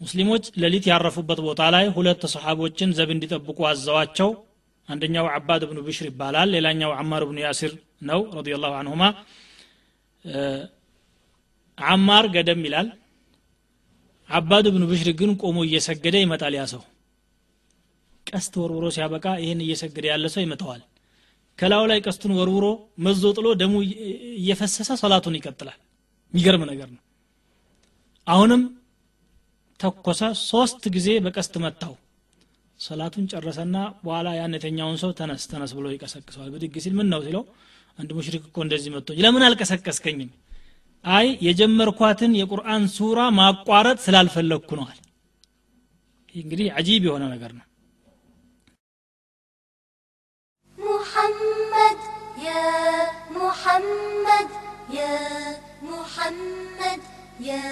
ሙስሊሞች 0.00 0.44
ሌሊት 0.62 0.84
ያረፉበት 0.90 1.40
ቦታ 1.46 1.62
ላይ 1.74 1.86
ሁለት 1.96 2.22
ሰሓቦችን 2.34 2.94
ዘብ 2.98 3.10
እንዲጠብቁ 3.14 3.58
አዘዋቸው። 3.70 4.30
አንደኛው 4.88 5.26
አባድ 5.34 5.62
ብኑ 5.70 5.78
ብሽር 5.86 6.06
ይባላል። 6.10 6.48
ሌላኛው 6.56 6.92
አማር 7.00 7.24
ብኑ 7.28 7.38
ያሲር 7.44 7.72
ነው። 8.02 8.20
ረዲየላሁ 8.36 8.72
አንሁማ 8.80 9.02
አማር 11.78 12.24
ገደም 12.34 12.62
ይላል። 12.66 12.88
አባድ 14.30 14.66
ብኑ 14.74 14.84
ብሽር 14.90 15.08
ግን 15.20 15.30
ቆሞ 15.42 15.58
እየሰገደ 15.66 16.16
ይመጣል 16.22 16.54
ያ 16.58 16.64
ሰው። 16.72 16.82
ቀስት 18.26 18.54
ወርውሮ 18.60 18.86
ሲያበቃ 18.96 19.26
ይህን 19.42 19.60
እየሰገደ 19.64 20.04
ያለ 20.10 20.26
ሰው 20.34 20.42
ይመተዋል 20.44 20.82
ከላዩ 21.58 21.84
ላይ 21.90 21.98
ቀስቱን 22.04 22.32
ወርውሮ 22.38 22.66
መዞ 23.04 23.22
ጥሎ 23.36 23.46
ደሙ 23.60 23.72
እየፈሰሰ 24.38 24.90
ሰላቱን 25.02 25.34
ይቀጥላል። 25.38 25.78
የሚገርም 26.34 26.62
ነገር 26.70 26.88
ነው። 26.94 27.02
አሁንም 28.26 28.62
ተኮሰ። 29.80 30.20
ሶስት 30.46 30.82
ጊዜ 30.94 31.08
በቀስት 31.24 31.54
መታው። 31.64 31.94
ሰላቱን 32.80 33.24
ጨረሰና 33.32 33.76
በኋላ 34.04 34.28
ያን 34.38 34.54
የተኛውን 34.56 34.96
ሰው 35.02 35.10
ተነስ 35.18 35.42
ተነስ 35.50 35.72
ብሎ 35.78 35.86
ይቀሰቅሰዋል። 35.94 36.48
ብድግ 36.54 36.76
ሲል 36.84 36.94
ምን 36.98 37.08
ነው 37.12 37.20
ሲለው 37.26 37.44
አንድ 37.99 38.09
ሙሽሪክ 38.17 38.43
እኮ 38.49 38.57
እንደዚህ 38.65 38.91
መጥቶ 38.95 39.17
ለምን 39.25 39.45
አልቀሰቀስከኝም 39.47 40.31
አይ 41.05 41.27
የጀመርኳትን 41.47 42.31
የቁርአን 42.39 42.83
ሱራ 42.97 43.19
ማቋረጥ 43.39 43.97
ስላልፈለግኩ 44.05 44.69
ነዋል 44.79 44.99
ይህ 46.35 46.41
እንግዲህ 46.45 46.67
አጂብ 46.79 47.03
የሆነ 47.09 47.23
ነገር 47.35 47.53
ነው 47.59 47.65
محمد 50.77 51.99
يا 52.39 52.65
محمد 53.31 54.49
يا 54.91 55.17
محمد 55.83 57.01
يا 57.41 57.69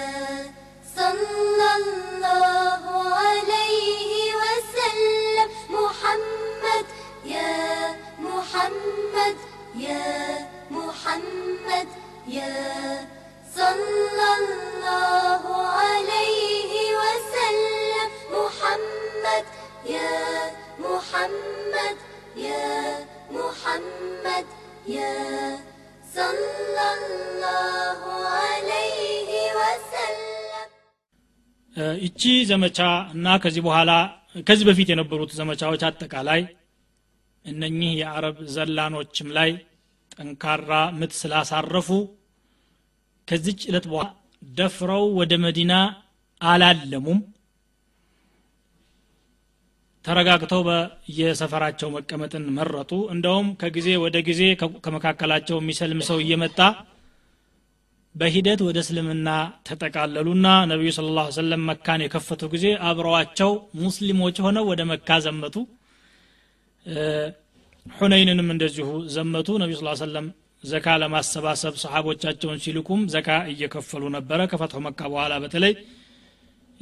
صلى 0.96 1.68
الله 1.80 2.82
عليه 3.20 4.12
وسلم 4.42 5.48
محمد 5.70 6.86
يا 7.26 7.52
محمد 8.20 9.36
يا 9.87 10.11
محمد 10.77 11.89
يا 12.39 12.57
صلى 13.59 14.27
الله 14.41 15.43
عليه 15.81 16.71
وسلم. 17.01 18.09
محمد 18.35 19.45
يا 19.95 20.17
محمد 20.85 21.97
يا 22.47 22.69
محمد 23.37 24.45
يا 24.97 25.15
صلى 26.17 26.85
الله 26.97 28.01
عليه 28.41 29.31
وسلم. 29.59 30.67
እቺ 32.07 32.21
ዘመቻ 32.51 32.79
እና 33.15 33.27
ከዚህ 33.43 33.61
በኋላ 33.67 33.91
ከዚህ 34.47 34.65
በፊት 34.69 34.87
የነበሩት 34.91 35.31
ዘመቻዎች 35.39 35.81
አጠቃላይ 35.89 36.41
እነኚህ 37.45 37.91
የአረብ 38.01 38.37
ዘላኖችም 38.55 39.29
ላይ 39.37 39.51
ጠንካራ 40.19 40.71
ምት 40.99 41.11
ስላሳረፉ 41.19 41.89
ከዚች 43.27 43.61
ዕለት 43.69 43.85
በኋላ 43.91 44.07
ደፍረው 44.41 45.03
ወደ 45.19 45.33
መዲና 45.43 45.73
አላለሙም። 46.41 47.19
ተረጋግተው 50.05 50.61
በየሰፈራቸው 50.67 51.89
መቀመጥን 51.95 52.45
መረጡ። 52.57 52.91
እንደውም 53.13 53.47
ከጊዜ 53.61 53.89
ወደ 54.03 54.17
ጊዜ 54.29 54.41
ከመካከላቸው 54.85 55.57
የሚሰልም 55.59 56.01
ሰው 56.09 56.17
እየመጣ 56.23 56.59
በሂደት 58.15 58.61
ወደ 58.67 58.77
እስልምና 58.83 59.29
ተጠቃለሉና 59.67 60.47
ነቢዩ 60.71 60.91
ስለ 60.95 61.09
ላ 61.17 61.25
ሰለም 61.35 61.61
መካን 61.69 62.03
የከፈቱ 62.03 62.43
ጊዜ 62.53 62.65
አብረዋቸው 62.87 63.51
ሙስሊሞች 63.81 64.37
ሆነው 64.45 64.65
ወደ 64.71 64.81
መካ 64.91 65.19
ዘመቱ 65.25 65.55
ሑነይንንም 67.85 68.49
እንደዚሁ 68.53 68.87
ዘመቱ 69.13 69.49
ነቢዩ 69.61 69.77
ስ 69.81 70.01
ሰለም 70.01 70.25
ዘካ 70.63 70.95
ለማሰባሰብ 71.01 71.73
ሰሓቦቻቸውን 71.83 72.59
ሲልኩም 72.63 73.01
ዘካ 73.13 73.29
እየከፈሉ 73.51 74.03
ነበረ። 74.15 74.39
ከፈትሑ 74.51 74.79
መካ 74.87 75.01
በኋላ 75.11 75.33
በተለይ 75.43 75.73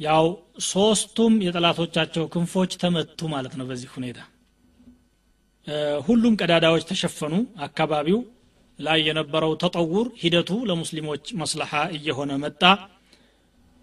ያው 0.00 0.26
ሶስቱም 0.68 1.34
የጠላቶቻቸው 1.46 2.24
ክንፎች 2.34 2.72
ተመቱ 2.82 3.20
ማለት 3.34 3.54
ነው 3.60 3.66
በዚህ 3.70 3.90
ሁኔታ። 3.96 4.18
ሁሉም 6.06 6.34
ቀዳዳዎች 6.40 6.84
ተሸፈኑ። 6.90 7.34
አካባቢው 7.66 8.18
ላይ 8.78 8.98
የነበረው 9.08 9.52
ተጠውር 9.62 10.06
ሂደቱ 10.22 10.50
ለሙስሊሞች 10.68 11.24
መስለሓ 11.40 11.72
እየሆነ 11.96 12.32
መጣ። 12.44 12.62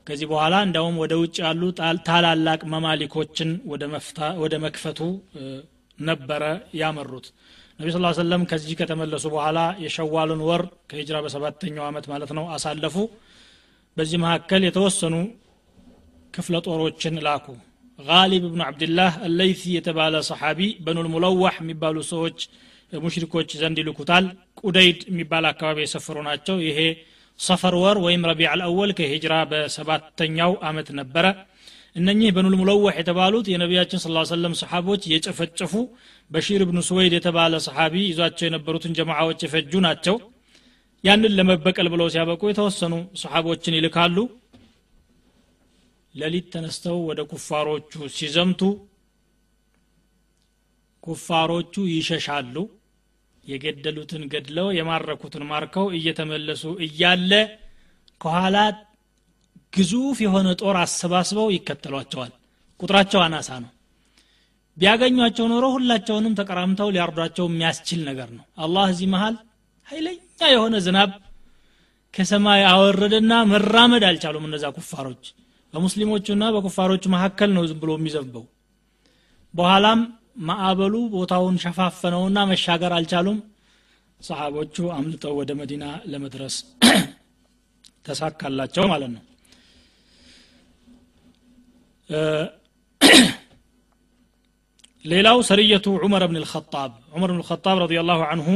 ከዚህ 0.07 0.28
በኋላ 0.32 0.55
እንዳውም 0.66 0.95
ወደ 1.03 1.13
ውጭ 1.22 1.36
ያሉ 1.43 1.61
ታላላቅ 2.07 2.61
መማሊኮችን 2.74 3.51
ወደ 4.43 4.55
መክፈቱ 4.66 4.99
ነበረ 5.99 6.43
ያመሩት። 6.79 7.25
ነቢ 7.79 7.87
ስ 7.93 7.99
ሰለም 8.19 8.41
ከዚህ 8.49 8.75
ከተመለሱ 8.79 9.25
በኋላ 9.33 9.59
የሸዋልን 9.83 10.41
ወር 10.47 10.61
ከሂጅራ 10.89 11.17
በሰባተኛው 11.25 11.85
ዓመት 11.87 12.05
ማለት 12.11 12.31
ነው 12.37 12.45
አሳለፉ። 12.55 12.95
በዚህ 13.97 14.19
መካከል 14.23 14.61
የተወሰኑ 14.65 15.15
ክፍለ 16.33 16.55
ጦሮችን 16.67 17.17
ላኩ። 17.25 17.47
ጋሊብ 17.99 18.45
ብኑ 18.47 18.61
ዓብድላህ 18.65 19.11
አለይሲ 19.27 19.63
የተባለ 19.75 20.15
ሰሓቢ 20.29 20.61
በኑል 20.85 21.07
ሙለዋሕ 21.13 21.55
የሚባሉ 21.61 21.97
ሰዎች 22.11 22.39
ሙሽሪኮች 22.99 23.49
ዘንድ 23.61 23.77
ይልኩታል። 23.81 24.25
ቁደይድ 24.61 24.99
የሚባል 25.09 25.45
አካባቢ 25.51 25.77
የሰፈሩ 25.83 26.17
ናቸው። 26.27 26.57
ይሄ 26.67 26.79
ሰፈር 27.39 27.75
ወር 27.81 27.97
ወይም 28.05 28.25
ረቢዕ 28.29 28.47
አልአወል 28.51 28.91
ከሂጅራ 28.97 29.33
በሰባተኛው 29.51 30.51
አመት 30.69 30.89
ነበረ 30.99 31.25
እነኚህ 31.95 32.29
በኑል 32.35 32.55
ሙለዋሕ 32.59 32.95
የተባሉት 32.99 33.45
የነቢያችን 33.51 34.01
ስ 34.01 34.07
ሰለም 34.31 34.53
ሰሓቦች 34.61 35.03
የጨፈጨፉ 35.11 35.73
በሺር 36.31 36.61
ብኑ 36.69 36.79
ስወይድ 36.87 37.13
የተባለ 37.17 37.53
ሰሓቢ 37.65 37.95
ይዟቸው 38.07 38.45
የነበሩትን 38.47 38.95
ጀማዓዎች 38.97 39.43
የፈጁ 39.45 39.73
ናቸው። 39.85 40.15
ያንን 41.03 41.35
ለመበቀል 41.37 41.87
ብለው 41.93 42.07
ሲያበቁ 42.13 42.41
የተወሰኑ 42.49 42.93
ሰሓቦችን 43.21 43.77
ይልካሉ። 43.77 44.17
ሌሊት 46.15 46.47
ተነስተው 46.53 46.97
ወደ 47.09 47.21
ኩፋሮቹ 47.31 47.93
ሲዘምቱ 48.17 48.61
ኩፋሮቹ 51.03 51.73
ይሸሻሉ። 51.91 52.55
የገደሉትን 53.43 54.23
ገድለው 54.31 54.67
የማረኩትን 54.75 55.43
ማርከው 55.49 55.87
እየተመለሱ 55.97 56.63
እያለ 56.85 57.31
ከኋላ 58.21 58.57
ግዙፍ 59.76 60.17
የሆነ 60.23 60.47
ጦር 60.61 60.76
አሰባስበው 60.82 61.47
ይከተሏቸዋል። 61.53 62.32
ቁጥራቸው 62.80 63.19
አናሳ 63.26 63.49
ነው። 63.63 63.71
ቢያገኟቸው 64.78 65.45
ኖሮ 65.51 65.65
ሁላቸውንም 65.76 66.34
ተቀራምተው 66.39 66.89
ሊያርዷቸው 66.95 67.45
የሚያስችል 67.49 68.01
ነገር 68.09 68.30
ነው። 68.38 68.45
አላህ 68.63 68.86
እዚህ 68.93 69.07
መሃል 69.13 69.36
ኃይለኛ 69.89 70.19
የሆነ 70.53 70.76
ዝናብ 70.86 71.11
ከሰማይ 72.13 72.61
አወረደና 72.71 73.34
መራመድ 73.51 74.03
አልቻሉም 74.09 74.45
እነዛ 74.49 74.65
ኩፋሮች። 74.78 75.23
በሙስሊሞቹና 75.73 76.43
በኩፋሮቹ 76.55 77.03
መካከል 77.15 77.49
ነው 77.55 77.63
ዝም 77.69 77.80
ብሎ 77.82 77.91
የሚዘንበው። 77.97 78.45
በኋላም 79.53 79.99
ማዕበሉ 80.47 80.95
ቦታውን 81.13 81.55
ሸፋፈነውና 81.63 82.39
መሻገር 82.51 82.93
አልቻሉም። 82.97 83.38
ሰሓቦቹ 84.19 84.76
አምልጠው 84.97 85.34
ወደ 85.39 85.51
መዲና 85.59 85.84
ለመድረስ 86.05 86.55
ተሳካላቸው 88.05 88.86
ማለት 88.91 89.11
ነው 89.15 89.23
ሌላው 95.06 95.38
ሰርየቱ 95.47 95.86
ዑመር 95.97 96.24
ብን 96.30 96.38
ልኸጣብ 96.43 96.91
ዑመር 97.14 97.30
ብን 97.32 97.39
ልኸጣብ 97.41 97.78
ረዲ 97.84 97.93
ላሁ 98.10 98.22
አንሁ 98.28 98.47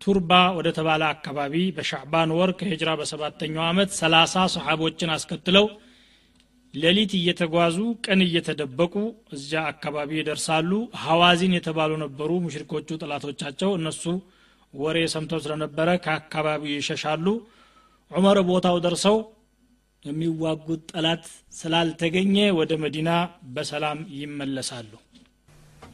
ቱርባ 0.00 0.30
ወደ 0.56 0.68
ተባለ 0.78 1.02
አካባቢ 1.08 1.54
በሻዕባን 1.76 2.30
ወር 2.38 2.50
ከሂጅራ 2.58 2.90
በሰባተኛው 3.00 3.64
ዓመት 3.68 3.90
ሰላሳ 3.98 4.34
ሰሓቦችን 4.54 5.12
አስከትለው 5.14 5.66
ሌሊት 6.74 7.12
እየተጓዙ 7.18 7.76
ቀን 8.06 8.20
እየተደበቁ 8.26 8.94
እዚያ 9.36 9.60
አካባቢ 9.72 10.10
ይደርሳሉ። 10.18 10.70
ሐዋዚን 11.04 11.56
የተባሉ 11.56 11.92
ነበሩ 12.04 12.30
ሙሽሪኮቹ 12.44 12.88
ጥላቶቻቸው 13.02 13.70
እነሱ 13.78 14.02
ወሬ 14.74 14.98
ሰምተው 15.14 15.40
ስለነበረ 15.44 15.88
ከአካባቢው 16.04 16.72
ይሸሻሉ። 16.74 17.26
ዑመር 18.10 18.38
ቦታው 18.50 18.78
ደርሰው 18.84 19.16
የሚዋጉት 20.04 20.82
ጠላት 20.92 21.24
ስላልተገኘ 21.54 22.36
ወደ 22.58 22.72
መዲና 22.82 23.10
በሰላም 23.54 24.00
ይመለሳሉ። 24.18 24.90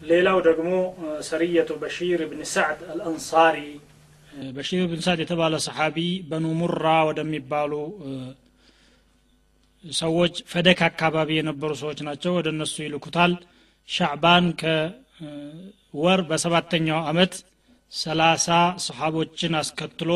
ሌላው 0.02 0.38
ደግሞ 0.46 0.70
ሰርየቱ 1.28 1.70
በሺር 1.82 2.20
ብን 2.30 2.42
ሳዕድ 2.52 2.80
አልአንሳሪ። 2.92 3.58
በሺር 4.54 4.84
ብን 4.90 5.00
ሳዕድ 5.04 5.20
የተባለ 5.24 5.54
ሰሓቢ 5.66 5.98
በኑ 6.30 6.46
ሙራ 6.60 6.86
ወደሚባሉ 7.08 7.72
ሰዎች 9.84 10.34
ፈደክ 10.52 10.80
አካባቢ 10.88 11.30
የነበሩ 11.36 11.70
ሰዎች 11.82 11.98
ናቸው። 12.06 12.32
ወደ 12.38 12.48
እነሱ 12.54 12.74
ይልኩታል። 12.84 13.32
ሻዕባን 13.88 14.46
ከወር 14.60 16.20
በሰባተኛው 16.30 17.00
አመት 17.10 17.34
ሰላሳ 17.92 18.46
ሰሓቦችን 18.84 19.52
አስከትሎ 19.58 20.10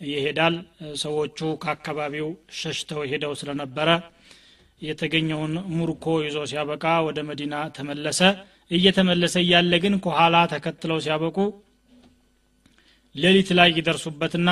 ይሄዳል። 0.00 0.54
ሰዎቹ 1.00 1.38
ከአካባቢው 1.62 2.28
ሸሽተው 2.60 3.00
ሄደው 3.10 3.32
ስለነበረ 3.40 3.88
የተገኘውን 4.82 5.54
ሙርኮ 5.76 6.04
ይዞ 6.24 6.38
ሲያበቃ 6.50 6.84
ወደ 7.06 7.18
መዲና 7.30 7.54
ተመለሰ። 7.76 8.20
እየተመለሰ 8.70 9.34
እያለ 9.44 9.72
ግን 9.84 9.94
ከኋላ 10.04 10.36
ተከትለው 10.52 10.98
ሲያበቁ 11.04 11.36
ሌሊት 13.14 13.48
ላይ 13.58 13.68
ይደርሱበትና 13.78 14.48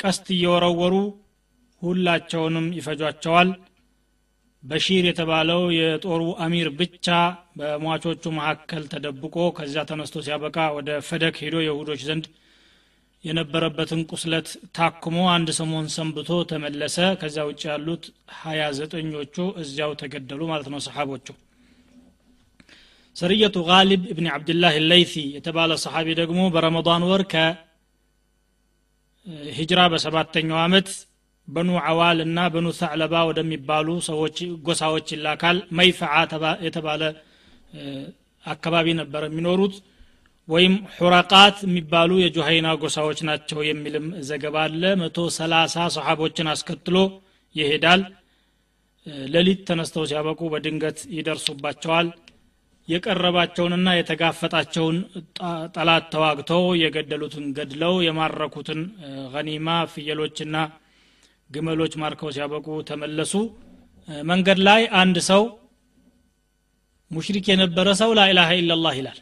ቀስት 0.00 0.26
እየወረወሩ 0.34 0.94
ሁላቸውንም 1.82 2.66
ይፈጇቸዋል። 2.78 3.48
በሺር 4.62 5.04
የተባለው 5.08 5.62
የጦሩ 5.76 6.22
አሚር 6.44 6.68
ብቻ 6.80 7.06
በሟቾቹ 7.58 8.24
መካከል 8.38 8.82
ተደብቆ 8.92 9.36
ከዚያ 9.56 9.82
ተነስቶ 9.90 10.22
ሲያበቃ 10.26 10.56
ወደ 10.76 10.98
ፈደክ 11.08 11.36
ሄዶ 11.44 11.56
የሁዶች 11.66 12.02
ዘንድ 12.08 12.26
የነበረበትን 13.24 14.00
ቁስለት 14.12 14.46
ታክሞ 14.76 15.16
አንድ 15.32 15.48
ሰሞን 15.58 15.86
ሰንብቶ 15.94 16.30
ተመለሰ። 16.50 16.96
ከዚያ 17.20 17.42
ውጭ 17.48 17.62
ያሉት 17.70 18.04
ሀያ 18.38 18.60
ዘጠኞቹ 18.78 19.34
እዚያው 19.62 19.92
ተገደሉ 20.02 20.40
ማለት 20.52 20.68
ነው 20.72 20.80
ሰሓቦቹ። 20.86 21.26
ሰርየቱ 23.16 23.56
ጋሊብ 23.68 24.02
እብኒ 24.12 24.26
ዓብድላህ 24.34 24.74
ለይሲ 24.90 25.14
የተባለ 25.36 25.70
ሰሓቢ 25.84 26.08
ደግሞ 26.20 26.40
በረመዳን 26.54 27.02
ወር 27.10 27.22
ከሂጅራ 29.26 29.80
በሰባተኛው 29.92 30.58
አመት 30.64 30.88
በኑ 31.48 31.70
አዋል 31.90 32.18
እና 32.26 32.38
በኑ 32.54 32.66
ሰዕለባ 32.80 33.14
ወደሚባሉ 33.28 33.88
ሰዎች 34.08 34.36
ጎሳዎች 34.66 35.06
ይላካል። 35.14 35.58
መይፈዓ 35.78 36.12
የተባለ 36.66 37.02
አካባቢ 38.44 38.86
ነበር 39.00 39.22
የሚኖሩት 39.26 39.74
ወይም 40.48 40.74
ሑረቃት 40.96 41.56
የሚባሉ 41.66 42.10
የጁሃይና 42.20 42.68
ጎሳዎች 42.80 43.18
ናቸው 43.28 43.60
የሚልም 43.66 44.06
ዘገባ 44.28 44.56
አለ። 44.66 44.82
መቶ 45.00 45.18
ሰላሳ 45.36 45.84
ሰሓቦችን 45.96 46.50
አስከትሎ 46.52 46.96
ይሄዳል። 47.56 48.02
ሌሊት 49.34 49.60
ተነስተው 49.68 50.04
ሲያበቁ 50.10 50.40
በድንገት 50.52 50.98
ይደርሱባቸዋል። 51.16 52.08
የቀረባቸውንና 52.88 53.88
የተጋፈጣቸውን 53.96 54.96
ጠላት 55.74 56.04
ተዋግተው 56.12 56.64
የገደሉትን 56.80 57.46
ገድለው 57.58 57.94
የማረኩትን 58.06 58.80
ገኒማ 59.34 59.68
ፍየሎችና 59.92 60.56
ግመሎች 61.50 61.92
ማርከው 62.02 62.30
ሲያበቁ 62.36 62.66
ተመለሱ። 62.90 63.34
መንገድ 64.26 64.58
ላይ 64.68 64.82
አንድ 65.00 65.16
ሰው 65.30 65.42
ሙሽሪክ 67.10 67.46
የነበረ 67.50 67.88
ሰው 68.00 68.10
ላኢላሃ 68.18 68.50
ኢላላህ 68.60 68.94
ይላል 68.98 69.18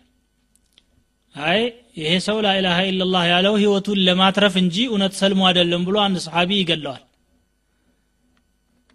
አይ 1.39 1.61
ይሄ 1.99 2.11
ሰው 2.27 2.37
ላኢላሃ 2.45 2.79
ኢላላህ 2.89 3.23
ያለው 3.31 3.55
ህይወቱን 3.61 3.99
ለማትረፍ 4.07 4.55
እንጂ 4.61 4.77
እውነት 4.89 5.15
ሰልሞ 5.21 5.41
አይደለም 5.49 5.83
ብሎ 5.89 5.97
አንድ 6.05 6.19
ሰሓቢ 6.25 6.51
ይገለዋል። 6.59 7.03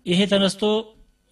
ይሄ 0.05 0.19
ተነስቶ 0.31 0.61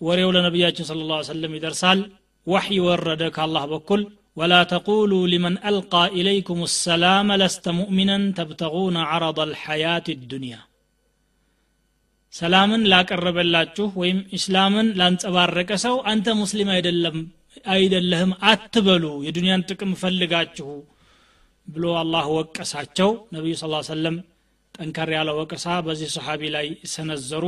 ወሬው 0.01 0.29
ለነቢያችን 0.35 0.87
ስለ 0.89 1.01
ላ 1.09 1.19
ሰለም 1.29 1.55
ይደርሳል። 1.57 1.99
ወሕይ 2.47 2.79
ወረደ 2.85 3.23
ከአላህ 3.35 3.63
በኩል። 3.73 4.01
ወላ 4.37 4.53
ተቁሉ 4.71 5.13
ሊመን 5.31 5.55
አልቃ 5.69 5.93
ኢለይኩም 6.19 6.59
ሰላም 6.77 7.29
ለስተ 7.41 7.65
ሙእሚናን 7.79 8.23
ተብተጉነ 8.37 8.97
ዓረض 9.09 9.39
አልሐያት 9.45 10.07
ዱንያ። 10.31 10.55
ሰላምን 12.33 12.83
ላቀረበላችሁ 12.91 13.87
ወይም 14.01 14.19
ኢስላምን 14.37 14.87
ላንጸባረቀ 14.99 15.71
ሰው 15.83 15.95
አንተ 16.11 16.35
ሙስሊም 16.41 16.69
አይደለም 16.75 17.17
አይደለህም 17.71 18.31
አትበሉ። 18.49 19.05
የዱንያን 19.25 19.65
ጥቅም 19.69 19.91
ፈልጋችሁ 20.01 20.69
ብሎ 21.67 21.85
አላህ 21.99 22.25
ወቀሳቸው። 22.35 23.09
ነቢዩ 23.35 23.53
ስ 23.57 23.65
ሰለም 23.89 24.15
ጠንከር 24.75 25.09
ያለ 25.15 25.29
ወቀሳ 25.39 25.65
በዚህ 25.85 26.09
ሰሓቢ 26.15 26.41
ላይ 26.55 26.67
ሰነዘሩ። 26.93 27.45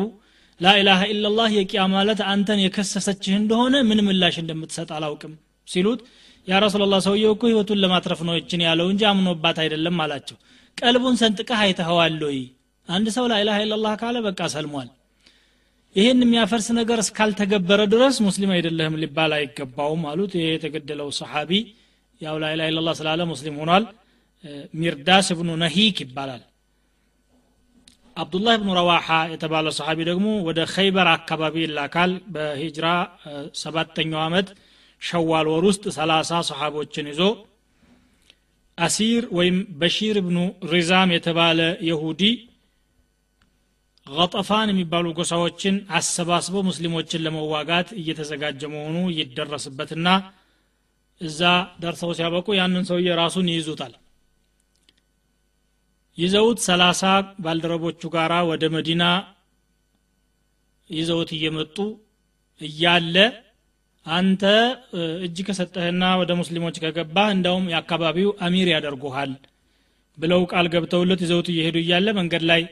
ላኢላሃ 0.59 1.01
ኢላላህ 1.11 1.49
የቂያ 1.57 1.83
ማለት 1.93 2.19
አንተን 2.31 2.59
የከሰሰችህ 2.63 3.33
እንደሆነ 3.39 3.75
ምን 3.89 3.99
ምላሽ 4.07 4.35
እንደምትሰጥ 4.41 4.89
አላውቅም 4.97 5.33
ሲሉት 5.67 6.01
ያ 6.47 6.59
ረሱላላ 6.63 6.95
ሰውየው 7.05 7.31
እኮ 7.35 7.43
ህይወቱን 7.49 7.79
ለማትረፍ 7.83 8.21
ነው 8.27 8.35
እችን 8.39 8.61
ያለው 8.67 8.87
እንጂ 8.93 9.03
አምኖባት 9.11 9.57
አይደለም 9.63 9.97
አላቸው። 10.03 10.37
ቀልቡን 10.77 11.15
ሰንጥቀህ 11.21 11.59
አይተኸዋል 11.65 12.17
ወይ? 12.27 12.37
አንድ 12.87 13.07
ሰው 13.15 13.25
ላኢላሃ 13.31 13.57
ኢላላህ 13.65 13.93
ካለ 14.01 14.17
በቃ 14.25 14.41
ሰልሟል። 14.53 14.89
ይህን 15.95 16.21
የሚያፈርስ 16.23 16.67
ነገር 16.79 16.99
እስካልተገበረ 17.03 17.81
ድረስ 17.93 18.15
ሙስሊም 18.27 18.51
አይደለህም 18.55 18.95
ሊባል 19.03 19.33
አይገባውም 19.37 20.03
አሉት። 20.11 20.31
ይሄ 20.37 20.47
የተገደለው 20.53 21.09
ሰሓቢ 21.19 21.51
ያው 22.21 22.35
ላኢላሃ 22.43 22.67
ኢላላህ 22.71 22.95
ስላለ 22.99 23.21
ሙስሊም 23.31 23.57
ሆኗል 23.61 23.83
ሚርዳስ 24.79 25.27
ብኑ 25.39 25.49
ነሂክ 25.61 25.97
ይባላል። 26.03 26.43
አብዱላህ 28.17 28.55
ብኑ 28.61 28.69
ረዋሓ 28.79 29.07
የተባለ 29.31 29.67
ሰሓቢ 29.77 29.99
ደግሞ 30.09 30.27
ወደ 30.47 30.59
ኸይበር 30.73 31.07
አካባቢ 31.13 31.55
ይላካል። 31.63 32.11
በሂጅራ 32.33 32.87
ሰባተኛው 33.61 34.21
ዓመት 34.25 34.49
ሸዋል 35.01 35.47
ወር 35.53 35.63
ውስጥ 35.69 35.83
ሰላሳ 35.97 36.31
ሰሓቦችን 36.49 37.07
ይዞ 37.11 37.21
አሲር 38.77 39.23
ወይም 39.37 39.57
በሺር 39.79 40.17
ብኑ 40.27 40.37
ሪዛም 40.71 41.09
የተባለ 41.15 41.59
የሁዲ 41.89 42.21
ገጠፋን 44.07 44.69
የሚባሉ 44.71 45.05
ጎሳዎችን 45.17 45.75
አሰባስቦ 45.97 46.63
ሙስሊሞችን 46.69 47.23
ለመዋጋት 47.25 47.89
እየተዘጋጀ 47.99 48.61
መሆኑ 48.73 48.95
ይደረስበትና 49.17 50.07
እዛ 51.21 51.41
ደርሰው 51.83 52.11
ሲያበቁ 52.17 52.47
ያንን 52.59 52.87
ሰውዬ 52.89 53.09
ራሱን 53.21 53.49
ይይዙታል 53.51 53.93
ይዘውት 56.17 56.59
ሰላሳ 56.67 57.01
ባልደረቦቹ 57.43 58.01
ጋራ 58.15 58.33
ወደ 58.49 58.63
መዲና 58.73 59.03
ይዘውት 60.89 61.29
እየመጡ 61.37 61.77
እያለ 62.61 63.15
አንተ 64.05 64.43
እጅ 65.25 65.37
ከሰጠህና 65.47 66.03
ወደ 66.21 66.31
ሙስሊሞች 66.39 66.75
ከገባህ 66.83 67.27
እንዳውም 67.35 67.69
የአካባቢው 67.71 68.29
አሚር 68.45 68.69
ያደርጉሃል 68.73 69.31
ብለው 70.17 70.41
ቃል 70.51 70.67
ገብተውለት 70.73 71.21
ይዘውት 71.25 71.47
እየሄዱ 71.53 71.77
እያለ 71.83 72.07
መንገድ 72.19 72.43
ላይ 72.51 72.63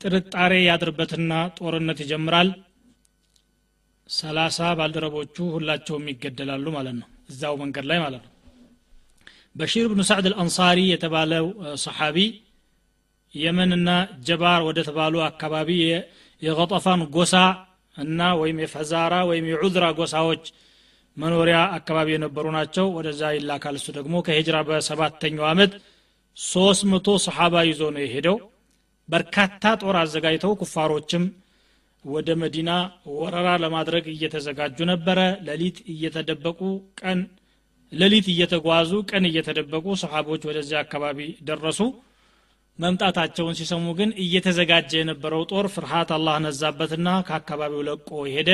ጥርጣሬ 0.00 0.54
ያድርበትና 0.64 1.30
ጦርነት 1.58 2.00
ይጀምራል። 2.04 2.50
ሰላሳ 4.08 4.58
ባልደረቦቹ 4.78 5.36
ሁላቸውም 5.54 6.10
ይገደላሉ 6.12 6.66
ማለት 6.76 6.96
ነው። 7.00 7.08
እዛው 7.30 7.54
መንገድ 7.62 7.86
ላይ 7.90 7.98
ማለት 8.04 8.22
ነው 8.24 8.32
በሺር 9.58 9.86
ብኑ 9.90 10.00
ሳዕድ 10.08 10.26
አልአንሳሪ 10.30 10.78
የተባለው 10.88 11.46
ሰሓቢ 11.84 12.18
የመንና 13.34 13.88
ጀባር 14.26 14.60
ወደ 14.68 14.78
ተባሉ 14.88 15.14
አካባቢ 15.26 15.70
የገጠፋን 16.42 17.00
ጎሳ 17.14 17.34
እና 17.96 18.20
ወይም 18.40 18.58
የፈዛራ 18.62 19.14
ወይም 19.30 19.46
የዑዝራ 19.50 19.84
ጎሳዎች 19.98 20.44
መኖሪያ 21.16 21.58
አካባቢ 21.78 22.08
የነበሩ 22.14 22.46
ናቸው። 22.56 22.86
ወደዛ 22.96 23.30
ይላካል። 23.36 23.76
እሱ 23.80 23.88
ደግሞ 23.96 24.14
ከሂጅራ 24.26 24.56
በሰባተኛው 24.68 25.46
ዓመት 25.50 25.72
ሶስት 26.36 26.82
መቶ 26.92 27.16
ሰሓባ 27.24 27.64
ይዞ 27.68 27.82
ነው 27.94 28.02
የሄደው። 28.04 28.36
በርካታ 29.08 29.64
ጦር 29.82 29.96
አዘጋጅተው 30.00 30.52
ኩፋሮችም 30.60 31.24
ወደ 32.04 32.28
መዲና 32.42 32.70
ወረራ 33.14 33.48
ለማድረግ 33.62 34.04
እየተዘጋጁ 34.12 34.78
ነበረ። 34.90 35.18
ሌሊት 35.48 35.78
እየተደበቁ 35.92 36.60
ቀን 37.00 37.18
ሌሊት 37.92 38.26
እየተጓዙ 38.32 38.90
ቀን 39.10 39.24
እየተደበቁ 39.28 39.86
ሰሓቦች 40.02 40.42
ወደዚያ 40.48 40.78
አካባቢ 40.84 41.18
ደረሱ። 41.48 41.80
መምጣታቸውን 42.78 43.56
ሲሰሙ 43.58 43.86
ግን 43.98 44.10
እየተዘጋጀ 44.24 44.90
የነበረው 44.98 45.42
ጦር 45.52 45.66
ፍርሃት 45.74 46.10
አላህ 46.16 46.36
ነዛበትና 46.44 47.08
ከአካባቢው 47.28 47.80
ለቆ 47.88 48.20
ሄደ። 48.34 48.50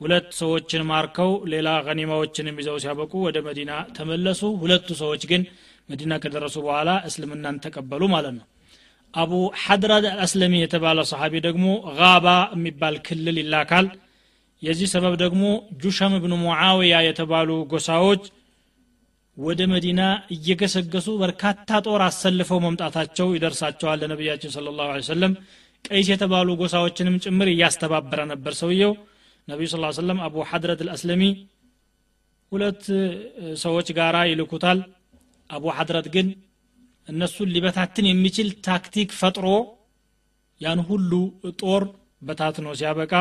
ሁለት 0.00 0.28
ሰዎችን 0.40 0.82
ማርከው 0.90 1.30
ሌላ 1.52 1.68
ገኒማዎችንም 1.86 2.58
ይዘው 2.60 2.76
ሲያበቁ 2.82 3.12
ወደ 3.26 3.38
መዲና 3.46 3.70
ተመለሱ። 3.96 4.42
ሁለቱ 4.60 4.88
ሰዎች 5.00 5.22
ግን 5.30 5.42
መዲና 5.88 6.14
ከደረሱ 6.22 6.56
በኋላ 6.66 6.90
እስልምናን 7.08 7.56
ተቀበሉ 7.64 8.02
ማለት 8.14 8.34
ነው። 8.38 8.46
አቡ 9.14 9.32
ሐድራድ 9.62 10.04
አልአስለሚ 10.10 10.54
የተባለ 10.60 10.98
ሰሓቢ 11.10 11.34
ደግሞ 11.46 11.66
ጋባ 11.98 12.26
የሚባል 12.54 12.96
ክልል 13.06 13.36
ይላካል 13.42 13.86
የዚህ 14.62 14.88
ሰበብ 14.92 15.14
ደግሞ 15.22 15.42
ጁሸም 15.82 16.14
ብኑ 16.22 16.34
ሙዓውያ 16.42 16.94
የተባሉ 17.06 17.50
ጎሳዎች 17.72 18.22
ወደ 19.36 19.60
መዲና 19.72 20.00
እየገሰገሱ 20.34 21.08
በርካታ 21.20 21.70
ጦር 21.86 22.02
አሰልፈው 22.06 22.58
መምጣታቸው 22.64 23.28
ይደርሳቸዋል 23.36 24.00
ለነቢያችን 24.02 24.52
ስለ 24.54 24.72
ላሁ 24.78 24.96
ሰለም 25.10 25.34
ቀይስ 25.84 26.08
የተባሉ 26.12 26.48
ጎሳዎችንም 26.62 27.16
ጭምር 27.24 27.48
እያስተባበረ 27.52 28.20
ነበር 28.32 28.52
ሰውየው። 28.60 28.92
ነቢዩ 29.48 29.68
ስ 29.72 29.78
ሰለም 29.98 30.18
አቡ 30.26 30.36
ሐድረት 30.50 30.80
አልአስለሚ 30.84 31.22
ሁለት 32.52 32.82
ሰዎች 33.62 33.88
ጋራ 33.98 34.16
ይልኩታል። 34.30 34.78
አቡ 35.50 35.64
ሐድረት 35.76 36.06
ግን 36.14 36.26
እነሱን 37.08 37.52
ሊበታትን 37.54 38.06
የሚችል 38.08 38.48
ታክቲክ 38.66 39.10
ፈጥሮ 39.20 39.46
ያን 40.60 40.80
ሁሉ 40.88 41.12
ጦር 41.62 41.82
በታትኖ 42.22 42.68
ሲያበቃ 42.78 43.12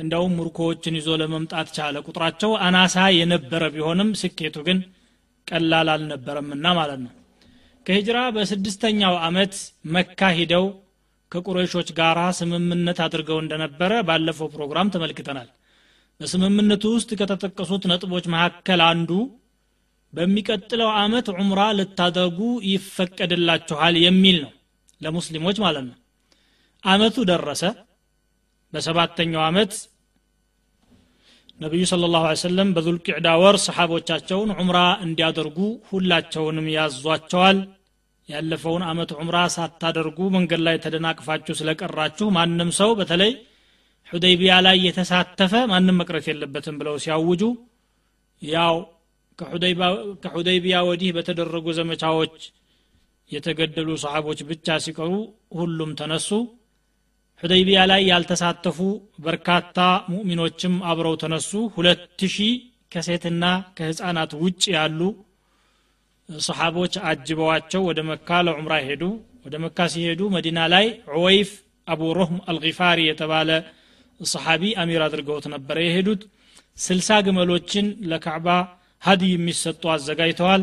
እንደውም 0.00 0.34
ምርኮዎችን 0.38 0.96
ይዞ 0.98 1.08
ለመምጣት 1.20 1.68
ቻለ። 1.76 1.96
ቁጥራቸው 2.06 2.50
አናሳ 2.66 2.96
የነበረ 3.16 3.62
ቢሆንም 3.74 4.10
ስኬቱ 4.20 4.56
ግን 4.68 4.78
ቀላል 5.48 5.88
አልነበረምና 5.94 6.66
ማለት 6.78 7.00
ነው። 7.04 7.12
ከሂጅራ 7.86 8.18
በስድስተኛው 8.36 9.14
አመት 9.26 9.54
መካ 9.94 10.30
ሂደው 10.38 10.64
ከቁረይሾች 11.32 11.88
ጋር 11.98 12.18
ስምምነት 12.38 12.98
አድርገው 13.04 13.38
እንደነበረ 13.42 13.92
ባለፈው 14.08 14.48
ፕሮግራም 14.54 14.92
ተመልክተናል። 14.94 15.48
በስምምነቱ 16.20 16.84
ውስጥ 16.94 17.10
ከተጠቀሱት 17.20 17.84
ነጥቦች 17.90 18.26
መካከል 18.34 18.80
አንዱ 18.90 19.10
በሚቀጥለው 20.12 20.90
አመት 21.00 21.26
ዑምራ 21.34 21.62
ልታደርጉ 21.78 22.38
ይፈቀድላችኋል 22.70 23.94
የሚል 24.04 24.36
ነው 24.44 24.52
ለሙስሊሞች 25.00 25.56
ማለት 25.64 25.84
ነው። 25.88 25.96
አመቱ 26.84 27.16
ደረሰ 27.30 27.62
በሰባተኛው 28.72 29.42
አመት 29.44 29.72
ነቢዩ 31.60 31.82
ስለ 31.90 32.08
ላሁ 32.14 32.24
ሰለም 32.40 32.70
በዙልቅዕዳ 32.76 33.28
ወር 33.42 33.56
ሰሓቦቻቸውን 33.64 34.50
ዑምራ 34.56 34.78
እንዲያደርጉ 35.04 35.58
ሁላቸውንም 35.90 36.66
ያዟቸዋል። 36.74 37.58
ያለፈውን 38.28 38.82
አመት 38.90 39.10
ዑምራ 39.16 39.38
ሳታደርጉ 39.54 40.18
መንገድ 40.34 40.60
ላይ 40.66 40.76
ተደናቅፋችሁ 40.84 41.54
ስለቀራችሁ 41.58 42.26
ማንም 42.36 42.70
ሰው 42.78 42.90
በተለይ 43.00 43.32
ሑደይቢያ 44.08 44.54
ላይ 44.66 44.76
የተሳተፈ 44.86 45.52
ማንም 45.72 45.96
መቅረት 46.00 46.26
የለበትም 46.30 46.76
ብለው 46.80 46.96
ሲያውጁ 47.04 47.42
ያው 48.42 48.76
ከሑደይቢያ 50.24 50.76
ወዲህ 50.88 51.10
በተደረጉ 51.16 51.66
ዘመቻዎች 51.78 52.36
የተገደሉ 53.30 53.88
ሰሓቦች 54.02 54.40
ብቻ 54.50 54.76
ሲቀሩ 54.84 55.12
ሁሉም 55.58 55.90
ተነሱ 56.00 56.28
ሑደይቢያ 57.42 57.80
ላይ 57.90 58.02
ያልተሳተፉ 58.10 58.78
በርካታ 59.24 59.78
ሙእሚኖችም 60.12 60.74
አብረው 60.90 61.14
ተነሱ። 61.22 61.50
ሁለት 61.74 62.02
ሺህ 62.34 62.52
ከሴትና 62.92 63.44
ከህፃናት 63.76 64.32
ውጭ 64.42 64.62
ያሉ 64.76 65.00
ሰሓቦች 66.28 66.94
አጅበዋቸው 67.08 67.82
ወደ 67.88 68.00
መካ 68.10 68.38
ለዑምራ 68.46 68.74
ሄዱ። 68.86 69.02
ወደ 69.44 69.56
መካ 69.64 69.78
ሲሄዱ 69.92 70.20
መዲና 70.36 70.60
ላይ 70.72 70.86
ዑወይፍ 71.12 71.50
አቡ 71.88 72.00
ሮህም 72.18 72.38
አልጊፋሪ 72.50 73.00
የተባለ 73.06 73.50
ሰሓቢ 74.20 74.62
አሚር 74.82 75.02
አድርገውት 75.06 75.46
ነበረ 75.54 75.76
የሄዱት። 75.84 76.22
ስልሳ 76.76 77.10
ግመሎችን 77.26 77.86
ለካዕባ 78.10 78.48
هدي 79.02 79.32
የሚሰጡ 79.34 79.82
አዘጋጅተዋል 79.94 80.62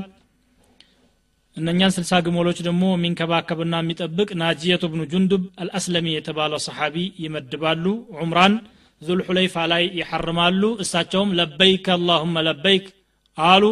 እነኛን 1.57 1.93
ስልሳ 1.95 2.11
ግመሎች 2.25 2.59
ደግሞ 2.67 2.83
የሚንከባከብና 2.91 3.81
የሚጠብቅ 3.81 4.29
ናጂየቱ 4.41 4.83
ብኑ 4.93 5.01
ጁንዱብ 5.11 5.43
አልአስለሚ 5.63 6.07
የተባለ 6.13 6.53
ሰሓቢ 6.65 6.95
ይመድባሉ። 7.23 7.85
ዑምራን 8.17 8.53
ዙልሑለይፋ 9.01 9.55
ላይ 9.71 9.83
ይሐርማሉ 9.99 10.63
እሳቸውም 10.83 11.33
لبيك 11.39 11.87
اللهم 11.95 12.43
لبيك 12.47 12.85
አሉ። 13.37 13.63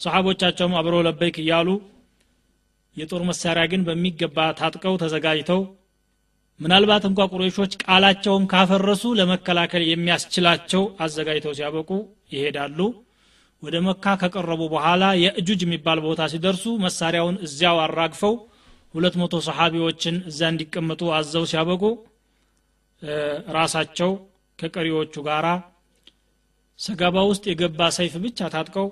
ሰሓቦቻቸውም 0.00 0.76
አብረው 0.80 1.02
لبيك 1.06 1.36
እያሉ 1.42 1.68
የጦር 2.96 3.22
መሳሪያ 3.28 3.64
ግን 3.72 3.82
በሚገባ 3.88 4.38
ታጥቀው 4.60 4.94
ተዘጋጅተው 5.02 5.60
ምናልባት 6.60 7.04
እንኳ 7.08 7.20
ቁረይሾች 7.32 7.72
ቃላቸውን 7.84 8.44
ካፈረሱ 8.52 9.04
ለመከላከል 9.18 9.82
የሚያስችላቸው 9.86 10.82
አዘጋጅተው 11.04 11.54
ሲያበቁ 11.58 11.90
ይሄዳሉ 12.34 12.78
ወደ 13.62 13.76
መካ 13.86 14.14
ከቀረቡ 14.20 14.62
በኋላ 14.74 15.04
የእጁጅ 15.22 15.60
የሚባል 15.64 15.98
ቦታ 16.04 16.28
ሲደርሱ 16.32 16.64
መሳሪያውን 16.84 17.36
እዚያው 17.46 17.78
አራግፈው 17.82 18.34
ሁለት 18.94 19.14
መቶ 19.20 19.34
ሰሓቢዎችን 19.46 20.16
እዛ 20.30 20.40
እንዲቀመጡ 20.52 21.02
አዘው 21.16 21.44
ሲያበቁ 21.50 21.82
ራሳቸው 23.56 24.10
ከቀሪዎቹ 24.58 25.14
ጋራ 25.28 25.46
ሰገባ 26.78 27.16
ውስጥ 27.30 27.44
የገባ 27.50 27.88
ሰይፍ 27.96 28.14
ብቻ 28.24 28.48
ታጥቀው 28.54 28.88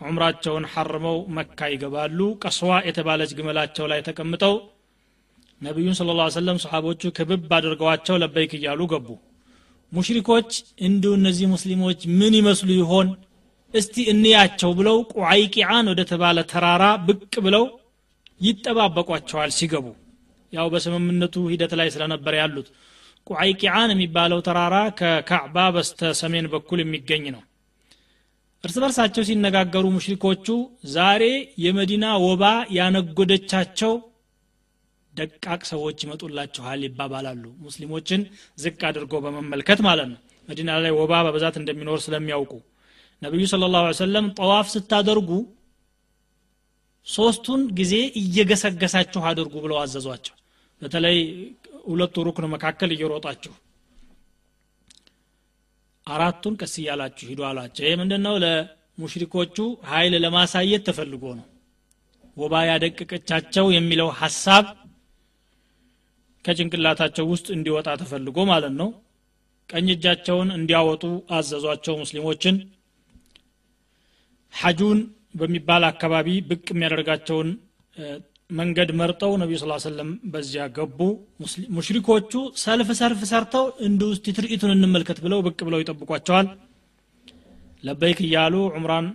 ዑምራቸውን 0.00 0.64
ሐርመው 0.72 1.16
መካ 1.36 1.68
ይገባሉ። 1.72 2.18
ቀስዋ 2.42 2.70
የተባለች 2.86 3.32
ግመላቸው 3.38 3.86
ላይ 3.92 4.00
ተቀምጠው 4.06 4.54
ነቢዩን 5.60 5.96
ስለ 5.98 6.10
ላ 6.18 6.28
ሰለም 6.36 6.58
ሰሓቦቹ 6.62 7.02
ክብብ 7.16 7.50
አድርገዋቸው 7.56 8.16
ለበይክ 8.22 8.52
እያሉ 8.58 8.80
ገቡ። 8.92 9.08
ሙሽሪኮች 9.92 10.50
እንዲሁ 10.86 11.12
እነዚህ 11.18 11.46
ሙስሊሞች 11.54 12.00
ምን 12.18 12.34
ይመስሉ 12.38 12.70
ይሆን 12.80 13.08
እስቲ 13.74 13.96
እንያቸው 14.12 14.70
ብለው 14.78 14.96
ቁዓይቂዓን 15.12 15.88
ወደ 15.92 16.00
ተባለ 16.10 16.38
ተራራ 16.52 16.84
ብቅ 17.08 17.34
ብለው 17.46 17.64
ይጠባበቋቸዋል 18.40 19.50
ሲገቡ። 19.56 19.86
ያው 20.52 20.66
በስምምነቱ 20.72 21.34
ሂደት 21.52 21.72
ላይ 21.80 21.88
ስለነበር 21.94 22.34
ያሉት 22.40 22.68
ቁዓይቂዓን 23.26 23.90
የሚባለው 23.94 24.40
ተራራ 24.46 24.76
ከካዕባ 24.98 25.56
በስተ 25.74 26.10
ሰሜን 26.20 26.46
በኩል 26.54 26.78
የሚገኝ 26.82 27.24
ነው። 27.34 27.42
እርስ 28.64 28.76
በርሳቸው 28.82 29.22
ሲነጋገሩ 29.28 29.84
ሙሽሪኮቹ 29.94 30.46
ዛሬ 30.94 31.22
የመዲና 31.64 32.06
ወባ 32.24 32.44
ያነጎደቻቸው 32.78 33.92
ደቃቅ 35.12 35.60
ሰዎች 35.70 35.98
ይመጡላችኋል 36.04 36.80
ይባባላሉ። 36.86 37.44
ሙስሊሞችን 37.64 38.20
ዝቅ 38.58 38.80
አድርጎ 38.90 39.14
በመመልከት 39.24 39.80
ማለት 39.88 40.08
ነው። 40.12 40.18
መዲና 40.48 40.76
ላይ 40.84 40.92
ወባ 40.98 41.14
በብዛት 41.26 41.56
እንደሚኖር 41.60 41.98
ስለሚያውቁ 42.04 42.52
ነቢዩ 43.22 43.44
ስለ 43.50 43.64
ላሁ 43.72 43.86
ሰለም 43.98 44.26
ጠዋፍ 44.38 44.66
ስታደርጉ 44.74 45.30
ሶስቱን 47.06 47.60
ጊዜ 47.78 47.92
እየገሰገሳችሁ 48.20 49.22
አድርጉ 49.30 49.54
ብለው 49.64 49.78
አዘዟቸው። 49.82 50.34
በተለይ 50.82 51.18
ሁለቱ 51.86 52.16
ሩክን 52.26 52.46
መካከል 52.54 52.90
እየሮጣችሁ 52.94 53.52
አራቱን 56.06 56.54
ቀስ 56.60 56.74
እያላችሁ 56.80 57.24
ሂዱ 57.30 57.40
አሏቸው። 57.48 57.84
ይህ 57.86 57.96
ምንድን 58.00 58.22
ነው 58.26 58.34
ለሙሽሪኮቹ 58.44 59.56
ኃይል 59.90 60.14
ለማሳየት 60.24 60.82
ተፈልጎ 60.88 61.24
ነው። 61.38 61.46
ወባ 62.36 62.54
ያደቀቀቻቸው 62.68 63.66
የሚለው 63.76 64.08
ሀሳብ 64.20 64.64
ከጭንቅላታቸው 66.44 67.24
ውስጥ 67.32 67.46
እንዲወጣ 67.56 67.88
ተፈልጎ 68.02 68.38
ማለት 68.52 68.74
ነው። 68.80 68.90
ቀኝ 69.68 69.88
እጃቸውን 69.94 70.48
እንዲያወጡ 70.58 71.04
አዘዟቸው 71.30 71.94
ሙስሊሞችን 72.02 72.56
ሐጁን 74.54 74.98
በሚባል 75.34 75.82
አካባቢ 75.90 76.28
ብቅ 76.48 76.66
የሚያደርጋቸውን 76.72 77.48
መንገድ 78.50 78.88
መርጠው 79.00 79.32
ነቢዩ 79.40 79.56
ስ 79.60 79.84
ሰለም 79.84 80.08
በዚያ 80.32 80.62
ገቡ። 80.76 80.98
ሙሽሪኮቹ 81.76 82.32
ሰልፍ 82.62 82.88
ሰልፍ 83.00 83.20
ሰርተው 83.30 83.66
እንዲ 83.86 84.00
ውስጥ 84.10 84.24
ትርኢቱን 84.38 84.72
እንመልከት 84.74 85.18
ብለው 85.24 85.40
ብቅ 85.46 85.58
ብለው 85.68 85.80
ይጠብቋቸዋል። 85.82 86.48
ለበይክ 87.84 88.18
እያሉ 88.26 88.54
ዑምራን 88.70 89.06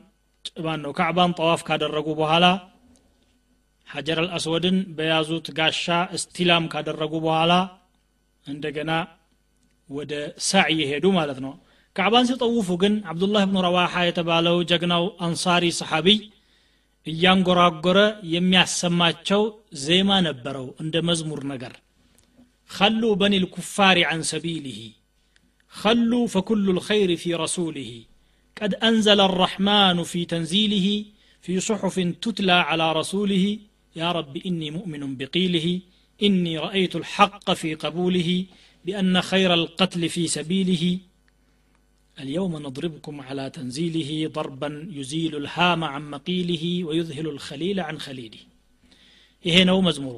ጭባን 0.47 0.79
ነው 0.85 0.91
ካዕባን 0.97 1.35
ጠዋፍ 1.39 1.61
ካደረጉ 1.67 2.07
በኋላ 2.19 2.45
ሐጀር 3.87 4.19
አልአስወድን 4.23 4.77
በያዙት 4.97 5.47
ጋሻ 5.57 5.85
እስቲላም 6.17 6.63
ካደረጉ 6.73 7.13
በኋላ 7.25 7.53
እንደገና 8.45 8.91
ወደ 9.89 10.13
ሳዕይ 10.45 10.79
ሄዱ 10.91 11.05
ማለት 11.17 11.39
ነው 11.45 11.53
ካዕባን 11.97 12.27
ሲጠውፉ 12.29 12.69
ግን 12.83 12.93
አብዱላህ 13.11 13.43
ብኑ 13.49 13.57
ረዋሓ 13.67 13.93
የተባለው 14.07 14.57
ጀግናው 14.71 15.03
አንሳሪ 15.27 15.65
ሰሓቢይ 15.79 16.19
እያንጎራጎረ 17.07 17.99
የሚያሰማቸው 18.33 19.43
ዜማ 19.85 20.11
ነበረው 20.27 20.67
እንደ 20.83 20.95
መዝሙር 21.09 21.41
ነገር 21.53 21.73
خሉ 22.69 23.01
በኒ 23.21 23.33
ልኩፋሪ 23.43 23.99
አን 24.11 24.21
ሰቢልህ 24.31 24.79
خሉ 25.73 26.11
ፈኩሉ 26.33 26.67
ልኸይር 26.77 27.11
ፊ 27.23 27.33
ረሱልህ 27.43 27.89
ቀድ 28.57 28.73
አንዘለ 28.87 29.19
الرحمن 29.31 29.97
في 30.11 30.21
تنزيله 30.33 30.87
في 31.43 31.53
صحف 31.69 31.95
تتلى 32.23 32.57
على 32.69 32.85
رسوله 32.99 33.45
يا 33.95 34.09
رب 34.17 34.33
إني 34.47 34.67
مؤمن 34.77 35.01
بقيله 35.19 35.67
إني 36.19 36.53
رأيت 36.65 36.93
الحق 37.01 37.47
في 37.61 37.69
قبوله 37.83 38.29
بأن 38.85 39.13
خير 39.31 39.49
القتل 39.53 40.01
في 40.09 40.23
سبيله 40.37 40.83
اليوم 42.16 42.52
نضربكم 42.56 43.14
على 43.20 43.44
تنزيله 43.50 44.10
ضربا 44.28 44.70
يزيل 44.90 45.32
الهام 45.36 45.80
عن 45.84 46.02
مقيله 46.10 46.64
ويذهل 46.86 47.26
الخليل 47.28 47.78
عن 47.80 47.96
خليله 48.06 48.42
ይሄ 49.44 49.56
ነው 49.70 49.78
መዝሙሩ 49.86 50.16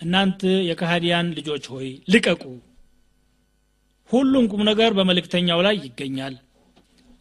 እናንተ 0.00 0.40
የካህዲያን 0.68 1.26
ልጆች 1.38 1.64
ሆይ 1.72 1.88
ልቀቁ 2.12 2.42
ሁሉም 4.10 4.44
ቁም 4.52 4.62
ነገር 4.70 4.90
በመልእክተኛው 4.98 5.60
ላይ 5.66 5.76
ይገኛል 5.86 6.34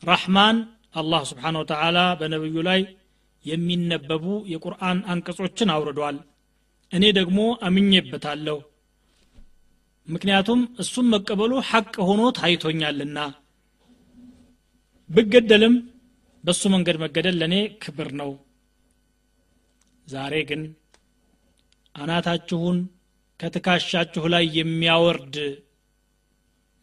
ራሕማን 0.04 0.58
አላህ 1.02 1.22
ስብሓን 1.32 1.58
ወተዓላ 1.62 1.98
በነቢዩ 2.20 2.64
ላይ 2.70 2.82
የሚነበቡ 3.46 4.26
የቁርአን 4.54 5.00
አንቀጾችን 5.14 5.74
አውርዷል 5.76 6.18
እኔ 6.92 7.04
ደግሞ 7.20 7.40
አምኜበታለሁ 7.70 8.58
ምክንያቱም 10.08 10.62
እሱም 10.84 11.08
መቀበሉ 11.16 11.54
ሐቅ 11.70 11.94
ሆኖ 12.10 12.24
ታይቶኛልና 12.40 13.20
ብገደልም 15.13 15.75
በሱ 16.45 16.63
መንገድ 16.75 16.97
መገደል 17.03 17.37
ለእኔ 17.41 17.55
ክብር 17.83 18.09
ነው። 18.21 18.31
ዛሬ 20.07 20.35
ግን 20.49 20.63
አናታችሁን 21.95 22.79
ከትካሻችሁ 23.41 24.25
ላይ 24.35 24.45
የሚያወርድ 24.59 25.37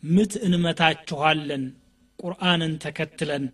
ምት 0.04 0.34
እንመታችኋለን 0.46 1.64
ቁርአንን 2.20 2.74
ተከትለን። 2.84 3.46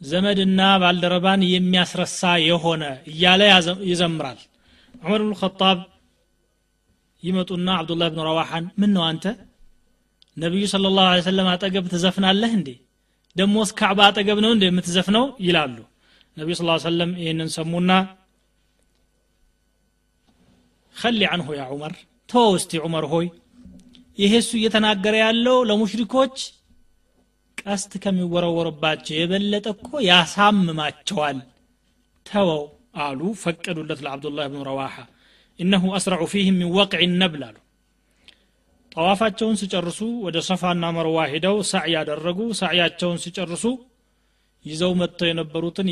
ዘመድና 0.00 0.60
ባልደረባን 0.82 1.42
የሚያስረሳ 1.48 2.20
የሆነ 2.44 2.82
እያለ 3.10 3.40
ይዘምራል። 3.90 4.40
ዑመር 4.94 5.22
ብን 5.22 5.34
ኸጣብ 5.40 5.78
ይመጡና 7.22 7.68
አብዱላህ 7.80 8.08
ብን 8.12 8.22
ረዋሓን 8.28 8.66
ምን 8.80 8.92
ነው 8.96 9.04
አንተ 9.08 9.24
ነቢዩ 10.36 10.64
ስለ 10.72 10.86
ላሁ 10.96 11.20
ሰለም 11.24 11.48
አጠገብ 11.52 11.84
ትዘፍናለህ 11.92 12.52
እንዴ? 12.58 12.68
ደሞስ 13.36 13.70
ካዕባ 13.78 14.00
አጠገብ 14.08 14.38
ነው 14.44 14.50
እንደ 14.54 14.64
የምትዘፍነው? 14.68 15.24
ይላሉ። 15.46 15.76
ነቢዩ 16.36 16.54
ስ 16.58 16.64
ሰለም 16.86 17.10
ይህንን 17.22 17.48
ሰሙና 17.56 17.90
ከሊ 20.96 21.20
አንሁ 21.34 21.48
ያ 21.58 21.62
ዑመር 21.72 21.92
ተወው 22.28 22.52
እስቲ 22.58 22.80
ዑመር 22.84 23.04
ሆይ 23.12 23.26
ይሄ 24.18 24.32
እሱ 24.42 24.50
እየተናገረ 24.58 25.14
ያለው 25.24 25.56
ለሙሽሪኮች 25.68 26.36
ቀስት 27.58 27.92
ከሚወረወርባቸው 28.02 29.14
የበለጠ 29.18 29.66
እኮ 29.76 29.88
ያሳምማቸዋል። 30.08 31.38
ተወው 32.26 32.62
አሉ። 33.04 33.20
ፈቀዱለት 33.42 34.00
ለአብዱላህ 34.04 34.46
ብኑ 34.52 34.60
ረዋሓ። 34.68 34.94
ኢነሁ 35.58 35.84
አስረዑ 35.96 36.24
ፊህም 36.32 36.56
ሚን 36.60 36.70
ወቅዕ 36.78 37.02
ነብል 37.22 37.42
አሉ 37.48 37.56
ጠዋፋቸውን 38.92 39.58
ሲጨርሱ 39.60 39.98
ወደ 40.26 40.38
ሰፋና 40.48 40.84
መርዋ 40.96 41.18
ሄደው 41.32 41.56
ሳዕ 41.70 41.86
ያደረጉ 41.94 42.40
ሳዕያቸውን 42.60 43.20
ሲጨርሱ 43.24 43.64
ይዘው 44.64 44.92
መጥተው 45.00 45.28
የነበሩትን 45.28 45.88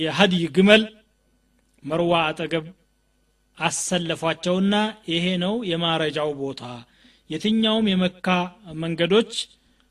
የሀዲይ 0.00 0.44
ግመል 0.56 0.82
መርዋ 1.84 2.12
አጠገብ 2.30 2.66
አሰለፏቸውና 3.58 4.74
ይሄ 5.12 5.26
ነው 5.44 5.54
የማረጃው 5.70 6.30
ቦታ። 6.40 6.62
የትኛውም 7.30 7.88
የመካ 7.90 8.26
መንገዶች 8.82 9.32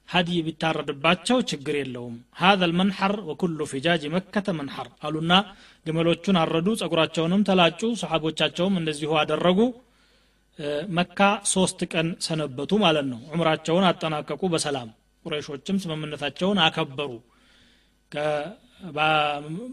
ሀዲይ 0.10 0.40
ቢታረድባቸው 0.46 1.38
ችግር 1.50 1.76
የለውም። 1.80 2.16
ሀذا 2.42 2.66
المنحر 2.70 3.14
وكل 3.30 3.60
فجاج 3.72 4.02
مكة 4.08 4.48
منحر 4.60 4.88
አሉና 5.06 5.32
ግመሎቹን 5.86 6.38
አረዱ 6.42 6.68
ጸጉራቸውንም 6.82 7.46
ተላጩ 7.50 7.82
ሰሓቦቻቸውም 8.02 8.78
እንደዚሁ 8.80 9.12
አደረጉ። 9.22 9.60
መካ 10.98 11.20
ሶስት 11.52 11.80
ቀን 11.92 12.08
ሰነበቱ 12.22 12.72
ማለት 12.84 13.06
ነው። 13.12 13.20
ዑምራቸውን 13.32 13.86
አጠናቀቁ 13.90 14.42
በሰላም። 14.54 14.90
ቁረይሾችም 15.26 15.78
ስምምነታቸውን 15.84 16.60
አከበሩ። 16.66 17.12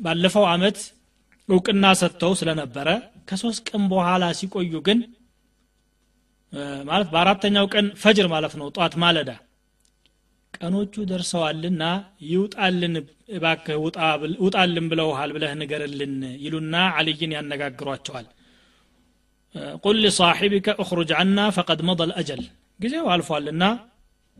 ባለፈው 0.05 0.45
አመት 0.53 0.79
እውቅና 1.49 1.87
ሰጥተው 2.01 2.33
ስለነበረ 2.41 2.89
ከሶስት 3.29 3.61
ቀን 3.69 3.83
በኋላ 3.93 4.25
ሲቆዩ 4.39 4.75
ግን 4.87 5.01
ማለት 6.89 7.09
በአራተኛው 7.13 7.67
ቀን 7.75 7.87
ፈጅር 8.03 8.27
ማለት 8.33 8.55
ነው 8.61 8.67
ጧት 8.77 8.95
ማለዳ። 9.03 9.31
ቀኖቹ 10.55 10.95
ደርሰዋልና 11.11 11.83
ይውጣልን 12.27 12.95
እባክህ 13.37 13.77
ውጣልን 14.45 14.87
ብለውሃል 14.93 15.31
ብለህ 15.37 15.53
ንገርልን 15.61 16.15
ይሉና 16.45 16.75
አልይን 16.99 17.35
ያነጋግሯቸዋል 17.37 18.27
ቁል 19.85 19.99
ሊሳሒቢከ 20.05 20.69
እኽሩጅ 20.83 21.11
አና 21.19 21.39
ፈቀድ 21.57 21.81
መض 21.89 22.01
ልአጀል 22.11 22.43
ጊዜው 22.81 23.07
አልፏልና 23.13 23.65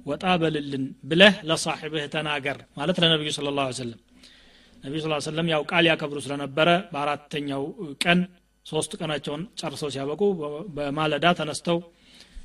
ወጣ 0.07 0.25
በልልን 0.41 0.85
ብለህ 1.11 1.35
ለሳሒብህ 1.49 2.05
ተናገር 2.15 2.59
ማለት 2.79 2.97
ለነቢዩ 3.03 3.31
ስለ 3.37 3.53
ላ 3.59 3.65
ሰለም 3.79 4.01
ነቢዩ 4.85 5.01
ስ 5.05 5.29
ሰለም 5.29 5.47
ያው 5.53 5.63
ቃል 5.71 5.85
ያከብሩ 5.91 6.19
ስለነበረ 6.25 6.69
በአራተኛው 6.93 7.63
ቀን 8.05 8.19
ሶስት 8.67 8.93
ቀናቸውን 9.01 9.43
ጨርሰው 9.61 9.91
ሲያበቁ 9.95 10.23
በማለዳ 10.77 11.27
ተነስተው 11.41 11.79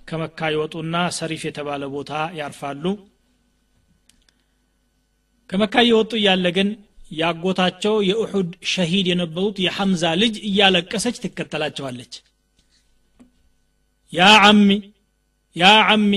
ከመካ 0.10 0.50
ይወጡና 0.54 0.96
ሰሪፍ 1.18 1.42
የተባለ 1.48 1.84
ቦታ 1.94 2.12
ያርፋሉ። 2.40 2.86
ከመካ 5.50 5.76
እየወጡ 5.86 6.12
እያለ 6.20 6.48
ግን 6.58 6.70
ያጎታቸው 7.14 7.96
የኡሑድ 8.10 8.52
ሸሂድ 8.74 9.08
የነበሩት 9.12 9.58
የሐምዛ 9.64 10.04
ልጅ 10.22 10.36
እያለቀሰች 10.50 11.16
ትከተላቸዋለች 11.24 12.14
ያ 14.14 14.22
አሚ 14.48 14.70
ያ 15.56 15.66
አሚ 15.94 16.12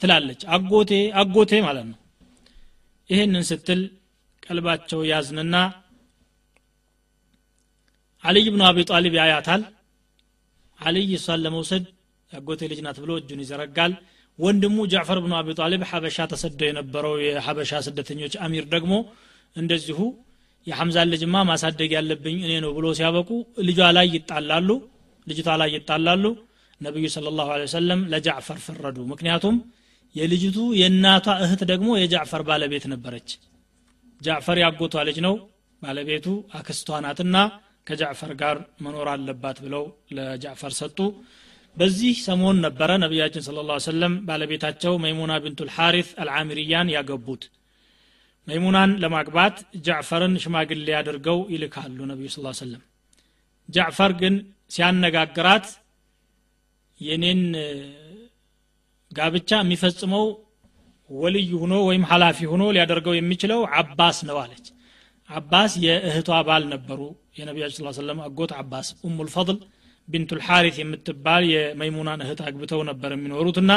ትላለች። 0.00 0.40
አጎቴ 0.54 0.90
አጎቴ 1.20 1.52
ማለት 1.66 1.86
ነው። 1.90 1.98
ይህንን 3.10 3.44
ስትል 3.50 3.80
ቀልባቸው 4.42 5.00
ያዝንና 5.10 5.54
አልይ 8.24 8.46
ብኑ 8.52 8.62
አቢ 8.68 8.78
ጣሊብ 8.90 9.14
ያያታል። 9.20 9.62
አልይ 10.78 11.10
እሷን 11.18 11.40
ለመውሰድ 11.44 11.84
ያጎቴ 12.30 12.60
ልጅ 12.70 12.80
ናት 12.86 12.96
ብሎ 13.02 13.10
እጁን 13.20 13.40
ይዘረጋል። 13.44 13.92
ወንድሙ 14.38 14.76
ጃዕፈር 14.92 15.18
ብኑ 15.24 15.32
አቢ 15.38 15.48
ጣሊብ 15.60 15.82
ሐበሻ 15.90 16.26
ተሰደው 16.32 16.66
የነበረው 16.68 17.14
የሐበሻ 17.26 17.72
ስደተኞች 17.86 18.34
አሚር 18.46 18.64
ደግሞ 18.74 18.92
እንደዚሁ 19.56 19.98
የሐምዛን 20.66 21.08
ልጅማ 21.12 21.36
ማሳደግ 21.50 21.90
ያለብኝ 21.96 22.36
እኔ 22.46 22.52
ነው 22.64 22.70
ብሎ 22.78 22.86
ሲያበቁ 22.98 23.30
ልጇ 23.68 23.80
ላይ 23.96 24.06
ይጣላሉ 24.16 24.68
ልጅቷ 25.26 25.48
ላይ 25.60 25.70
ይጣላሉ 25.76 26.24
ነቢዩ 26.80 27.06
ስለ 27.14 27.28
ላሁ 27.38 27.48
ሰለም 27.72 28.00
ለጃዕፈር 28.12 28.58
ፈረዱ። 28.66 28.98
ምክንያቱም 29.12 29.56
የልጅቱ 30.14 30.58
የእናቷ 30.80 31.26
እህት 31.44 31.62
ደግሞ 31.70 31.88
የጃዕፈር 31.98 32.42
ባለቤት 32.48 32.84
ነበረች። 32.92 33.30
ጃዕፈር 34.20 34.58
ያጎቷ 34.64 34.96
ልጅ 35.08 35.18
ነው። 35.26 35.34
ባለቤቱ 35.82 36.26
አክስቷ 36.58 36.98
ናትና 37.04 37.36
ከጃዕፈር 37.86 38.30
ጋር 38.34 38.56
መኖር 38.84 39.08
አለባት 39.12 39.58
ብለው 39.64 39.84
ለጃዕፈር 40.16 40.72
ሰጡ። 40.78 40.98
በዚህ 41.76 42.14
ሰሞን 42.26 42.56
ነበረ 42.64 42.90
ነቢያችን 43.02 43.44
ስለ 43.46 43.64
ላ 43.68 43.74
ሰለም 43.86 44.14
ባለቤታቸው 44.28 44.94
መይሙና 45.04 45.32
ብንቱ 45.44 45.60
ልሓሪት 45.68 46.10
አልዓሚርያን 46.22 46.92
ያገቡት። 46.94 47.42
መይሙናን 48.46 48.90
ለማግባት 49.02 49.56
ጃዕፈርን 49.86 50.34
ሽማግሌ 50.42 50.88
አድርገው 50.98 51.38
ይልካሉ 51.54 51.98
ነቢዩ 52.10 52.28
ስ 52.34 52.58
ሰለም 52.60 52.82
ጃዕፈር 53.68 54.12
ግን 54.20 54.34
ሲያነጋግራት 54.70 55.66
የኔን 57.00 57.40
ጋብቻ 59.10 59.50
የሚፈጽመው 59.60 60.24
ወልይ 61.10 61.50
ሁኖ 61.60 61.74
ወይም 61.88 62.04
ሀላፊ 62.10 62.38
ሁኖ 62.52 62.62
ሊያደርገው 62.74 63.14
የሚችለው 63.16 63.60
አባስ 63.80 64.18
ነው 64.28 64.38
አለች። 64.42 64.66
አባስ 65.30 65.72
የእህቷ 65.84 66.30
ባል 66.48 66.64
ነበሩ። 66.72 67.00
የነቢያችን 67.38 67.84
ስ 67.86 67.98
ሰለም 67.98 68.18
አጎት 68.26 68.52
አባስ 68.60 68.88
ኡሙ 69.06 69.16
ልፈضል 69.26 69.58
ቢንቱ 70.08 70.30
ልሓሪት 70.38 70.76
የምትባል 70.80 71.44
የመይሙናን 71.52 72.20
እህት 72.24 72.40
አግብተው 72.46 72.80
ነበር 72.90 73.10
የሚኖሩትና 73.14 73.72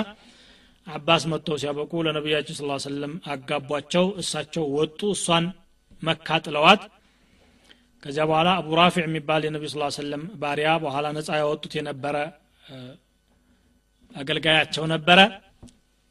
አባስ 0.87 1.23
መጥተው 1.31 1.57
ሲያበቁ 1.61 1.91
ለነቢያችን 2.05 2.57
ስ 2.59 2.83
ሰለም 2.85 3.13
አጋቧቸው። 3.33 4.05
እሳቸው 4.21 4.65
ወጡ 4.77 5.01
እሷን 5.15 5.47
መካ 6.03 6.37
ጥለዋት። 6.45 6.81
ከዚያ 8.03 8.25
በኋላ 8.29 8.49
አቡ 8.59 8.69
ራፊዕ 8.79 9.03
የሚባል 9.07 9.41
የነቢ 9.47 9.65
ስ 9.71 9.95
ሰለም 9.97 10.21
ባሪያ 10.41 10.69
በኋላ 10.83 11.07
ነፃ 11.17 11.29
ያወጡት 11.41 11.73
የነበረ 11.79 12.15
አገልጋያቸው 14.15 14.83
ነበረ። 14.93 15.19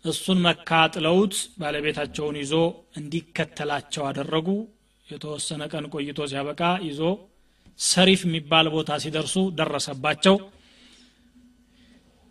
እሱን 0.04 0.38
መካ 0.44 0.70
ጥለውት 0.94 1.32
ባለቤታቸውን 1.60 2.36
ይዞ 2.42 2.52
እንዲከተላቸው 2.98 4.02
አደረጉ። 4.10 4.48
የተወሰነ 5.06 5.62
ቀን 5.72 5.84
ቆይቶ 5.94 6.18
ሲያበቃ 6.30 6.60
ይዞ 6.86 7.00
ሰሪፍ 7.78 8.20
የሚባል 8.26 8.66
ቦታ 8.74 8.90
ሲደርሱ 9.02 9.36
ደረሰባቸው። 9.58 10.36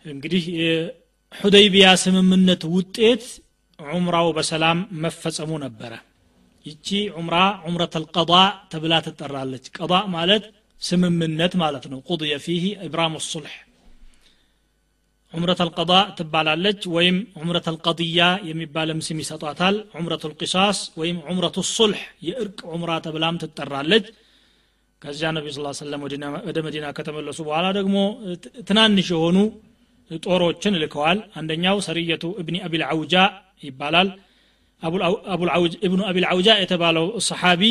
እንግዲህ 0.06 0.44
የሁደይቢያ 0.60 1.88
ስምምነት 2.04 2.62
ውጤት 2.76 3.24
ዑምራው 3.80 4.28
በሰላም 4.38 4.80
መፈጸሙ 5.04 5.52
ነበረ። 5.66 5.94
ይቺ 6.66 6.88
ዑምራ 7.18 7.36
ዑምረት 7.66 7.94
አልቀዳ 8.00 8.34
ተብላ 8.72 8.94
ትጠራለች። 9.06 9.66
ቀዳ 9.78 9.94
ማለት 10.16 10.46
ስምምነት 10.82 11.54
ማለት 11.62 11.86
ነው። 11.92 12.00
ቁድየ 12.10 12.34
ፊህ 12.46 12.66
ኢብራም 12.88 13.14
ሱልሕ። 13.28 13.56
ዑምረት 15.34 15.60
አልቀض 15.64 15.92
ትባላለች 16.18 16.82
ወይም 16.96 17.18
ዑምረት 17.40 17.66
አልቀضያ 17.72 18.20
የሚባልም 18.50 19.00
ስም 19.08 19.18
ይሰጧታል። 19.24 19.76
ዑምረቱ 19.98 20.24
ልቂሳስ 20.32 20.80
ወይም 21.00 21.18
ዑምረቱ 21.30 21.58
ሱልሕ 21.72 22.04
የእርቅ 22.28 22.60
ዑምራ 22.72 22.92
ተብላም 23.06 23.40
ትጠራለች። 23.42 24.06
ከዚያ 25.02 25.30
ነቢ 25.36 25.48
ስ 25.56 25.80
ሰለም 25.80 26.04
ወደ 26.48 26.58
መዲና 26.68 26.86
ከተመለሱ 26.98 27.40
በኋላ 27.48 27.66
ደግሞ 27.78 27.98
ትናንሽ 28.70 29.10
የሆኑ 29.14 29.38
ጦሮችን 30.12 30.80
ልከዋል። 30.82 31.20
አንደኛው 31.40 31.78
ሰሪየቱ 31.88 32.26
እብኒ 32.42 32.58
አቢል 32.68 32.84
አውጃ 32.90 33.16
ይባላል። 33.64 34.10
እብኑ 35.86 36.02
አቢል 36.10 36.26
አውጃ 36.32 36.50
የተባለው 36.62 37.06
ሰሓቢ 37.28 37.64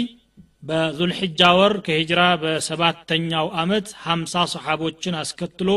በዙልሕጃ 0.63 1.41
ወር 1.59 1.73
ከሂጅራ 1.87 2.21
በሰባተኛው 2.43 3.47
አመት 3.63 3.89
ሀምሳ 4.05 4.35
ሰሓቦችን 4.55 5.15
አስከትሎ 5.21 5.69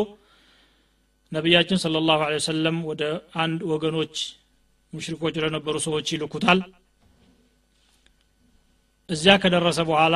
ነቢያችን 1.32 1.82
ስለ 1.84 1.97
ላሁ 2.05 2.21
ወሰለም 2.30 2.77
ወደ 2.89 3.03
አንድ 3.43 3.59
ወገኖች 3.71 4.15
ሙሽሪኮች 4.93 5.36
ለነበሩ 5.43 5.75
ሰዎች 5.86 6.07
ይልኩታል። 6.13 6.59
እዚያ 9.09 9.34
ከደረሰ 9.43 9.80
በኋላ 9.89 10.15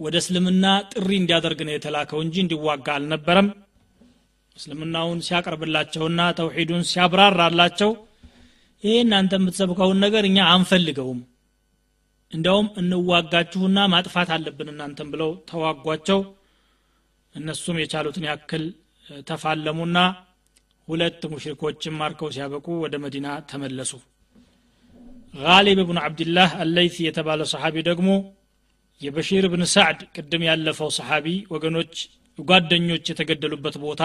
ወደ 0.00 0.16
እስልምና 0.22 0.64
ጥሪ 0.92 1.10
እንዲያደርግ 1.20 1.60
ነው 1.66 1.74
የተላከው 1.74 2.20
እንጂ 2.24 2.36
እንዲዋጋ 2.42 2.86
አልነበረም። 2.96 3.48
እስልምናውን 4.56 5.18
ሲያቀርብላቸውና 5.26 6.20
ተውሒዱን 6.38 6.82
ሲያብራራላቸው 6.90 7.90
ይሄ 8.82 8.94
እናንተ 9.04 9.32
የምትሰብከውን 9.38 9.98
ነገር 10.04 10.24
እኛ 10.28 10.38
አንፈልገውም 10.54 11.20
እንዲያውም 12.32 12.68
እንዋጋችሁና 12.80 13.78
ማጥፋት 13.94 14.28
አለብን 14.34 14.68
እናንተም 14.72 15.08
ብለው 15.12 15.30
ተዋጓቸው። 15.50 16.20
እነሱም 17.34 17.78
የቻሉትን 17.82 18.26
ያክል 18.30 18.64
ተፋለሙና 19.28 19.98
ሁለት 20.90 21.22
ሙሽሪኮችን 21.32 21.96
ማርከው 22.00 22.28
ሲያበቁ 22.34 22.66
ወደ 22.84 22.94
መዲና 23.02 23.28
ተመለሱ። 23.50 23.92
ጋሊብ 25.34 25.80
ብኑ 25.88 25.98
ዓብድላህ 26.04 26.50
አለይሲ 26.62 26.96
የተባለ 27.06 27.40
ሰሓቢ 27.52 27.76
ደግሞ 27.88 28.08
የበሺር 29.00 29.44
ብን 29.52 29.62
ሳዕድ 29.74 30.00
ቅድም 30.14 30.42
ያለፈው 30.48 30.90
ሰሓቢ 30.96 31.26
ወገኖች 31.52 31.92
ጓደኞች 32.38 33.04
የተገደሉበት 33.10 33.76
ቦታ 33.84 34.02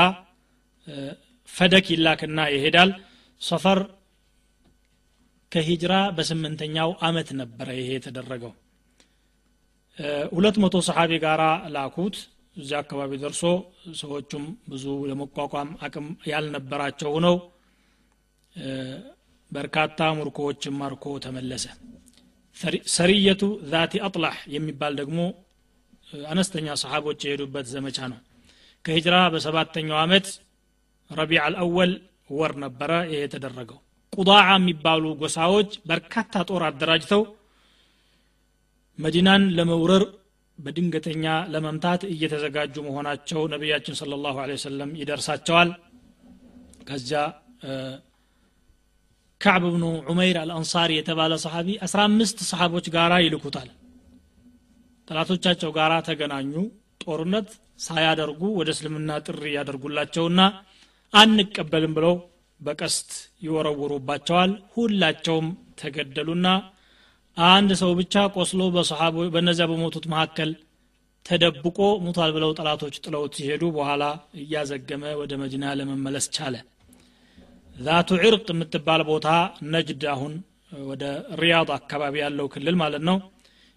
ፈደክ 1.49 1.88
ይላክና 1.93 2.39
ይሄዳል። 2.53 2.91
ሰፈር 3.41 3.79
ከሂጅራ 5.51 5.93
በስምንተኛው 6.15 6.89
አመት 7.07 7.29
ነበረ 7.39 7.67
ይሄ 7.79 7.89
የተደረገው። 7.97 8.53
ሁለት 10.36 10.55
መቶ 10.63 10.75
ሰሓቢ 10.88 11.11
ጋራ 11.23 11.43
ላኩት 11.75 12.15
እዚያ 12.57 12.77
አካባቢ 12.83 13.11
ደርሶ 13.21 13.41
ሰዎቹም 13.99 14.43
ብዙ 14.69 14.85
ለመቋቋም 15.09 15.69
አቅም 15.85 16.07
ያልነበራቸው 16.29 17.09
ሆነው 17.15 17.35
በርካታ 19.51 19.99
ሙርኮዎችን 20.19 20.77
ማርኮ 20.79 21.05
ተመለሰ። 21.25 21.65
ሰሪየቱ 22.93 23.41
ዛቲ 23.71 23.93
አጥላህ 24.05 24.35
የሚባል 24.53 24.93
ደግሞ 25.01 25.19
አነስተኛ 26.27 26.67
ሰሓቦች 26.81 27.19
የሄዱበት 27.25 27.65
ዘመቻ 27.73 27.97
ነው። 28.11 28.19
ከሂጅራ 28.85 29.15
በሰባተኛው 29.33 29.97
አመት 30.03 30.27
ረቢዕ 31.11 31.39
አልአወል 31.45 31.91
ወር 32.31 32.53
ነበረ 32.63 32.91
ይሄ 33.09 33.19
የተደረገው። 33.23 33.79
ቁዳዓ 34.13 34.47
የሚባሉ 34.53 35.05
ጎሳዎች 35.21 35.71
በርካታ 35.89 36.43
ጦር 36.49 36.63
አደራጅተው 36.67 37.23
መዲናን 38.99 39.43
ለመውረር 39.57 40.03
በድንገተኛ 40.59 41.23
ለመምታት 41.53 42.01
እየተዘጋጁ 42.11 42.75
መሆናቸው 42.85 43.41
ነቢያችን 43.53 43.97
ስለ 43.99 44.19
ላሁ 44.23 44.37
ወሰለም 44.53 44.91
ይደርሳቸዋል። 44.99 45.69
ከዚያ 46.89 47.21
ካዕብ 49.41 49.63
ብኑ 49.73 49.85
ዑመይር 50.09 50.37
አልአንሳሪ 50.41 50.91
የተባለ 50.97 51.33
ሰሓቢ 51.43 51.69
አስራ 51.85 51.99
አምስት 52.09 52.37
ሰሓቦች 52.49 52.85
ጋራ 52.95 53.13
ይልኩታል። 53.23 53.69
ጠላቶቻቸው 55.07 55.71
ጋራ 55.77 55.93
ተገናኙ። 56.07 56.53
ጦርነት 57.03 57.49
ሳያደርጉ 57.79 58.41
ወደ 58.59 58.69
እስልምና 58.75 59.17
ጥሪ 59.25 59.43
ያደርጉላቸውና 59.55 60.41
አንቀበልም 61.13 61.93
ብለው 61.97 62.15
በቀስት 62.59 63.09
ይወረውሩባቸዋል። 63.45 64.51
ሁላቸውም 64.75 65.47
ተገደሉና 65.81 66.47
አንድ 67.38 67.71
ሰው 67.79 67.91
ብቻ 67.99 68.13
ቆስሎ 68.36 68.61
በሰሓቦ 68.75 69.15
በእነዚያ 69.33 69.65
በሞቱት 69.71 70.05
መካከል 70.11 70.51
ተደብቆ 71.25 71.77
ሙቷል 72.05 72.31
ብለው 72.36 72.51
ጠላቶች 72.57 72.95
ጥለውት 73.03 73.33
ሲሄዱ 73.38 73.63
በኋላ 73.77 74.03
እያዘገመ 74.41 75.03
ወደ 75.21 75.33
መዲና 75.41 75.73
ለመመለስ 75.79 76.25
ቻለ። 76.36 76.55
ዛቱ 77.75 78.09
ዕርቅ 78.21 78.47
የምትባል 78.53 79.01
ቦታ 79.09 79.27
ነጅድ 79.73 80.03
አሁን 80.13 80.33
ወደ 80.83 81.03
ሪያድ 81.41 81.69
አካባቢ 81.77 82.15
ያለው 82.23 82.47
ክልል 82.53 82.75
ማለት 82.83 83.03
ነው። 83.09 83.17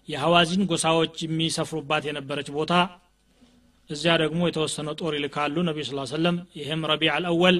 የሐዋዚን 0.09 0.63
ጎሳዎች 0.69 1.15
የሚሰፍሩባት 1.23 2.03
የነበረች 2.09 2.47
ቦታ። 2.55 2.73
እዚያ 3.89 4.13
ደግሞ 4.23 4.41
የተወሰነ 4.47 4.89
ጦር 4.99 5.13
ይልካሉ 5.17 5.55
ነቢዩ 5.67 5.83
ስ 5.89 6.09
ሰለም 6.13 6.37
ይህም 6.59 6.81
ረቢዕ 6.91 7.11
አልአወል 7.15 7.57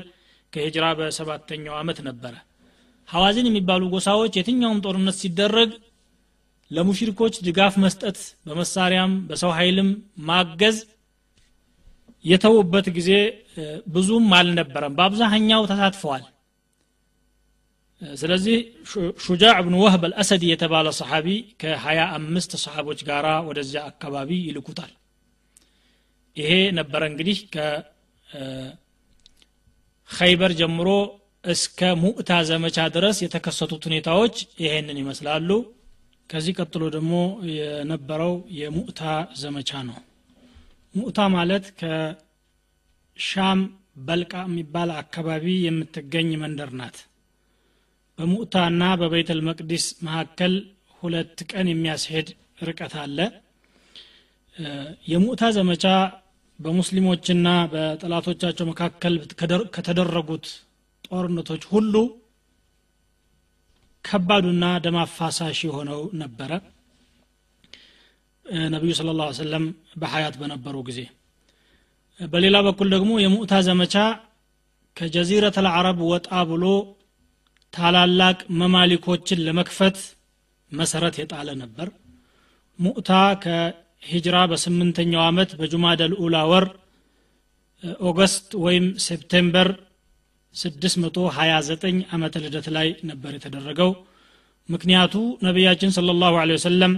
ከሂጅራ 0.53 0.85
በሰባተኛው 0.99 1.75
ዓመት 1.79 1.99
ነበረ። 2.07 2.33
ሐዋዚን 3.09 3.47
የሚባሉ 3.49 3.83
ጎሳዎች 3.93 4.33
የትኛውም 4.37 4.81
ጦርነት 4.85 5.15
ሲደረግ 5.21 5.69
ለሙሽሪኮች 6.71 7.35
ድጋፍ 7.45 7.75
መስጠት 7.83 8.17
በመሳሪያም 8.47 9.13
በሰው 9.29 9.51
ኃይልም 9.57 9.89
ማገዝ 10.27 10.77
የተውበት 12.25 12.87
ጊዜ 12.97 13.11
ብዙም 13.87 14.27
አልነበረም። 14.37 14.95
በአብዛኛው 14.97 15.61
ተሳትፈዋል። 15.71 16.23
ስለዚህ 18.01 18.57
ሹጃዕ 19.23 19.55
ብን 19.65 19.75
ወህብ 19.81 20.03
አልአሰዲ 20.07 20.43
የተባለ 20.51 20.87
ሰሓቢ 20.99 21.27
ከሀያ 21.61 22.01
አምስት 22.17 22.51
ሰሓቦች 22.63 22.99
ጋር 23.09 23.25
ወደዚያ 23.49 23.81
አካባቢ 23.91 24.29
ይልኩታል። 24.45 24.91
ይሄ 26.37 26.51
ነበረ 26.79 27.01
እንግዲህ 27.11 27.37
ከኸይበር 30.09 30.51
ጀምሮ 30.59 30.89
እስከ 31.45 31.79
ሙእታ 32.01 32.31
ዘመቻ 32.49 32.77
ድረስ 32.95 33.17
የተከሰቱት 33.23 33.83
ሁኔታዎች 33.89 34.35
ይሄንን 34.63 34.97
ይመስላሉ 35.01 35.49
ከዚህ 36.29 36.53
ቀጥሎ 36.59 36.83
ደግሞ 36.95 37.13
የነበረው 37.51 38.33
የሙእታ 38.57 39.01
ዘመቻ 39.39 39.81
ነው። 39.87 39.97
ሙእታ 40.95 41.19
ማለት 41.35 41.65
ከሻም 41.79 43.59
በልቃ 44.07 44.33
የሚባል 44.47 44.89
አካባቢ 44.99 45.45
የምትገኝ 45.63 46.29
መንደር 46.43 46.71
ናት። 46.79 46.97
በሙእታና 48.19 48.83
በቤተል 49.01 49.39
መቅዲስ 49.49 49.85
መካከል 50.07 50.53
ሁለት 51.01 51.37
ቀን 51.51 51.67
የሚያስሄድ 51.71 52.29
ርቀት 52.67 52.93
አለ። 53.03 53.17
የሙእታ 55.09 55.43
ዘመቻ 55.57 55.85
በሙስሊሞችና 56.59 57.47
በጠላቶቻቸው 57.73 58.65
መካከል 58.71 59.13
ከተደረጉት 59.75 60.47
ጦርነቶች 61.07 61.63
ሁሉ 61.71 61.93
ከባዱና 64.09 64.65
ደም 64.83 64.97
አፋሳሽ 65.01 65.59
የሆነው 65.67 66.01
ነበረ። 66.21 66.51
ነቢዩ 68.69 68.91
ስለ 68.99 69.09
ላ 69.17 69.25
ሰለም 69.39 69.65
በሀያት 70.01 70.35
በነበሩ 70.41 70.75
ጊዜ። 70.87 70.99
በሌላ 72.19 72.57
በኩል 72.67 72.87
ደግሞ 72.95 73.11
የሙእታ 73.23 73.53
ዘመቻ 73.67 73.95
ከጀዚረት 74.97 75.57
አልዓረብ 75.61 75.99
ወጣ 76.11 76.29
ብሎ 76.49 76.65
ታላላቅ 77.73 78.37
መማሊኮችን 78.59 79.43
ለመክፈት 79.45 79.97
መሰረት 80.71 81.15
የጣለ 81.21 81.49
ነበር። 81.61 81.87
ሙእታ 82.79 83.11
ከሂጅራ 83.43 84.37
በስምንተኛው 84.51 85.21
ዓመት 85.27 85.51
በጁማደል 85.59 86.13
ኡላ 86.21 86.37
ወር 86.51 86.65
August 88.03 88.47
ወይም 88.63 88.85
September 89.05 89.67
629 90.55 91.85
ዓመተ 92.09 92.35
ልደት 92.43 92.67
ላይ 92.75 92.87
ነበር 93.09 93.31
የተደረገው። 93.35 93.91
ምክንያቱ 94.69 95.13
ነቢያችን 95.47 95.93
ስለ 95.95 96.15
ላሁ 96.21 96.33
ወሰለም 96.53 96.93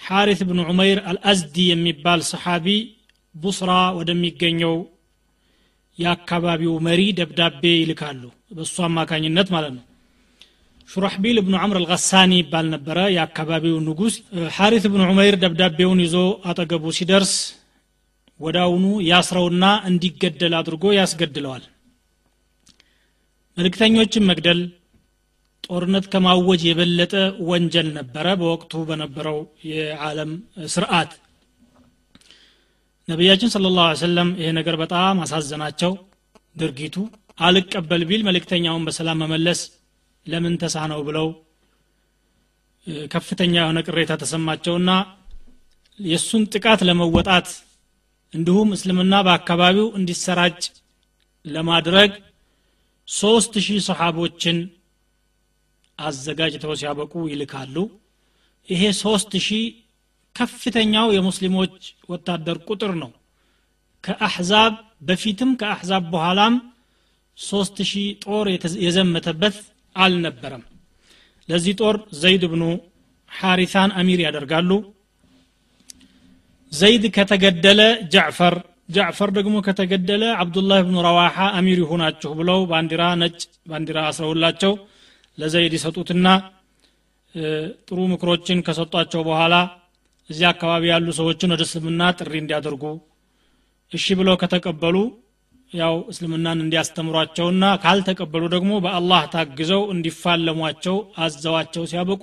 ሐሪት 0.00 0.40
ብን 0.48 0.58
ዑመይር 0.64 0.98
አልአዝዲ 1.10 1.56
የሚባል 1.70 2.20
ሰሓቢ 2.30 2.66
ቡስራ 3.34 3.70
ወደሚገኘው 3.98 4.74
የአካባቢው 5.98 6.74
መሪ 6.86 7.02
ደብዳቤ 7.18 7.62
ይልካሉ። 7.74 8.22
በእሱ 8.56 8.76
አማካኝነት 8.88 9.48
ማለት 9.54 9.72
ነው። 9.76 9.84
ሹራሕቢል 10.88 11.38
ብኑ 11.44 11.54
ዐምር 11.60 11.76
አልጋሳኒ 11.80 12.32
ይባል 12.40 12.66
ነበረ 12.74 12.98
የአካባቢው 13.14 13.76
ንጉስ። 13.86 14.14
ሐሪት 14.56 14.84
ብን 14.92 15.02
ዑመይር 15.06 15.36
ደብዳቤውን 15.44 16.02
ይዞ 16.04 16.16
አጠገቡ 16.50 16.84
ሲደርስ 16.98 17.32
ወዳውኑ 18.40 18.86
ያስረውና 19.10 19.64
እንዲገደል 19.90 20.54
አድርጎ 20.60 20.84
ያስገድለዋል 20.98 21.64
መልእክተኞችን 23.56 24.26
መግደል 24.30 24.60
ጦርነት 25.66 26.04
ከማወጅ 26.12 26.62
የበለጠ 26.66 27.12
ወንጀል 27.48 27.88
ነበረ 27.96 28.26
በወቅቱ 28.40 28.72
በነበረው 28.88 29.38
የዓለም 29.68 30.32
ስርዓት። 30.74 31.12
ነቢያችን 33.08 33.52
ስለ 33.54 33.66
ላሁ 33.76 33.94
ሰለም 34.02 34.28
ይሄ 34.40 34.48
ነገር 34.58 34.76
በጣም 34.82 35.16
አሳዘናቸው። 35.24 35.92
ድርጊቱ 36.56 36.96
አልቀበል 37.38 38.02
ቢል 38.10 38.22
መልእክተኛውን 38.28 38.84
በሰላም 38.86 39.20
መመለስ 39.22 39.60
ለምን 40.26 40.54
ተሳነው 40.62 41.00
ብለው 41.08 41.26
ከፍተኛ 43.12 43.54
የሆነ 43.58 43.78
ቅሬታ 43.88 44.12
ተሰማቸውና 44.22 44.90
የእሱን 45.98 46.42
ጥቃት 46.52 46.80
ለመወጣት 46.88 47.48
እንዲሁም 48.32 48.70
እስልምና 48.76 49.14
በአካባቢው 49.26 49.86
እንዲሰራጭ 49.98 50.60
ለማድረግ 51.46 52.12
ሶስት 53.08 53.54
ሺህ 53.66 53.78
ሰሓቦችን 53.86 54.56
አዘጋጅተው 55.98 56.72
ሲያበቁ 56.80 57.12
ይልካሉ። 57.32 57.76
ይሄ 58.68 58.82
ሶስት 59.02 59.32
ሺህ 59.46 59.64
ከፍተኛው 60.36 61.08
የሙስሊሞች 61.14 61.76
ወታደር 62.10 62.58
ቁጥር 62.68 62.92
ነው። 63.02 63.10
ከአሕዛብ 64.04 64.72
በፊትም 65.02 65.50
ከአሕዛብ 65.60 66.04
በኋላም 66.12 66.54
ሶስት 67.38 67.76
ሺህ 67.90 68.06
ጦር 68.24 68.46
የዘመተበት 68.86 69.56
አልነበረም። 69.96 70.64
ለዚህ 71.48 71.74
ጦር 71.80 71.96
ዘይድ 72.20 72.44
ብኑ 72.52 72.62
ሐሪሳን 73.30 73.90
አሚር 74.00 74.20
ያደርጋሉ። 74.24 74.70
ዘይድ 76.72 77.04
ከተገደለ 77.16 77.80
ጃዕፈር 78.12 78.54
ጃዕፈር 78.88 79.30
ደግሞ 79.36 79.56
ከተገደለ 79.66 80.24
አብዱላህ 80.42 80.78
ብኑ 80.86 80.96
ረዋሓ 81.06 81.36
አሚር 81.58 81.78
ይሁናችሁ 81.82 82.30
ብለው 82.40 82.60
ባንዲራ 82.70 83.02
ነጭ 83.22 83.38
ባንዲራ 83.70 83.98
አስረውላቸው 84.10 84.72
ለዘይድ 85.38 85.72
ይሰጡትና 85.78 86.26
ጥሩ 87.88 87.98
ምክሮችን 88.12 88.62
ከሰጧቸው 88.66 89.22
በኋላ 89.28 89.54
እዚያ 90.30 90.48
አካባቢ 90.54 90.84
ያሉ 90.92 91.08
ሰዎችን 91.18 91.52
ወደ 91.54 91.62
እስልምና 91.68 92.02
ጥሪ 92.18 92.32
እንዲያደርጉ 92.42 92.84
እሺ 93.92 94.14
ብለው 94.20 94.36
ከተቀበሉ 94.42 94.96
ያው 95.72 95.94
እስልምናን 96.12 96.58
እንዲያስተምሯቸውና 96.64 97.64
ካልተቀበሉ 97.82 98.44
ደግሞ 98.54 98.72
በአላህ 98.84 99.22
ታግዘው 99.34 99.82
እንዲፋለሟቸው 99.94 100.96
አዘዋቸው 101.24 101.84
ሲያበቁ 101.92 102.22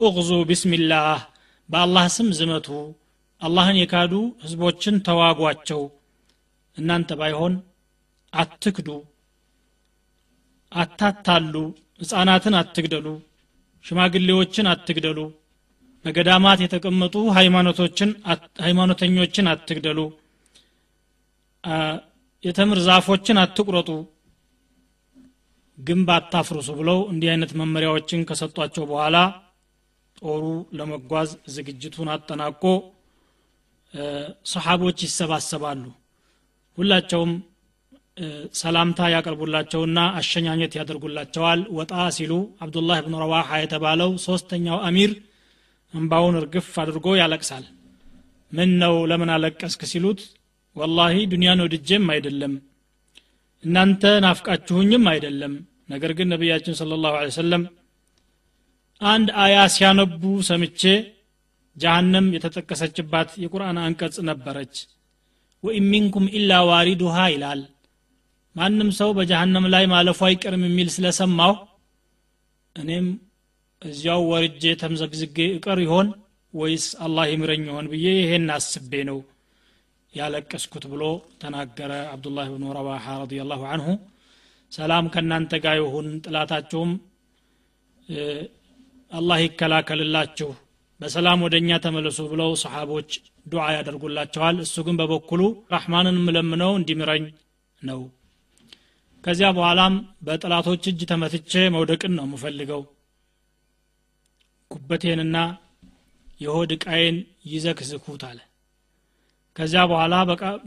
እغዙ 0.00 0.30
ቢስሚላህ 0.50 1.18
በአላህ 1.68 2.06
ስም 2.16 2.28
ዝመቱ 2.38 2.68
አላህን 3.42 3.78
የካዱ 3.80 4.12
ህዝቦችን 4.42 4.96
ተዋጓቸው። 5.06 5.80
እናንተ 6.76 7.10
ባይሆን 7.20 7.54
አትክዱ 8.32 8.88
አታታሉ 10.72 11.54
ህፃናትን 12.00 12.54
አትግደሉ 12.60 13.08
ሽማግሌዎችን 13.84 14.68
አትግደሉ 14.72 15.18
በገዳማት 16.04 16.60
የተቀመጡ 16.64 17.14
ሃይማኖተኞችን 18.64 19.46
አትግደሉ 19.52 20.00
የተምር 22.44 22.78
ዛፎችን 22.86 23.40
አትቁረጡ 23.42 23.90
ግንብ 25.78 26.08
አታፍርሱ 26.16 26.68
ብለው 26.80 26.98
እንዲህ 27.12 27.28
አይነት 27.32 27.52
መመሪያዎችን 27.60 28.26
ከሰጧቸው 28.28 28.84
በኋላ 28.90 29.16
ጦሩ 30.18 30.44
ለመጓዝ 30.78 31.30
ዝግጅቱን 31.54 32.10
አጠናቆ 32.14 32.62
ሰሓቦች 34.52 34.98
ይሰባሰባሉ። 35.06 35.82
ሁላቸውም 36.78 37.32
ሰላምታ 38.60 39.00
ያቀርቡላቸውና 39.12 39.98
አሸኛኘት 40.18 40.72
ያደርጉላቸዋል። 40.78 41.60
ወጣ 41.78 41.92
ሲሉ 42.16 42.32
አብዱላህ 42.64 42.98
ብን 43.06 43.14
ረዋሓ 43.22 43.58
የተባለው 43.62 44.10
ሶስተኛው 44.26 44.78
አሚር 44.88 45.12
እንባውን 45.94 46.36
እርግፍ 46.40 46.68
አድርጎ 46.82 47.06
ያለቅሳል። 47.20 47.64
ምን 48.52 48.70
ነው 48.82 48.94
ለምን 49.10 49.30
አለቀስክ 49.34 49.82
ሲሉት 49.92 50.20
ወላሂ 50.76 51.14
ዱንያን 51.32 51.62
ወድጄም 51.64 52.06
አይደለም 52.14 52.54
እናንተ 53.64 54.04
ናፍቃችሁኝም 54.24 55.04
አይደለም። 55.12 55.52
ነገር 55.88 56.12
ግን 56.18 56.28
ነቢያችን 56.32 56.76
ስለ 56.78 56.96
ላሁ 57.00 57.14
አንድ 59.00 59.28
አያ 59.42 59.56
ሲያነቡ 59.74 60.22
ሰምቼ 60.48 60.82
ጀሃነም 61.76 62.26
የተጠቀሰችባት 62.34 63.30
የቁርአን 63.42 63.78
አንቀጽ 63.82 64.16
ነበረች። 64.28 64.74
ወኢን 65.62 65.86
ሚንኩም 65.92 66.26
ኢላ 66.38 66.52
ዋሪዱሃ 66.68 67.16
ይላል። 67.32 67.60
ማንም 68.56 68.90
ሰው 68.98 69.10
በጀሃነም 69.16 69.66
ላይ 69.74 69.84
ማለፉ 69.92 70.20
አይቀርም 70.28 70.64
የሚል 70.66 70.88
ስለሰማሁ 70.96 71.54
እኔም 72.76 73.06
እዚያው 73.82 74.20
ወርጄ 74.30 74.64
ተምዘግዝጌ 74.82 75.38
እቀር 75.56 75.78
ይሆን 75.84 76.08
ወይስ 76.54 76.86
አላህ 77.04 77.24
ይምረኝ 77.30 77.62
ይሆን 77.70 77.86
ብዬ 77.92 78.06
ይሄን 78.18 78.46
አስቤ 78.56 78.92
ነው 79.08 79.18
ያለቀስኩት 80.14 80.84
ብሎ 80.92 81.04
ተናገረ 81.42 81.92
አብዱላህ 82.12 82.48
ብኑ 82.52 82.64
ረዋሓ 82.76 83.14
ረዲየላሁ 83.22 83.62
አንሁ። 83.72 83.88
ሰላም 84.72 85.06
ከእናንተ 85.14 85.54
ጋር 85.64 85.76
ይሁን። 85.80 86.06
ጥላታችሁም 86.24 86.92
አላህ 89.10 89.38
ይከላከልላችሁ 89.44 90.50
በሰላም 91.04 91.42
ወደ 91.44 91.54
እኛ 91.60 91.70
ተመለሱ 91.84 92.18
ብለው 92.28 92.50
ሰሓቦች 92.60 93.08
ዱዓ 93.46 93.64
ያደርጉላቸዋል። 93.74 94.56
እሱ 94.62 94.84
ግን 94.86 94.96
በበኩሉ 95.00 95.40
ረሕማንን 95.72 96.16
ምለምነው 96.26 96.72
እንዲምረኝ 96.78 97.24
ነው። 97.82 98.00
ከዚያ 99.24 99.48
በኋላም 99.56 99.94
በጥላቶች 100.26 100.82
እጅ 100.90 101.00
ተመትቼ 101.10 101.52
መውደቅን 101.74 102.12
ነው 102.18 102.24
የምፈልገው። 102.26 102.82
ጉበቴንና 104.70 105.36
የሆድ 106.40 106.70
ዕቃዬን 106.76 107.18
ይዘክዝኩት 107.52 108.22
አለ። 108.28 108.40
ከዚያ 109.56 109.82
በኋላ 109.90 110.14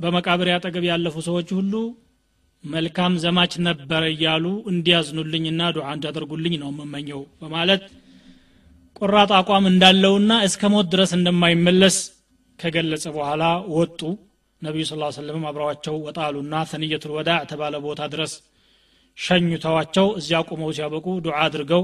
በመቃብር 0.03 0.49
ያጠገብ 0.53 0.85
ያለፉ 0.89 1.15
ሰዎች 1.27 1.49
ሁሉ 1.57 1.73
መልካም 2.63 3.13
ዘማች 3.23 3.53
ነበረ 3.67 4.03
እያሉ 4.13 4.45
እንዲያዝኑልኝና 4.71 5.63
ዱዓ 5.75 5.87
እንዲያደርጉልኝ 5.95 6.55
ነው 6.61 6.69
የምመኘው 6.73 7.21
በማለት 7.41 7.83
ቆራጥ 8.97 9.31
አቋም 9.37 9.65
እንዳለውና 9.69 10.31
እስከ 10.47 10.69
ሞት 10.73 10.87
ድረስ 10.93 11.11
እንደማይመለስ 11.17 11.97
ከገለጸ 12.59 13.05
በኋላ 13.15 13.43
ወጡ። 13.75 13.99
ነቢዩ 14.61 14.83
ስ 14.87 14.93
ሰለም 15.17 15.43
አብረዋቸው 15.49 15.95
ወጣሉና 16.05 16.53
ሰንየቱል 16.69 17.11
ወዳዕ 17.17 17.41
ተባለ 17.49 17.75
ቦታ 17.83 18.01
ድረስ 18.13 18.31
ሸኙተዋቸው። 19.17 20.07
እዚያ 20.19 20.39
ቁመው 20.49 20.69
ሲያበቁ 20.77 21.05
ዱዓ 21.25 21.37
አድርገው 21.43 21.83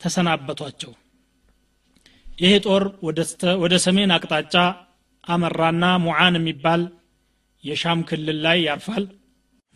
ተሰናበቷቸው። 0.00 0.92
ይሄ 2.38 2.52
ጦር 2.66 2.84
ወደ 3.62 3.74
ሰሜን 3.86 4.12
አቅጣጫ 4.16 4.54
አመራና 5.24 5.84
ሙዓን 6.04 6.36
የሚባል 6.38 6.82
የሻም 7.64 8.00
ክልል 8.08 8.38
ላይ 8.46 8.58
ያርፋል። 8.68 9.04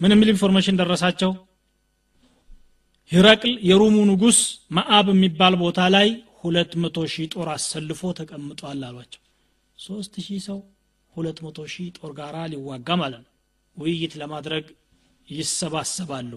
ምን 0.01 0.13
የሚል 0.15 0.31
information 0.35 0.79
ደረሳቸው። 0.81 1.33
ሂረቅል 3.13 3.55
የሩሙ 3.69 3.97
ንጉስ 4.11 4.39
ማአብ 4.77 5.09
የሚባል 5.13 5.55
ቦታ 5.63 5.81
ላይ 5.95 6.09
ሁለት 6.45 6.73
መቶ 6.83 6.97
ሺህ 7.13 7.27
ጦር 7.35 7.49
አሰልፎ 7.53 8.01
ተቀምጧል 8.19 8.81
አሏቸው። 8.89 9.21
ሶስት 9.79 10.15
ሺህ 10.25 10.41
ሰው 10.47 10.59
ሁለት 11.17 11.39
መቶ 11.45 11.59
ሺህ 11.73 11.89
ጦር 11.97 12.11
ጋራ 12.19 12.37
ሊዋጋ 12.53 12.89
ማለት 13.03 13.23
ነው። 13.25 13.31
ውይይት 13.77 14.13
ለማድረግ 14.21 14.65
ይሰባሰባሉ። 15.29 16.33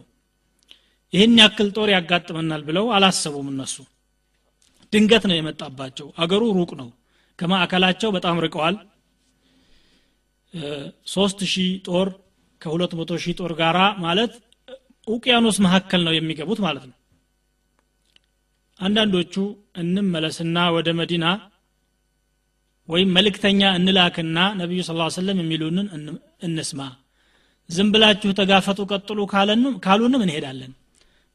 ይህን 1.13 1.35
ያክል 1.41 1.67
ጦር 1.75 1.89
ያጋጥመናል 1.95 2.61
ብለው 2.67 2.85
አላሰቡም 2.95 3.47
እነሱ። 3.53 3.75
ድንገት 4.93 5.23
ነው 5.29 5.35
የመጣባቸው። 5.37 6.07
አገሩ 6.17 6.43
ሩቅ 6.57 6.71
ነው። 6.81 6.89
ከማዕከላቸው 7.39 8.09
በጣም 8.15 8.37
ርቀዋል። 8.45 8.75
ሶስት 11.13 11.39
ሺህ 11.53 11.71
ጦር 11.87 12.07
ከሁለት 12.61 12.93
መቶ 12.99 13.11
ሺህ 13.23 13.35
ጦር 13.39 13.51
ጋራ 13.59 13.79
ማለት 14.05 14.33
ውቅያኖስ 15.07 15.57
መካከል 15.65 16.01
ነው 16.07 16.13
የሚገቡት 16.15 16.59
ማለት 16.63 16.85
ነው። 16.89 16.95
አንዳንዶቹ 18.79 19.35
እንመለስና 19.77 20.57
ወደ 20.75 20.89
መዲና 20.99 21.25
ወይም 22.89 23.09
መልእክተኛ 23.15 23.61
እንላክና 23.77 24.39
ነቢዩ 24.59 24.81
ስ 24.85 24.93
ሰለም 25.15 25.39
የሚሉንን 25.41 25.87
እንስማ። 26.47 26.81
ዝም 27.69 27.87
ብላችሁ 27.93 28.29
ተጋፈጡ 28.39 28.79
ቀጥሉ 28.91 29.19
ካሉንም 29.85 30.21
እንሄዳለን። 30.25 30.71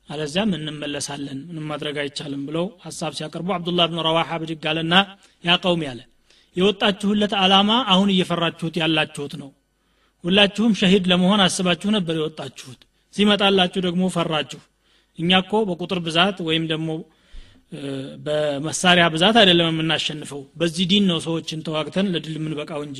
አለዚያም 0.09 0.51
እንመለሳለን 0.59 1.38
ምንም 1.49 1.66
ማድረግ 1.70 1.97
አይቻልም 2.03 2.40
ብለው 2.49 2.64
ሀሳብ 2.84 3.12
ሲያቀርቡ 3.18 3.49
አብዱላህ 3.57 3.86
ብን 3.90 4.01
ረዋሓ 4.07 4.30
ብድግ 4.43 4.64
አለና 4.70 4.95
ያ 5.45 5.57
ቀውም 5.64 5.82
ያለ። 5.88 6.01
የወጣችሁለት 6.57 7.32
ዓላማ 7.43 7.70
አሁን 7.93 8.09
እየፈራችሁት 8.14 8.74
ያላችሁት 8.82 9.34
ነው። 9.43 9.51
ሁላችሁም 10.24 10.72
ሸሂድ 10.80 11.05
ለመሆን 11.12 11.40
አስባችሁ 11.47 11.90
ነበር 11.97 12.14
የወጣችሁት። 12.18 12.80
ሲመጣላችሁ 13.14 13.80
ደግሞ 13.86 14.03
ፈራችሁ። 14.16 14.61
እኛ 15.18 15.30
እኮ 15.45 15.55
በቁጥር 15.68 15.99
ብዛት 16.05 16.36
ወይም 16.49 16.64
ደግሞ 16.72 16.90
በመሳሪያ 18.25 19.05
ብዛት 19.12 19.37
አይደለም 19.41 19.68
የምናሸንፈው። 19.70 20.41
በዚህ 20.61 20.85
ዲን 20.91 21.05
ነው 21.11 21.18
ሰዎችን 21.27 21.61
ተዋግተን 21.66 22.11
ለድል 22.14 22.35
የምንበቃው 22.39 22.81
እንጂ። 22.87 22.99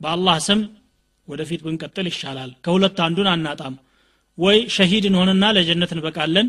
በአላህ 0.00 0.36
ስም 0.46 0.60
ወደፊት 1.28 1.60
ብንቀጥል 1.66 2.06
ይሻላል። 2.10 2.50
ከሁለት 2.64 2.98
አንዱን 3.04 3.28
አናጣም። 3.32 3.74
ወይ 4.38 4.58
ሸሂድ 4.74 5.04
እንሆንና 5.10 5.44
ለጀነት 5.56 5.92
እንበቃለን 5.94 6.48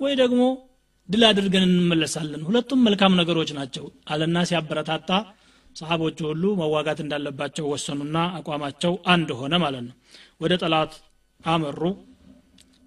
ወይ 0.00 0.12
ደግሞ 0.20 0.42
ድል 1.08 1.22
አድርገን 1.28 1.64
እንመለሳለን። 1.68 2.42
ሁለቱም 2.46 2.80
መልካም 2.86 3.16
ነገሮች 3.20 3.50
ናቸው። 3.58 3.84
አለና 4.08 4.36
ሲያበረታታ 4.48 5.10
ሰሃቦቹ 5.76 6.18
ሁሉ 6.30 6.44
መዋጋት 6.60 6.98
እንዳለባቸው 7.04 7.64
ወሰኑና 7.72 8.16
አቋማቸው 8.38 8.92
አንድ 9.14 9.30
ሆነ 9.40 9.54
ማለት 9.64 9.84
ነው። 9.88 9.94
ወደ 10.40 10.52
ጠላት 10.62 10.92
አመሩ። 11.44 11.80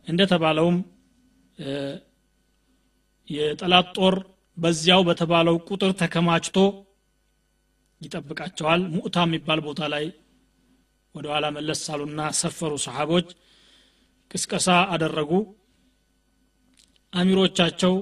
እንደተባለውም 0.07 0.77
የጠላት 3.27 3.87
ጦር 3.97 4.15
በዚያው 4.57 5.01
በተባለው 5.07 5.55
ቁጥር 5.67 5.91
ተከማችቶ 6.01 6.57
ይጠብቃቸዋል። 8.01 8.81
ሙእታ 8.93 9.17
የሚባል 9.25 9.59
ቦታ 9.67 9.81
ላይ 9.93 10.05
ወደ 11.15 11.25
ኋላ 11.33 11.45
መለስ 11.55 11.79
ሳሉና 11.87 12.21
ሰፈሩ 12.39 12.73
ሰሓቦች 12.85 13.27
ቅስቀሳ 14.31 14.67
አደረጉ። 14.93 15.31
አሚሮቻቸው 17.13 17.93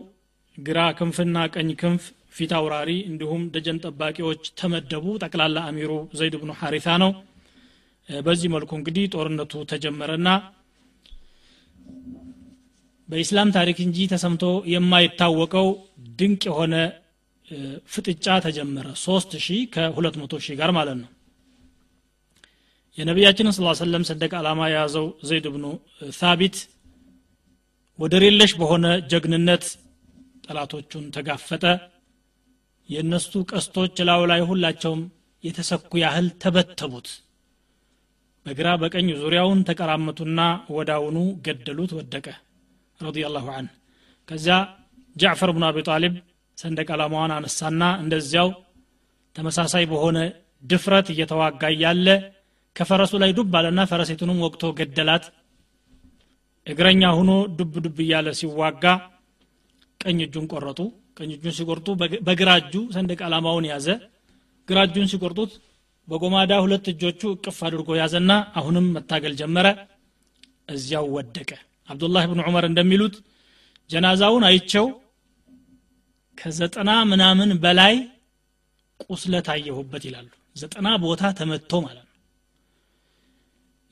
ግራ 0.58 0.80
ክንፍና 0.98 1.38
ቀኝ 1.54 1.70
ክንፍ 1.82 2.04
ፊት 2.36 2.52
አውራሪ 2.58 2.92
እንዲሁም 3.10 3.42
ደጀን 3.54 3.78
ጠባቂዎች 3.86 4.44
ተመደቡ። 4.60 5.06
ጠቅላላ 5.24 5.58
አሚሩ 5.70 5.92
ዘይድ 6.20 6.36
ብኑ 6.42 6.52
ሐሪታ 6.62 6.88
ነው። 7.04 7.12
በዚህ 8.10 8.50
መልኩ 8.56 8.72
እንግዲህ 8.80 9.06
ጦርነቱ 9.14 9.54
ተጀመረና 9.72 10.28
በኢስላም 13.10 13.50
ታሪክ 13.56 13.78
እንጂ 13.84 13.98
ተሰምቶ 14.12 14.44
የማይታወቀው 14.72 15.68
ድንቅ 16.20 16.42
የሆነ 16.50 16.76
ፍጥጫ 17.94 18.28
ተጀመረ። 18.46 18.88
ሶስት 19.04 19.32
ሺህ 19.46 19.60
ከሁለት 19.74 20.16
መቶ 20.22 20.34
ሺህ 20.46 20.56
ጋር 20.62 20.72
ማለት 20.78 20.98
ነው። 21.02 21.10
የነቢያችንን 22.98 23.54
ስ 23.54 23.76
ሰለም 23.82 24.04
ሰንደቅ 24.10 24.32
ዓላማ 24.40 24.62
የያዘው 24.70 25.08
ዘይድ 25.30 25.46
ብኑ 25.56 25.66
ሳቢት 26.18 26.58
ወደር 28.00 28.24
የለሽ 28.28 28.52
በሆነ 28.60 28.86
ጀግንነት 29.12 29.66
ጠላቶቹን 30.46 31.06
ተጋፈጠ። 31.16 31.64
የእነሱ 32.90 33.32
ቀስቶች 33.52 34.02
ላዩ 34.10 34.24
ላይ 34.32 34.42
ሁላቸውም 34.50 35.04
የተሰኩ 35.44 35.92
ያህል 36.04 36.28
ተበተቡት። 36.44 37.08
በግራ 38.46 38.68
በቀኝ 38.82 39.08
ዙሪያውን 39.22 39.62
ተቀራመቱና 39.70 40.40
ወዳውኑ 40.76 41.18
ገደሉት 41.46 41.94
ወደቀ 42.00 42.28
ረዲየላሁ 43.00 43.48
አንህ 43.58 43.74
ከዚያ 44.28 44.56
ጃዕፈር 45.16 45.50
ብኑ 45.56 45.64
አቢ 45.68 45.80
ጣሊብ 45.90 46.14
ሰንደቅ 46.58 46.88
ዓላማዋን 46.96 47.32
አነሳና 47.36 47.84
እንደዚያው 48.02 48.50
ተመሳሳይ 49.36 49.86
በሆነ 49.92 50.18
ድፍረት 50.64 51.08
እየተዋጋ 51.14 51.64
እያለ 51.74 52.08
ከፈረሱ 52.76 53.14
ላይ 53.24 53.32
ዱብ 53.38 53.54
አለና 53.60 53.82
ፈረሴቱንም 53.90 54.40
ወቅቶ 54.46 54.64
ገደላት። 54.80 55.26
እግረኛ 56.68 57.04
ሁኖ 57.18 57.32
ዱብ 57.58 57.74
ዱብ 57.86 57.98
እያለ 58.06 58.28
ሲዋጋ 58.40 58.84
ቀኝ 60.02 60.20
እጁን 60.26 60.46
ቆረጡ። 60.54 60.80
ቀኝ 61.20 61.30
እጁን 61.36 61.54
ሲቆርጡ 61.58 61.88
በግራ 62.28 62.50
እጁ 62.62 62.74
ሰንደቅ 62.96 63.20
ዓላማውን 63.28 63.68
ያዘ። 63.72 63.88
ግራ 64.68 64.80
እጁን 64.88 65.08
ሲቆርጡት 65.12 65.52
በጎማዳ 66.08 66.54
ሁለት 66.64 66.86
እጆቹ 66.94 67.22
እቅፍ 67.36 67.60
አድርጎ 67.68 67.90
ያዘና 68.02 68.32
አሁንም 68.60 68.88
መታገል 68.96 69.36
ጀመረ። 69.42 69.68
እዚያው 70.70 71.08
ወደቀ 71.16 71.50
አብዱላህ 71.90 72.24
ብን 72.30 72.40
ዑመር 72.46 72.66
እንደሚሉት 72.70 73.16
ጀናዛውን 73.90 74.44
አይቸው 74.50 74.86
ከዘጠና 76.38 76.92
ምናምን 77.12 77.50
በላይ 77.64 77.96
ቁስለት 79.10 79.48
አየሁበት 79.54 80.04
ይላሉ። 80.08 80.30
ዘጠና 80.56 80.88
ቦታ 81.04 81.24
ተመቶ 81.40 81.72
ማለት 81.86 82.02
ነው። 82.02 82.14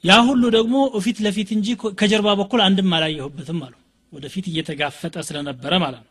ያ 0.04 0.14
ሁሉ 0.28 0.44
ደግሞ 0.56 0.76
ፊት 1.06 1.18
ለፊት 1.26 1.50
እንጂ 1.56 1.68
ከጀርባ 2.00 2.30
በኩል 2.40 2.62
አንድም 2.66 2.94
አላየሁበትም 2.98 3.60
አሉ። 3.66 3.74
ወደፊት 4.12 4.46
እየተጋፈጠ 4.52 5.16
ስለነበረ 5.28 5.74
ማለት 5.84 6.02
ነው። 6.02 6.10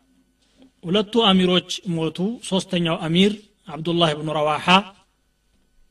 ሁለቱ 0.83 1.13
አሚሮች 1.27 1.69
ሞቱ። 1.95 2.17
ሶስተኛው 2.49 2.97
አሚር 3.05 3.33
አብዱላህ 3.67 4.09
ብኑ 4.19 4.29
ረዋሓ 4.37 4.65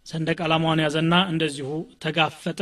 ሰንደቅ 0.07 0.39
ዓላማውን 0.47 0.81
ያዘና 0.85 1.15
እንደዚሁ 1.33 1.69
ተጋፈጠ 2.03 2.61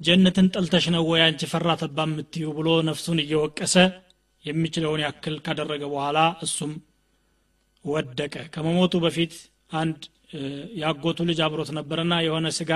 ጀነትን 0.00 0.46
ጠልተሽ 0.54 0.84
ነው 0.94 1.02
ወይ 1.10 1.20
አንቺ 1.24 1.42
ፈራ 1.52 1.70
ተባ 1.80 1.98
የምትዩ 2.06 2.46
ብሎ 2.58 2.68
ነፍሱን 2.88 3.18
እየወቀሰ 3.24 3.74
የሚችለውን 4.44 5.02
ያክል 5.04 5.34
ካደረገ 5.46 5.82
በኋላ 5.92 6.18
እሱም 6.44 6.72
ወደቀ። 7.84 8.34
ከመሞቱ 8.54 8.94
በፊት 9.04 9.34
አንድ 9.72 10.00
ያጎቱ 10.80 11.20
ልጅ 11.28 11.38
አብሮት 11.46 11.70
ነበርና 11.78 12.14
የሆነ 12.26 12.46
ስጋ 12.58 12.72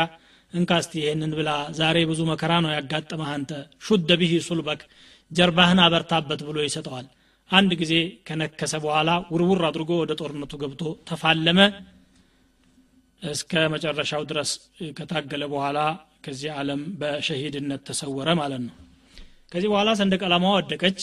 እንካስቲ 0.52 0.92
ይሄንን 1.00 1.32
ብላ 1.38 1.50
ዛሬ 1.78 1.98
ብዙ 2.10 2.20
መከራ 2.30 2.52
ነው 2.64 2.70
ያጋጠመህ 2.76 3.30
አንተ። 3.34 3.50
ሹደ 3.86 4.10
ብሂ 4.20 4.32
ሱልበክ 4.48 4.82
ጀርባህን 5.30 5.80
አበርታበት 5.84 6.40
ብሎ 6.48 6.58
ይሰጠዋል። 6.66 7.06
አንድ 7.50 7.70
ጊዜ 7.80 7.94
ከነከሰ 8.28 8.74
በኋላ 8.84 9.10
ውርውር 9.32 9.62
አድርጎ 9.68 9.92
ወደ 10.02 10.12
ጦርነቱ 10.20 10.52
ገብቶ 10.62 10.82
ተፋለመ። 11.08 11.58
እስከ 13.22 13.52
መጨረሻው 13.74 14.22
ድረስ 14.30 14.50
ከታገለ 14.96 15.44
በኋላ 15.52 15.78
ከዚህ 16.24 16.50
ዓለም 16.58 16.80
በሸሂድነት 17.00 17.82
ተሰወረ 17.88 18.28
ማለት 18.40 18.62
ነው። 18.66 18.74
ከዚህ 19.52 19.68
በኋላ 19.72 19.90
ሰንደቅ 19.98 20.20
ዓላማዋ 20.28 20.52
ወደቀች። 20.58 21.00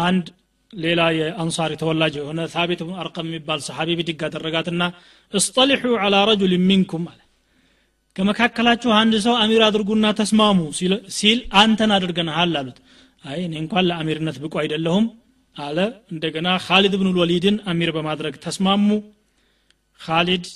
አንድ 0.00 0.26
ሌላ 0.70 1.00
የአንሳሪ 1.16 1.72
ተወላጅ 1.80 2.14
የሆነ 2.18 2.40
ታቢት 2.52 2.80
ብን 2.86 2.94
አርቀም 3.02 3.26
የሚባል 3.28 3.60
ሰሓቢ 3.66 3.90
ብድግ 3.98 4.20
አደረጋትና 4.28 4.82
እስጠሊሑ 5.32 5.90
አላ 6.04 6.22
ረጁል 6.30 6.54
ሚንኩም 6.68 7.04
አለ። 7.10 7.18
ከመካከላችሁ 8.16 8.90
አንድ 9.00 9.14
ሰው 9.26 9.34
አሚር 9.42 9.62
አድርጉና 9.66 10.06
ተስማሙ 10.18 10.58
ሲል 11.18 11.38
አንተን 11.60 11.92
አድርገንሃል 11.96 12.56
አሉት። 12.60 12.78
አይ 13.24 13.38
እኔ 13.44 13.54
እንኳን 13.62 13.86
ለአሚርነት 13.88 14.36
ብቁ 14.42 14.54
አይደለሁም 14.62 15.04
አለ። 15.56 15.78
እንደገና 16.12 16.48
ካሊድ 16.66 16.94
ብን 17.00 17.08
ወሊድን 17.20 17.56
አሚር 17.70 17.90
በማድረግ 17.96 18.34
ተስማሙ። 18.44 18.88
ካሊድ 20.00 20.46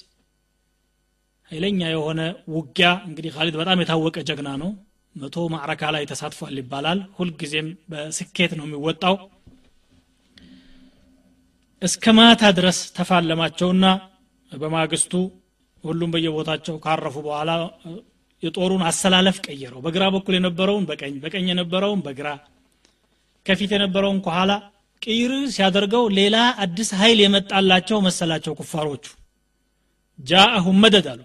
ኃይለኛ 1.51 1.81
የሆነ 1.91 2.21
ውጊያ። 2.53 2.89
እንግዲህ 3.09 3.31
ካሊድ 3.35 3.57
በጣም 3.61 3.81
የታወቀ 3.83 4.17
ጀግና 4.29 4.51
ነው። 4.63 4.71
መቶ 5.15 5.37
معركة 5.53 5.83
ላይ 5.95 6.05
ተሳትፏል 6.11 6.57
ይባላል። 6.61 6.99
ሁልጊዜም 7.19 7.69
በስኬት 7.91 8.53
ነው 8.59 8.65
የሚወጣው። 8.67 9.17
እስከ 11.83 12.15
ማታ 12.19 12.43
ድረስ 12.59 12.79
ተፋለማቸውና 12.97 13.87
በማግስቱ 14.53 15.13
ሁሉም 15.85 16.13
በየቦታቸው 16.15 16.77
ካረፉ 16.85 17.17
በኋላ 17.27 17.51
የጦሩን 18.43 18.83
አሰላለፍ 18.89 19.37
ቀየረው። 19.47 19.81
በግራ 19.85 20.05
በኩል 20.15 20.35
የነበረውን 20.37 20.85
በቀኝ 20.91 21.15
በቀኝ 21.23 21.47
የነበረውን 21.53 22.01
በግራ 22.07 22.29
ከፊት 23.47 23.71
የነበረውን 23.75 24.19
ከኋላ 24.25 24.53
ቅይር 25.03 25.33
ሲያደርገው 25.55 26.05
ሌላ 26.19 26.37
አዲስ 26.65 26.91
ኃይል 27.01 27.19
የመጣላቸው 27.23 27.99
መሰላቸው 28.07 28.53
ኩፋሮቹ። 28.61 29.05
ጃአሁም 30.19 30.79
መደድ 30.85 31.07
አሉ 31.13 31.21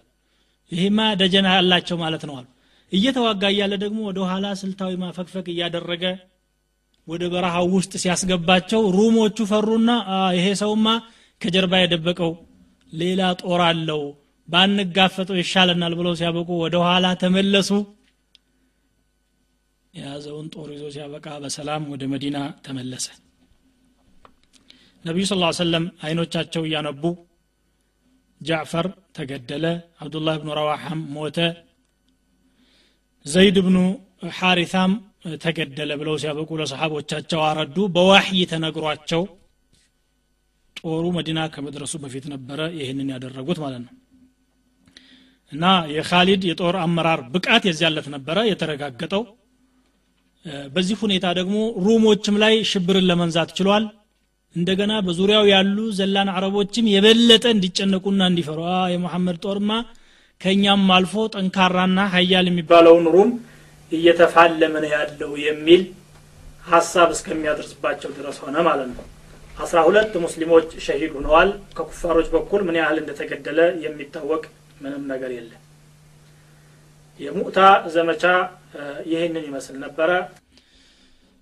ይህማ 0.71 0.99
ደጀና 1.19 1.47
ያላቸው 1.55 1.97
ማለት 2.03 2.23
ነው 2.29 2.35
አሉ። 2.39 2.47
እየተዋጋ 2.91 3.43
እያለ 3.53 3.73
ደግሞ 3.83 3.99
ወደ 4.09 4.19
ኋላ 4.29 4.45
ስልታዊ 4.61 4.93
ማፈግፈግ 5.01 5.45
እያደረገ 5.53 6.03
ወደ 7.07 7.23
በረሃው 7.33 7.67
ውስጥ 7.75 7.93
ሲያስገባቸው 8.01 8.81
ሩሞቹ 8.97 9.37
ፈሩና 9.51 9.91
ይሄ 10.37 10.47
ሰውማ 10.61 10.87
ከጀርባ 11.41 11.73
የደበቀው 11.81 12.31
ሌላ 12.93 13.21
ጦር 13.41 13.61
አለው 13.67 14.01
ባንጋፈጠው 14.49 15.37
ይሻለናል 15.41 15.93
ብለው 15.99 16.13
ሲያበቁ 16.19 16.49
ወደ 16.63 16.75
ኋላ 16.85 17.07
ተመለሱ። 17.21 17.69
የያዘውን 19.93 20.47
ጦር 20.53 20.69
ይዞ 20.75 20.83
ሲያበቃ 20.95 21.27
በሰላም 21.43 21.83
ወደ 21.93 22.03
መዲና 22.11 22.37
ተመለሰ። 22.65 23.07
ነቢዩ 25.05 25.25
ስ 25.29 25.35
ሰለም 25.59 25.85
አይኖቻቸው 26.05 26.63
እያነቡ 26.67 27.03
ጃዕፈር 28.41 28.87
ተገደለ 29.17 29.65
አብዱላህ 30.01 30.35
ብኑ 30.41 30.49
ረዋሐም 30.59 31.01
ሞተ 31.15 31.37
ዘይድ 33.25 33.57
ብኑ 33.65 33.77
ሐሪታም 34.37 34.91
ተገደለ 35.43 35.91
ብለው 35.99 36.15
ሲያበቁ 36.21 36.49
ለሰሓቦቻቸው 36.59 37.41
አረዱ። 37.47 37.77
በዋሕይ 37.95 38.41
ተነግሯቸው 38.51 39.23
ጦሩ 40.77 41.05
መዲና 41.17 41.39
ከመድረሱ 41.53 41.93
በፊት 42.03 42.25
ነበረ 42.33 42.59
ይህንን 42.77 43.09
ያደረጉት 43.13 43.59
ማለት 43.63 43.81
ነው። 43.85 43.93
እና 45.51 45.65
የካሊድ 45.93 46.41
የጦር 46.49 46.75
አመራር 46.83 47.21
ብቃት 47.33 47.63
የዚያ 47.69 47.93
ለት 47.93 48.07
ነበረ 48.13 48.37
የተረጋገጠው። 48.49 49.23
በዚህ 50.73 50.97
ሁኔታ 51.03 51.25
ደግሞ 51.37 51.55
ሩሞችም 51.85 52.35
ላይ 52.43 52.53
ሽብርን 52.69 53.05
ለመንዛት 53.09 53.49
ችሏል 53.57 53.83
እንደገና 54.55 54.93
በዙሪያው 55.05 55.45
ያሉ 55.51 55.77
ዘላን 55.97 56.29
አረቦችም 56.33 56.85
የበለጠ 56.93 57.45
እንዲጨነቁና 57.55 58.21
እንዲፈሩ። 58.31 58.59
የሙሐመድ 58.93 59.37
ጦርማ 59.45 59.71
ከእኛም 60.41 60.83
አልፎ 60.95 61.23
ጠንካራና 61.33 61.99
ሀያል 62.13 62.45
የሚባለውን 62.49 63.07
ሩም 63.15 63.31
እየተፋለመ 63.91 64.75
ያለው 64.93 65.31
የሚል 65.45 65.81
ሀሳብ 66.65 67.09
እስከሚያደርስባቸው 67.15 68.11
ድረስ 68.17 68.37
ሆነ 68.43 68.57
ማለት 68.67 68.89
ነው። 68.91 69.05
አስራ 69.57 69.79
ሁለት 69.87 70.13
ሙስሊሞች 70.23 70.67
ሸሂድ 70.85 71.11
ሆነዋል። 71.17 71.49
ከኩፋሮች 71.77 72.27
በኩል 72.35 72.61
ምን 72.67 72.77
ያህል 72.81 72.97
እንደተገደለ 73.01 73.59
የሚታወቅ 73.85 74.43
ምንም 74.81 75.03
ነገር 75.11 75.31
የለም። 75.37 75.57
የሙእታ 77.19 77.59
ዘመቻ 77.95 78.23
ይህንን 79.11 79.43
ይመስል 79.49 79.75
ነበረ 79.83 80.11